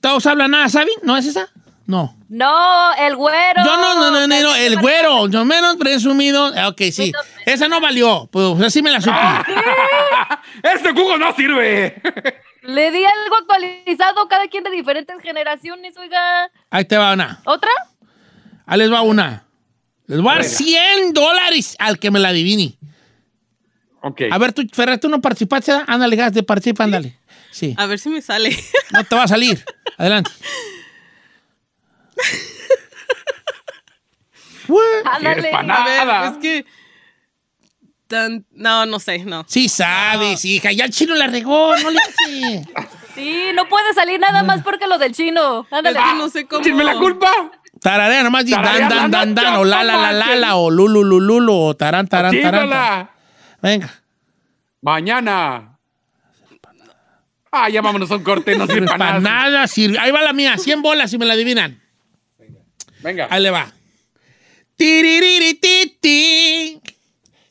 Todos 0.00 0.26
hablan 0.26 0.50
nada, 0.50 0.68
¿saben? 0.68 0.94
¿No 1.02 1.16
es 1.16 1.26
esa? 1.26 1.48
No. 1.86 2.16
No, 2.28 2.94
el 2.94 3.14
güero. 3.14 3.64
Yo 3.64 3.76
no, 3.76 3.94
no, 3.94 4.10
no, 4.10 4.26
no, 4.26 4.42
no, 4.42 4.54
el 4.56 4.78
güero, 4.80 5.28
yo 5.28 5.44
menos 5.44 5.76
presumido. 5.76 6.52
Ah, 6.56 6.68
Ok, 6.68 6.82
sí. 6.92 7.12
Esa 7.44 7.68
no 7.68 7.80
valió. 7.80 8.28
Pues 8.32 8.60
así 8.60 8.82
me 8.82 8.90
la 8.90 9.00
supe. 9.00 9.16
Este 10.62 10.90
jugo 10.92 11.16
no 11.16 11.32
sirve. 11.34 12.02
Le 12.62 12.90
di 12.90 13.04
algo 13.04 13.36
actualizado, 13.40 14.26
cada 14.28 14.48
quien 14.48 14.64
de 14.64 14.70
diferentes 14.70 15.16
generaciones, 15.22 15.96
oiga. 15.96 16.50
Ahí 16.70 16.84
te 16.84 16.96
va 16.96 17.12
una. 17.12 17.40
¿Otra? 17.44 17.70
Ahí 18.66 18.78
les 18.78 18.92
va 18.92 19.02
una. 19.02 19.44
Les 20.06 20.20
voy 20.20 20.30
a 20.32 20.34
dar 20.36 20.44
100 20.44 21.12
dólares 21.12 21.76
al 21.78 21.98
que 21.98 22.10
me 22.10 22.18
la 22.18 22.28
adivine. 22.30 22.76
Ok. 24.02 24.22
A 24.30 24.38
ver, 24.38 24.52
tú, 24.52 24.62
Ferrer, 24.72 24.98
tú 24.98 25.08
no 25.08 25.20
participaste. 25.20 25.72
¿verdad? 25.72 25.86
Ándale, 25.88 26.16
gas 26.16 26.32
de 26.32 26.42
participa, 26.42 26.84
ándale. 26.84 27.16
Sí. 27.50 27.74
A 27.76 27.86
ver 27.86 27.98
si 27.98 28.08
me 28.08 28.22
sale. 28.22 28.56
No 28.90 29.04
te 29.04 29.14
va 29.14 29.24
a 29.24 29.28
salir. 29.28 29.64
Adelante. 29.96 30.30
Ándale. 35.04 35.50
pa' 35.50 35.60
A 35.60 35.62
nada. 35.62 36.20
ver, 36.22 36.32
es 36.32 36.38
que. 36.38 36.64
tan- 38.08 38.44
no, 38.52 38.84
no 38.86 38.98
sé, 38.98 39.18
no. 39.24 39.44
Sí 39.48 39.68
sabes, 39.68 40.44
hija. 40.44 40.72
Ya 40.72 40.86
el 40.86 40.90
chino 40.90 41.14
la 41.14 41.28
regó, 41.28 41.76
no 41.78 41.90
le 41.90 41.98
hace. 41.98 42.66
Sí, 43.16 43.46
no 43.54 43.66
puede 43.66 43.94
salir 43.94 44.20
nada 44.20 44.42
más 44.42 44.62
porque 44.62 44.86
lo 44.86 44.98
del 44.98 45.14
chino. 45.14 45.66
Ándale. 45.70 45.98
No 46.18 46.28
sé 46.28 46.46
cómo. 46.46 46.60
Échenme 46.60 46.84
la 46.84 46.98
culpa. 46.98 47.30
Tararea, 47.80 48.22
nomás 48.22 48.44
di 48.44 48.50
dan, 48.52 49.10
dan, 49.10 49.34
dan, 49.34 49.56
o 49.56 49.64
la, 49.64 49.82
la, 49.82 49.96
la, 49.96 50.12
la, 50.12 50.36
la, 50.36 50.56
o 50.56 50.70
lulu, 50.70 51.02
lulu, 51.02 51.20
lulu, 51.40 51.54
o 51.54 51.74
tarán, 51.74 52.06
tarán, 52.08 52.38
tarán. 52.42 53.08
Venga. 53.62 53.88
Mañana. 54.82 55.78
Ah, 57.50 57.70
ya 57.70 57.80
vámonos 57.80 58.10
a 58.10 58.16
un 58.16 58.22
corte, 58.22 58.54
no 58.54 58.66
sirve 58.66 58.86
Para 58.86 59.18
nada 59.18 59.66
sirve. 59.66 59.98
Ahí 59.98 60.10
va 60.10 60.20
la 60.20 60.34
mía, 60.34 60.58
100 60.58 60.82
bolas 60.82 61.10
si 61.10 61.16
me 61.16 61.24
la 61.24 61.32
adivinan. 61.32 61.80
Venga. 63.00 63.26
Ahí 63.30 63.42
le 63.42 63.50
va. 63.50 63.72
Tiririrititi. 64.76 66.80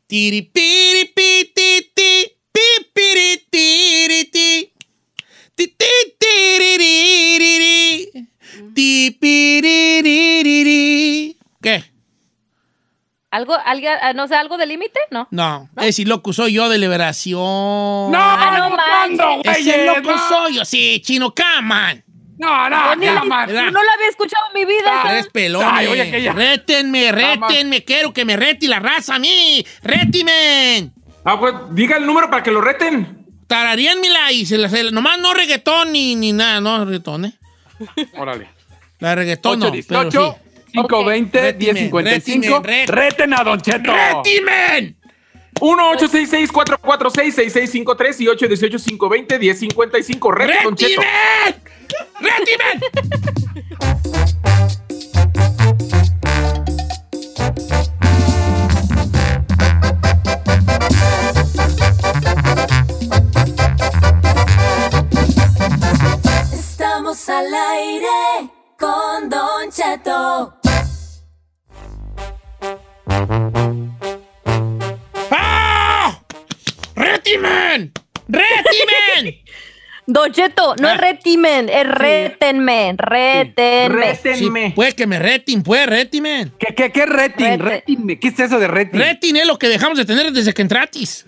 Tiripiripititi. 0.07 2.31
Pipiritiriti. 2.53 4.71
Tititiririri. 5.55 8.11
Tipiririri. 10.05 11.37
¿Qué? 11.61 11.83
¿Algo, 13.31 13.53
algo, 13.53 13.87
ah, 14.01 14.13
no 14.13 14.27
sé, 14.29 14.35
algo 14.35 14.57
de 14.57 14.65
límite? 14.65 14.97
No. 15.11 15.27
No, 15.31 15.69
ese 15.81 16.05
loco 16.05 16.31
soy 16.31 16.53
yo 16.53 16.69
de 16.69 16.77
liberación. 16.77 17.41
No, 17.41 18.13
Ah, 18.17 18.55
no 18.57 18.69
no, 18.69 18.75
¿cuándo, 18.77 19.41
Ese 19.51 19.61
güeyes? 19.71 19.85
loco 19.87 20.11
No. 20.11 20.29
soy 20.29 20.55
yo. 20.55 20.63
Sí, 20.65 21.01
chino, 21.03 21.33
come 21.35 21.73
on. 21.75 22.03
No, 22.37 22.69
no, 22.69 22.95
ni- 22.95 23.05
que 23.05 23.13
la. 23.13 23.71
No 23.71 23.83
la 23.83 23.93
había 23.93 24.09
escuchado 24.09 24.43
en 24.53 24.59
mi 24.61 24.65
vida. 24.65 24.83
Ah, 24.87 25.01
esa. 25.03 25.09
Tres 25.09 25.27
pelones. 25.31 25.69
Ay, 25.71 25.87
oye, 25.87 26.01
aquella. 26.01 26.33
Rétenme, 26.33 27.11
rétenme. 27.11 27.83
Quiero 27.83 28.13
que 28.13 28.25
me 28.25 28.35
rete 28.35 28.67
la 28.67 28.79
raza 28.79 29.15
a 29.15 29.19
mí. 29.19 29.65
Rétimen. 29.83 30.93
Ah, 31.23 31.39
pues 31.39 31.53
diga 31.71 31.97
el 31.97 32.05
número 32.05 32.29
para 32.29 32.43
que 32.43 32.51
lo 32.51 32.61
reten. 32.61 33.25
Tararíanmela 33.47 34.31
y 34.31 34.45
se 34.45 34.57
la, 34.57 34.69
se 34.69 34.83
la- 34.83 34.91
nomás 34.91 35.19
no 35.19 35.33
reggaetón 35.33 35.91
ni, 35.91 36.15
ni 36.15 36.33
nada, 36.33 36.59
no 36.61 36.83
reggaetón, 36.83 37.25
¿eh? 37.25 37.33
Órale. 38.17 38.49
La 38.99 39.15
reggaetón 39.15 39.59
no, 39.59 39.71
pero 39.71 39.99
818 40.01 40.37
sí. 40.65 40.71
520 40.73 41.41
Rétimen, 41.41 41.73
1055 41.75 42.59
rétimen, 42.63 42.87
Reten 42.87 43.33
a 43.33 43.43
Don 43.43 43.61
Cheto. 43.61 43.93
¡Rétimen! 43.93 44.97
1-866-446-6653 45.59 48.19
y 48.19 48.27
818-520-1055. 48.27 50.33
Rete, 50.33 50.63
Don 50.63 50.75
Cheto. 50.75 51.01
¡Rétimen! 52.19 52.19
¡Rétimen! 52.19 52.81
Estamos 66.53 67.29
al 67.29 67.53
aire 67.53 68.07
con 68.77 69.29
Don 69.29 69.71
Cheto. 69.71 70.53
¡Rétimen! 77.37 77.91
¡Rétimen! 78.27 79.35
Don 80.07 80.31
Cheto, 80.31 80.75
no 80.75 80.87
Ah. 80.87 80.93
es 80.93 81.01
retimen, 81.01 81.67
es 81.67 81.87
rétenme, 81.87 82.93
rétenme. 82.95 84.15
Sí, 84.15 84.21
Rétenme. 84.29 84.71
pues 84.75 84.93
que 84.93 85.07
me 85.07 85.17
retin, 85.17 85.63
pues, 85.63 85.87
rétimen. 85.87 86.53
¿Qué, 86.59 86.75
qué, 86.75 86.91
qué 86.91 87.07
rating? 87.07 87.57
Rete. 87.57 87.59
Rating. 87.97 88.17
¿Qué 88.19 88.27
es 88.27 88.39
eso 88.39 88.59
de 88.59 88.67
rating? 88.67 88.99
Retin 88.99 89.35
es 89.37 89.47
lo 89.47 89.57
que 89.57 89.67
dejamos 89.67 89.97
de 89.97 90.05
tener 90.05 90.31
desde 90.31 90.53
que 90.53 90.61
entratis. 90.61 91.25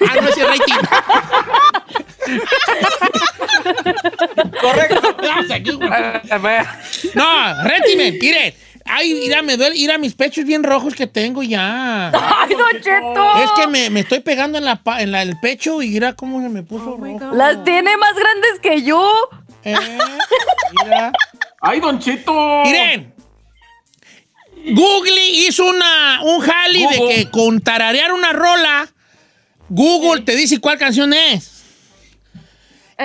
Ah, 0.00 0.14
no, 0.20 0.28
es 0.28 0.38
rating. 0.38 0.74
Correcto. 4.60 5.16
Ah. 6.30 6.76
No, 7.14 7.64
rétimen, 7.64 8.16
miren. 8.20 8.54
Ay, 8.84 9.14
mira, 9.14 9.42
me 9.42 9.56
duele, 9.56 9.74
mira 9.74 9.98
mis 9.98 10.14
pechos 10.14 10.44
bien 10.44 10.62
rojos 10.62 10.94
que 10.94 11.06
tengo 11.06 11.42
ya. 11.42 12.08
¡Ay, 12.10 12.54
Don 12.54 12.80
Cheto! 12.82 13.44
Es 13.44 13.50
que 13.56 13.66
me, 13.66 13.90
me 13.90 14.00
estoy 14.00 14.20
pegando 14.20 14.58
en, 14.58 14.64
la, 14.64 14.76
pa- 14.82 15.00
en 15.02 15.12
la- 15.12 15.22
el 15.22 15.38
pecho 15.40 15.82
y 15.82 15.88
mira 15.90 16.14
cómo 16.14 16.40
se 16.42 16.48
me 16.48 16.62
puso 16.62 16.96
rojo. 16.96 17.34
Las 17.34 17.62
tiene 17.64 17.96
más 17.96 18.14
grandes 18.14 18.60
que 18.62 18.82
yo. 18.82 19.10
Eh, 19.64 19.74
mira. 20.84 21.12
¡Ay, 21.60 21.80
Don 21.80 21.98
Cheto! 21.98 22.62
Miren. 22.64 23.12
Google 24.66 25.28
hizo 25.28 25.66
una, 25.66 26.20
un 26.22 26.40
jali 26.40 26.86
de 26.86 26.98
que 27.08 27.30
con 27.30 27.60
tararear 27.60 28.12
una 28.12 28.32
rola, 28.32 28.88
Google 29.68 30.22
te 30.22 30.34
dice 30.36 30.58
cuál 30.58 30.78
canción 30.78 31.12
es. 31.12 31.64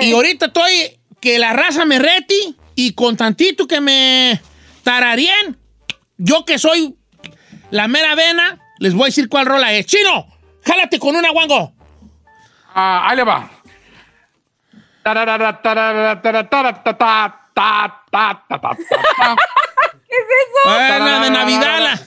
Y 0.00 0.12
ahorita 0.12 0.46
estoy 0.46 0.98
que 1.20 1.38
la 1.38 1.52
raza 1.52 1.84
me 1.84 1.98
reti 1.98 2.56
y 2.76 2.92
con 2.94 3.14
tantito 3.16 3.66
que 3.66 3.80
me 3.80 4.40
tarareen, 4.82 5.58
yo 6.20 6.44
que 6.44 6.58
soy 6.58 6.96
la 7.70 7.88
mera 7.88 8.14
vena, 8.14 8.58
les 8.78 8.92
voy 8.92 9.04
a 9.04 9.06
decir 9.06 9.28
cuál 9.28 9.46
rola 9.46 9.72
es. 9.72 9.86
¡Chino! 9.86 10.26
¡Jálate 10.64 10.98
con 10.98 11.16
una, 11.16 11.30
guango! 11.30 11.72
Ah, 12.74 13.06
ahí 13.08 13.16
le 13.16 13.24
va. 13.24 13.50
¿Qué 20.08 20.16
es 20.16 20.26
eso? 20.44 20.70
La... 21.80 21.98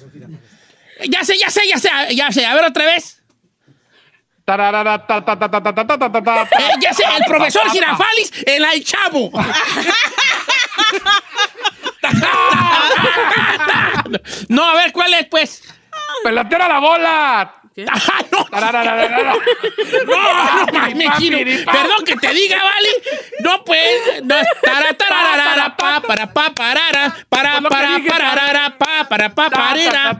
Ya 1.08 1.24
sé, 1.24 1.38
ya 1.40 1.50
sé, 1.50 1.62
ya 1.68 1.78
sé, 1.80 1.90
ya 2.16 2.32
sé. 2.32 2.46
A 2.46 2.54
ver 2.54 2.66
otra 2.66 2.86
vez. 2.86 3.24
ya 6.80 6.94
sé, 6.94 7.04
el 7.18 7.26
profesor 7.26 7.68
Girafalis, 7.72 8.32
el 8.46 8.84
Chavo. 8.84 9.32
No, 14.50 14.64
a 14.70 14.74
ver, 14.76 14.92
¿cuál 14.92 15.14
es, 15.14 15.26
pues? 15.28 15.64
¡Pelotera 16.24 16.68
la 16.68 16.80
bola! 16.80 17.54
Ah, 17.76 18.20
no. 18.32 18.46
No, 20.06 20.12
no, 20.12 20.66
mames, 20.74 21.10
chino. 21.18 21.40
Perdón 21.40 22.06
que 22.06 22.16
te 22.18 22.32
diga, 22.32 22.62
¿vale? 22.64 22.88
No, 23.40 23.64
pues. 23.66 24.22
No, 24.24 24.36
para, 24.62 24.94
para, 24.94 25.76
para, 25.76 26.02
para, 26.06 26.28
pa, 26.28 26.44
ta, 26.54 26.56
parera. 26.56 27.16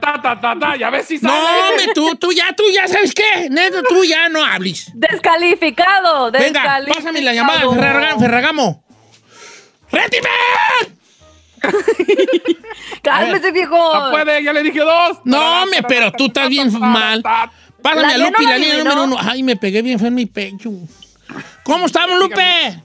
ta, 0.00 0.20
ta, 0.20 0.40
ta, 0.40 0.58
ta, 0.58 0.74
Ya 0.76 0.90
ves 0.90 1.06
si 1.06 1.18
No, 1.18 1.30
sale. 1.30 1.68
hombre, 1.70 1.86
tú, 1.94 2.16
tú 2.16 2.32
ya, 2.32 2.52
tú 2.56 2.64
ya, 2.72 2.88
¿sabes 2.88 3.14
qué? 3.14 3.48
Neto, 3.50 3.84
tú 3.88 4.02
ya 4.04 4.28
no 4.28 4.44
hables. 4.44 4.90
Descalificado. 4.94 6.32
Venga, 6.32 6.60
descalificado. 6.60 6.94
pásame 6.96 7.20
la 7.20 7.34
llamada, 7.34 7.60
Ferragamo. 7.72 8.20
Ferragamo. 8.20 8.84
¡Rétime! 9.92 10.28
Cálmese, 13.02 13.52
viejo. 13.52 13.76
No 13.76 14.10
puede, 14.10 14.42
ya 14.42 14.52
le 14.52 14.62
dije 14.62 14.80
dos. 14.80 15.18
No, 15.24 15.62
hombre, 15.62 15.82
pero 15.88 16.12
tú 16.12 16.26
estás 16.26 16.48
bien 16.48 16.72
mal. 16.78 17.22
Pásame 17.82 18.02
La 18.02 18.14
a 18.14 18.18
Lupe, 18.18 18.42
la 18.42 18.58
línea 18.58 18.78
número 18.78 19.04
uno. 19.04 19.16
Ay, 19.20 19.42
me 19.42 19.56
pegué 19.56 19.82
bien 19.82 19.98
feo 19.98 20.08
en 20.08 20.14
mi 20.14 20.26
pecho. 20.26 20.70
¿Cómo 21.64 21.86
estamos, 21.86 22.18
Lupe? 22.18 22.82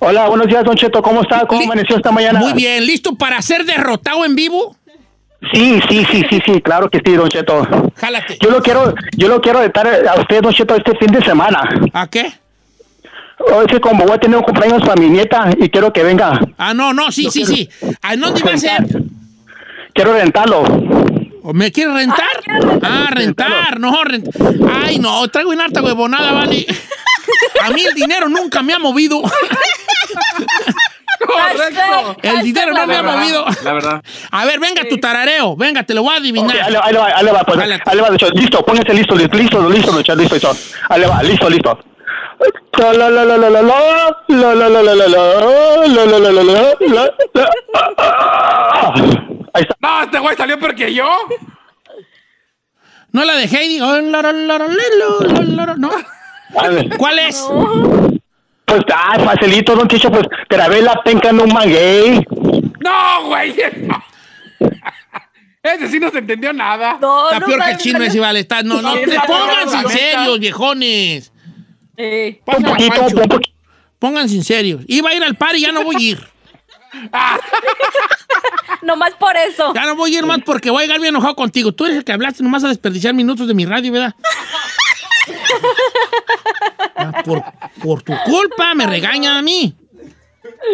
Hola, 0.00 0.28
buenos 0.28 0.48
días, 0.48 0.64
Don 0.64 0.74
Cheto. 0.74 1.00
¿Cómo 1.02 1.22
está? 1.22 1.46
¿Cómo 1.46 1.62
amaneció 1.62 1.96
esta 1.96 2.10
mañana? 2.10 2.40
Muy 2.40 2.52
bien, 2.54 2.84
¿listo 2.84 3.14
para 3.14 3.40
ser 3.40 3.64
derrotado 3.64 4.24
en 4.24 4.34
vivo? 4.34 4.76
Sí, 5.52 5.80
sí, 5.88 6.04
sí, 6.10 6.24
sí, 6.28 6.40
sí, 6.44 6.60
claro 6.60 6.90
que 6.90 7.00
sí, 7.04 7.12
Don 7.12 7.28
Cheto. 7.28 7.66
Jálate. 7.96 8.36
Yo 8.40 8.50
lo 8.50 8.62
quiero, 8.62 8.94
yo 9.16 9.28
lo 9.28 9.40
quiero 9.40 9.60
retar 9.60 9.86
a 10.08 10.20
usted, 10.20 10.42
Don 10.42 10.52
Cheto, 10.52 10.74
este 10.74 10.96
fin 10.96 11.08
de 11.08 11.24
semana. 11.24 11.62
¿A 11.92 12.06
qué? 12.08 12.32
Hoy 13.50 13.66
que 13.66 13.80
como 13.80 14.04
voy 14.04 14.14
a 14.14 14.18
tener 14.18 14.36
un 14.36 14.42
cumpleaños 14.44 14.82
para 14.82 14.94
mi 15.00 15.08
nieta 15.08 15.50
y 15.58 15.68
quiero 15.68 15.92
que 15.92 16.02
venga. 16.02 16.40
Ah, 16.58 16.74
no, 16.74 16.92
no, 16.92 17.10
sí, 17.10 17.28
sí, 17.30 17.44
sí. 17.44 17.68
¿A 18.02 18.16
dónde 18.16 18.40
iba 18.40 18.52
a 18.52 18.58
ser? 18.58 18.84
Quiero 19.94 20.12
rentarlo. 20.14 20.62
¿O 21.44 21.52
¿Me 21.52 21.72
quieres 21.72 21.94
rentar? 21.94 22.20
Ah, 22.20 22.40
¿quieres 22.44 22.64
rentar? 22.64 22.90
Ah, 22.92 23.10
rentar, 23.10 23.80
no, 23.80 24.04
rentar. 24.04 24.42
Ay, 24.84 24.98
no, 24.98 25.26
traigo 25.28 25.50
una 25.50 25.64
harta 25.64 25.82
huevonada, 25.82 26.32
vale. 26.32 26.64
A 27.62 27.70
mí 27.70 27.82
el 27.84 27.94
dinero 27.94 28.28
nunca 28.28 28.62
me 28.62 28.72
ha 28.74 28.78
movido. 28.78 29.20
Hashtag- 31.22 32.16
El 32.22 32.42
dinero 32.42 32.72
no 32.74 32.86
me 32.86 32.96
ha 32.96 33.02
movido. 33.02 33.44
La 33.64 33.72
verdad. 33.72 34.02
A 34.30 34.44
ver, 34.44 34.58
venga 34.60 34.82
tu 34.88 34.98
tarareo. 34.98 35.56
Venga, 35.56 35.82
te 35.84 35.94
lo 35.94 36.02
voy 36.02 36.14
a 36.14 36.18
adivinar. 36.18 36.50
ahí, 36.60 36.72
le 36.72 36.78
va, 36.78 36.84
ahí 36.86 36.92
le 36.92 36.98
va, 36.98 37.06
ahí 37.16 37.24
le 37.24 37.32
va, 37.32 37.42
pues. 37.44 38.32
Listo, 38.34 38.64
póngase 38.64 38.92
listo, 38.94 39.14
listo, 39.14 39.36
listo, 39.36 39.68
listo, 39.70 40.02
Cheto, 40.02 40.16
listo, 40.16 40.34
listo. 40.34 40.56
Ahí 40.88 41.00
le 41.00 41.06
va, 41.06 41.22
listo, 41.22 41.48
listo. 41.48 41.78
Ahí 49.54 49.62
está. 49.62 49.76
No, 49.80 50.02
este 50.02 50.18
güey 50.18 50.36
salió 50.36 50.58
peor 50.58 50.74
que 50.74 50.92
yo. 50.94 51.06
No 53.12 53.24
la 53.24 53.34
de 53.34 53.44
Heidi. 53.46 53.80
Oh, 53.80 54.00
loro, 54.00 54.32
loro, 54.32 54.66
lelo, 54.68 55.42
loro, 55.44 55.76
No. 55.76 55.90
¿Cuál 56.98 57.18
es? 57.18 57.44
Pues, 58.64 58.82
ah, 58.94 59.18
facilito, 59.24 59.74
don 59.74 59.86
Chicho, 59.88 60.10
pues, 60.10 60.26
grabé 60.48 60.80
la 60.82 61.02
penca 61.02 61.28
en 61.30 61.40
un 61.40 61.52
maguey. 61.52 62.24
No, 62.80 63.26
güey. 63.26 63.54
Ese 65.62 65.88
sí 65.88 66.00
no 66.00 66.10
se 66.10 66.18
entendió 66.18 66.52
nada. 66.52 66.98
No, 67.00 67.26
Está 67.28 67.40
no 67.40 67.46
peor 67.46 67.62
que 67.64 67.70
el 67.70 67.76
chino 67.78 67.98
no- 67.98 68.04
ese, 68.04 68.18
vale. 68.18 68.40
Está, 68.40 68.62
no, 68.62 68.80
no, 68.82 68.94
te 68.94 69.06
peor, 69.06 69.50
en 69.62 69.70
la 69.72 69.88
serios, 69.88 70.38
viejones. 70.40 71.31
Eh, 72.04 72.40
Un 72.46 72.64
poquito, 72.64 72.88
Pancho. 72.96 73.16
un 73.16 73.28
poquito. 73.28 73.52
Pónganse 74.00 74.34
en 74.34 74.42
serios. 74.44 74.82
Iba 74.88 75.10
a 75.10 75.14
ir 75.14 75.22
al 75.22 75.36
par 75.36 75.54
y 75.54 75.60
ya 75.60 75.70
no 75.70 75.84
voy 75.84 75.94
a 75.96 76.00
ir. 76.00 76.26
nomás 78.82 79.14
por 79.14 79.36
eso. 79.36 79.72
Ya 79.74 79.86
no 79.86 79.94
voy 79.94 80.14
a 80.14 80.18
ir 80.18 80.26
más 80.26 80.40
porque 80.44 80.70
voy 80.70 80.82
a 80.82 80.86
llegar 80.86 81.00
bien 81.00 81.14
enojado 81.14 81.36
contigo. 81.36 81.72
Tú 81.72 81.84
eres 81.84 81.98
el 81.98 82.04
que 82.04 82.12
hablaste 82.12 82.42
nomás 82.42 82.64
a 82.64 82.68
desperdiciar 82.68 83.14
minutos 83.14 83.46
de 83.46 83.54
mi 83.54 83.64
radio, 83.64 83.92
¿verdad? 83.92 84.14
Ah, 86.96 87.22
por, 87.24 87.44
por 87.80 88.02
tu 88.02 88.12
culpa 88.24 88.74
me 88.74 88.86
regañan 88.86 89.36
a 89.36 89.42
mí. 89.42 89.74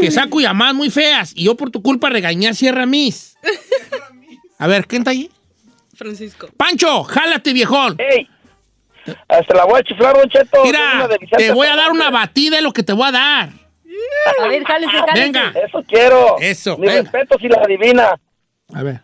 Que 0.01 0.11
saco 0.11 0.41
llamadas 0.41 0.75
muy 0.75 0.89
feas. 0.91 1.33
Y 1.35 1.45
yo 1.45 1.57
por 1.57 1.71
tu 1.71 1.83
culpa 1.83 2.09
regañé 2.09 2.49
a 2.49 2.55
Sierra 2.55 2.87
Miss. 2.87 3.37
A 4.59 4.67
ver, 4.67 4.87
¿quién 4.87 5.03
está 5.03 5.11
ahí? 5.11 5.31
Francisco. 5.95 6.49
Pancho, 6.57 7.05
jálate, 7.05 7.53
viejón. 7.53 7.97
¡Ey! 7.99 8.29
Hasta 9.29 9.55
la 9.57 9.65
voy 9.65 9.81
a 9.81 9.83
chiflar, 9.83 10.17
Don 10.17 10.29
Cheto. 10.29 10.63
Mira, 10.65 11.09
te 11.37 11.53
voy 11.53 11.67
a 11.67 11.77
dar 11.77 11.91
una 11.91 12.11
batida 12.11 12.57
de 12.57 12.63
lo 12.63 12.73
que 12.73 12.83
te 12.83 12.93
voy 12.93 13.09
a 13.09 13.13
dar. 13.13 13.49
A 14.41 14.49
ver, 14.49 14.65
jálese, 14.65 14.93
jálese. 14.93 15.21
Venga. 15.21 15.53
Eso 15.67 15.83
quiero. 15.87 16.37
Eso, 16.41 16.77
Mi 16.79 16.87
venga. 16.87 17.03
respeto 17.03 17.39
si 17.39 17.49
la 17.49 17.59
adivina. 17.63 18.15
A 18.75 18.83
ver. 18.83 19.01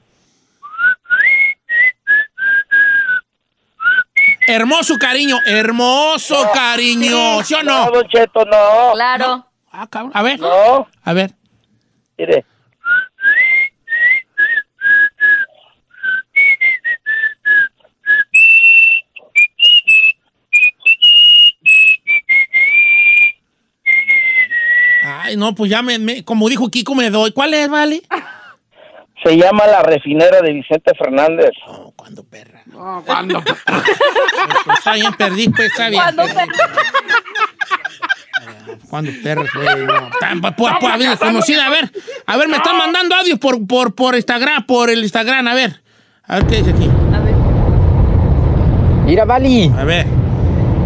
Hermoso 4.47 4.97
cariño, 4.99 5.39
hermoso 5.47 6.51
cariño, 6.53 7.43
¿sí 7.45 7.55
o 7.55 7.63
No, 7.63 7.87
no? 7.87 7.91
Don 7.93 8.09
Cheto, 8.09 8.45
no. 8.45 8.93
Claro. 8.93 9.47
Ah, 9.73 9.87
cabrón. 9.91 10.13
A 10.15 10.23
ver, 10.23 10.39
No. 10.39 10.87
a 11.03 11.13
ver. 11.15 11.31
Mire. 12.19 12.45
Ay, 25.07 25.24
no, 25.37 25.55
pues 25.55 25.71
ya 25.71 25.83
me, 25.83 25.99
me- 25.99 26.25
como 26.25 26.49
dijo 26.49 26.71
Kiko, 26.71 26.95
me 26.95 27.11
doy. 27.11 27.33
¿Cuál 27.33 27.55
es, 27.55 27.69
vale? 27.69 28.03
Se 29.23 29.37
llama 29.37 29.67
La 29.67 29.83
Refinera 29.83 30.41
de 30.43 30.53
Vicente 30.53 30.93
Fernández. 30.99 31.51
No, 31.67 31.93
cuando 31.97 32.25
perra. 32.25 32.63
No, 32.67 33.03
cuando. 33.07 33.41
Pues 33.43 33.57
está 34.79 34.93
bien, 34.95 35.13
perdí, 35.15 35.49
pues 35.49 35.71
está 35.71 35.89
bien. 35.89 36.03
Cuando. 36.03 36.25
Cuando 38.91 39.11
perra, 39.23 39.45
güey, 39.55 39.87
no. 39.87 40.11
Tan- 40.21 40.41
pues, 40.41 40.53
pues, 40.57 40.73
pues. 40.81 41.59
A 41.59 41.71
ver, 41.71 41.91
a 42.27 42.37
ver, 42.37 42.49
me 42.49 42.57
están 42.57 42.77
mandando 42.77 43.15
audios 43.15 43.39
por, 43.39 43.67
por, 43.67 43.95
por 43.95 44.15
Instagram, 44.15 44.67
por 44.67 44.91
el 44.91 45.03
Instagram, 45.03 45.47
a 45.49 45.55
ver. 45.55 45.81
A 46.25 46.37
ver 46.37 46.47
qué 46.47 46.57
dice 46.57 46.71
aquí. 46.71 46.91
A 47.15 47.21
ver. 47.21 47.35
Mira, 49.07 49.25
Vali. 49.25 49.71
A 49.77 49.85
ver. 49.85 50.07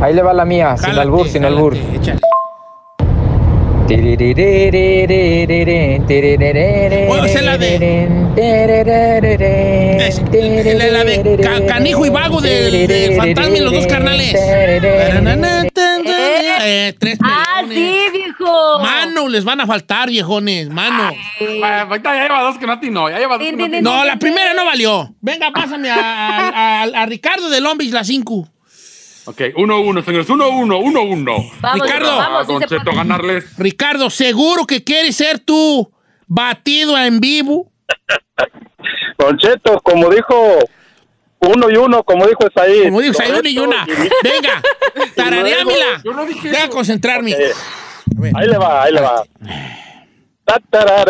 Ahí 0.01 0.15
le 0.15 0.23
va 0.23 0.33
la 0.33 0.45
mía, 0.45 0.77
sin 0.77 0.87
jálate, 0.87 1.01
albur, 1.03 1.27
sin 1.29 1.43
jálate, 1.43 1.57
albur. 1.57 1.75
échale. 1.95 2.21
Esa 7.25 7.39
es 7.39 7.45
la 7.45 7.59
de- 7.59 7.79
Es- 10.01 10.23
la, 10.79 10.87
la 10.89 11.05
de 11.05 11.39
Ca- 11.43 11.67
Canijo 11.67 12.05
y 12.07 12.09
Vago 12.11 12.41
del, 12.41 12.87
del 12.87 13.17
Fantasma 13.17 13.57
y 13.57 13.61
los 13.61 13.73
dos 13.73 13.87
carnales. 13.87 14.35
Eh, 16.61 16.95
tres 16.99 17.19
Ah, 17.23 17.63
sí, 17.69 17.93
viejo. 18.13 18.79
Mano, 18.81 19.29
les 19.29 19.45
van 19.45 19.61
a 19.61 19.67
faltar, 19.67 20.09
viejones, 20.11 20.69
mano. 20.69 21.11
Ahorita 21.65 22.15
ya 22.15 22.23
lleva 22.23 22.43
dos 22.43 22.59
que 22.59 22.67
no 22.67 22.73
atinó. 22.75 23.09
Ya 23.11 23.19
lleva 23.19 23.37
dos 23.39 23.47
que 23.47 23.53
no 23.57 23.65
atinó. 23.77 24.05
La 24.05 24.19
primera 24.19 24.55
no 24.55 24.65
valió. 24.65 25.15
Venga, 25.21 25.51
pásame 25.51 25.91
a, 25.91 25.97
a- 25.97 26.83
a- 26.83 27.03
a 27.03 27.07
Ricardo 27.07 27.49
de 27.51 27.61
Lombis, 27.61 27.93
la 27.93 28.05
5. 28.05 28.49
Ok, 29.29 29.41
1-1, 29.57 30.05
señores. 30.05 30.27
1-1, 30.29 30.83
1-1. 30.83 31.51
Vamos, 31.61 31.81
Ricardo. 31.83 32.05
viejo, 32.05 32.17
vamos, 32.17 32.47
sí 32.47 32.53
Don 32.53 32.61
se 32.63 32.69
Cheto, 32.69 32.85
puede. 32.85 32.97
ganarles. 32.97 33.59
Ricardo, 33.59 34.09
¿seguro 34.11 34.65
que 34.67 34.83
quieres 34.83 35.17
ser 35.17 35.39
tú 35.39 35.93
batido 36.27 36.97
en 36.97 37.21
vivo? 37.21 37.71
Don 39.19 39.37
Cheto, 39.37 39.81
como 39.83 40.09
dijo 40.09 40.35
uno 41.41 41.71
y 41.71 41.77
uno, 41.77 42.03
como 42.05 42.27
dijo 42.27 42.41
ahí. 42.57 42.85
Como 42.85 43.01
dijo 43.03 43.19
uno 43.29 43.41
y 43.49 43.59
una. 43.59 43.85
Venga, 44.23 44.63
tarareámela. 45.15 46.01
Yo 46.03 46.13
no 46.15 46.25
dije 46.25 46.49
Deja 46.49 46.65
eso. 46.65 46.73
concentrarme. 46.73 47.35
Ahí 48.35 48.49
le 48.49 48.57
va, 48.57 48.85
ahí 48.85 48.93
le 48.95 49.01
va. 49.03 49.23
Tra, 50.45 50.59
tra, 50.71 51.05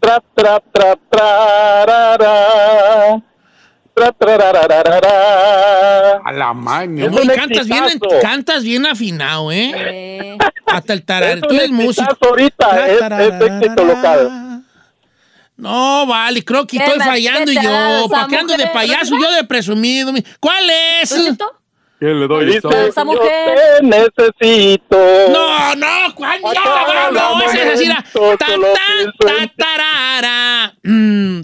tra, 0.00 0.22
tra, 0.34 0.60
tra, 0.72 0.96
tra, 1.10 2.16
trarara, 2.16 3.22
tra, 3.94 4.12
trarararara. 4.12 6.20
A 6.24 6.32
la 6.32 6.52
madre. 6.54 7.08
Un 7.08 7.28
cantas 7.28 7.66
bien, 7.66 7.84
cantas 8.22 8.62
bien 8.64 8.86
afinado, 8.86 9.52
¿eh? 9.52 9.72
Eh, 9.76 10.38
Hasta 10.66 10.92
el 10.92 11.04
tarareo. 11.04 11.42
Es 11.44 11.48
Tú 11.48 11.54
eres 11.54 11.70
músico. 11.70 12.16
ahorita, 12.20 12.86
es, 12.88 13.00
es 13.02 13.42
éxito 13.42 13.84
local. 13.84 14.62
No, 15.56 16.06
vale, 16.06 16.42
creo 16.42 16.66
que 16.66 16.78
¿Qué 16.78 16.84
estoy 16.84 17.00
fallando 17.00 17.46
¿Qué 17.46 17.52
y 17.52 17.56
te 17.56 17.62
yo. 17.62 18.08
¿Para 18.08 18.26
qué 18.28 18.36
ando 18.38 18.56
de 18.56 18.66
payaso? 18.68 19.14
Yo 19.20 19.30
de 19.32 19.44
presumido. 19.44 20.10
mi- 20.12 20.24
¿Cuál 20.40 20.64
es? 21.02 21.10
¿Don 21.36 21.50
¿Qué 22.00 22.06
le 22.06 22.26
doy? 22.26 22.46
Dice, 22.46 22.66
esa 22.88 23.02
yo 23.02 23.04
mujer. 23.04 23.78
te 23.78 23.86
necesito. 23.86 24.96
No, 25.30 25.76
no, 25.76 26.08
no, 26.08 27.12
no, 27.12 27.42
esa 27.42 27.62
es 27.62 27.74
así. 27.74 27.84
era. 27.84 28.02
momento 28.14 28.38
Ta, 28.38 28.46
ta, 29.18 29.46
tarara. 29.54 30.72
Mm. 30.82 31.42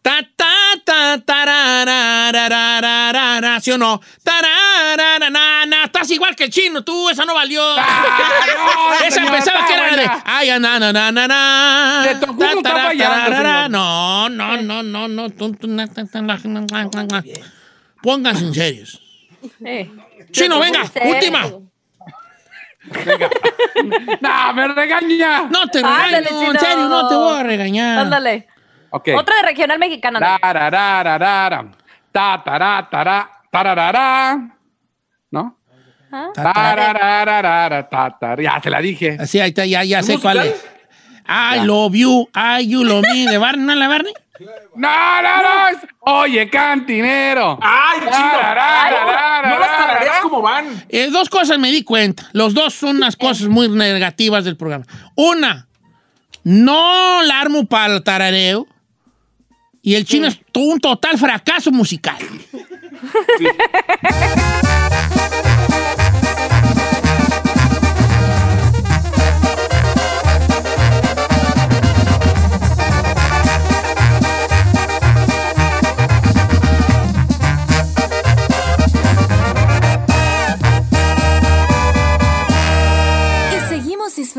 Ta, 0.00 0.22
ta, 0.34 0.54
ta, 0.82 1.18
tararararararara. 1.18 3.60
¿Sí 3.60 3.72
o 3.72 3.78
no? 3.78 4.00
Tararararana. 4.24 5.84
Estás 5.84 6.10
igual 6.12 6.34
que 6.34 6.44
el 6.44 6.50
chino, 6.50 6.82
tú, 6.82 7.10
esa 7.10 7.26
no 7.26 7.34
valió. 7.34 7.76
no, 7.76 8.94
esa 9.06 9.16
señor, 9.16 9.32
pensaba 9.32 9.66
que 9.66 9.74
era 9.74 9.96
de. 9.96 10.10
Ay, 10.24 10.48
na, 10.60 10.78
na, 10.78 10.94
na, 10.94 11.12
na, 11.12 11.28
na. 11.28 12.04
Fallando, 12.38 12.62
tararara. 12.62 13.68
señor. 13.68 14.30
No, 14.30 14.56
no, 14.62 14.82
no, 14.82 14.84
no, 15.08 15.08
no. 15.08 15.28
Na, 15.28 15.84
na, 15.84 16.10
na, 16.10 16.22
na, 16.22 16.38
na, 16.62 16.84
na, 16.86 17.04
na. 17.04 17.22
Pónganse 18.02 18.44
en 18.46 18.54
serios. 18.54 18.98
Eh. 19.64 19.90
Chino, 20.30 20.58
venga, 20.60 20.82
última. 21.04 21.44
No, 24.20 24.52
me 24.54 24.68
regaña. 24.68 25.42
No 25.48 25.66
te 25.68 25.78
Ándale, 25.78 26.18
regaño, 26.20 26.40
chino. 26.40 26.52
en 26.52 26.58
serio, 26.58 26.88
no 26.88 27.08
te 27.08 27.14
voy 27.14 27.38
a 27.38 27.42
regañar. 27.42 27.98
Ándale. 28.00 28.48
Ok. 28.90 29.08
Otra 29.16 29.36
de 29.36 29.42
regional 29.42 29.78
mexicana. 29.78 30.18
Tararararara. 30.20 31.70
Tararara. 33.50 34.56
¿No? 35.30 35.58
¿Ah? 36.10 36.28
Ya, 38.38 38.60
te 38.60 38.70
la 38.70 38.80
dije. 38.80 39.16
Así, 39.18 39.40
ahí 39.40 39.48
está, 39.48 39.64
ya, 39.64 39.82
ya 39.84 40.02
sé 40.02 40.12
musical? 40.12 40.36
cuál 40.36 40.46
es. 40.48 40.66
I 41.26 41.64
love 41.64 41.94
you, 41.94 42.28
I 42.34 42.66
you 42.68 42.84
love 42.84 43.04
me. 43.12 43.30
¿De 43.30 43.38
Barney? 43.38 43.64
¿No 43.64 43.74
la 43.74 43.88
Barney? 43.88 44.12
No, 44.74 45.22
no, 45.22 45.42
no. 45.42 45.68
es- 45.68 45.78
Oye, 46.00 46.48
cantinero. 46.50 47.58
¡Ay, 47.62 48.00
chino! 48.00 48.10
Tararararara. 48.10 49.48
No 49.50 49.58
las 49.58 49.68
tarareas 49.68 50.20
como 50.22 50.42
van. 50.42 50.84
Eh, 50.88 51.08
dos 51.10 51.28
cosas 51.28 51.58
me 51.58 51.70
di 51.70 51.82
cuenta. 51.84 52.28
Los 52.32 52.54
dos 52.54 52.74
son 52.74 52.96
unas 52.96 53.16
cosas 53.16 53.48
muy 53.48 53.68
negativas 53.68 54.44
del 54.44 54.56
programa. 54.56 54.84
Una, 55.14 55.68
no 56.44 57.22
la 57.22 57.40
armo 57.40 57.66
para 57.66 57.94
el 57.94 58.02
tarareo. 58.02 58.66
Y 59.84 59.94
el 59.96 60.04
chino 60.04 60.28
es 60.28 60.40
to- 60.52 60.60
un 60.60 60.78
total 60.80 61.18
fracaso 61.18 61.70
musical. 61.72 62.16
Y 63.40 63.46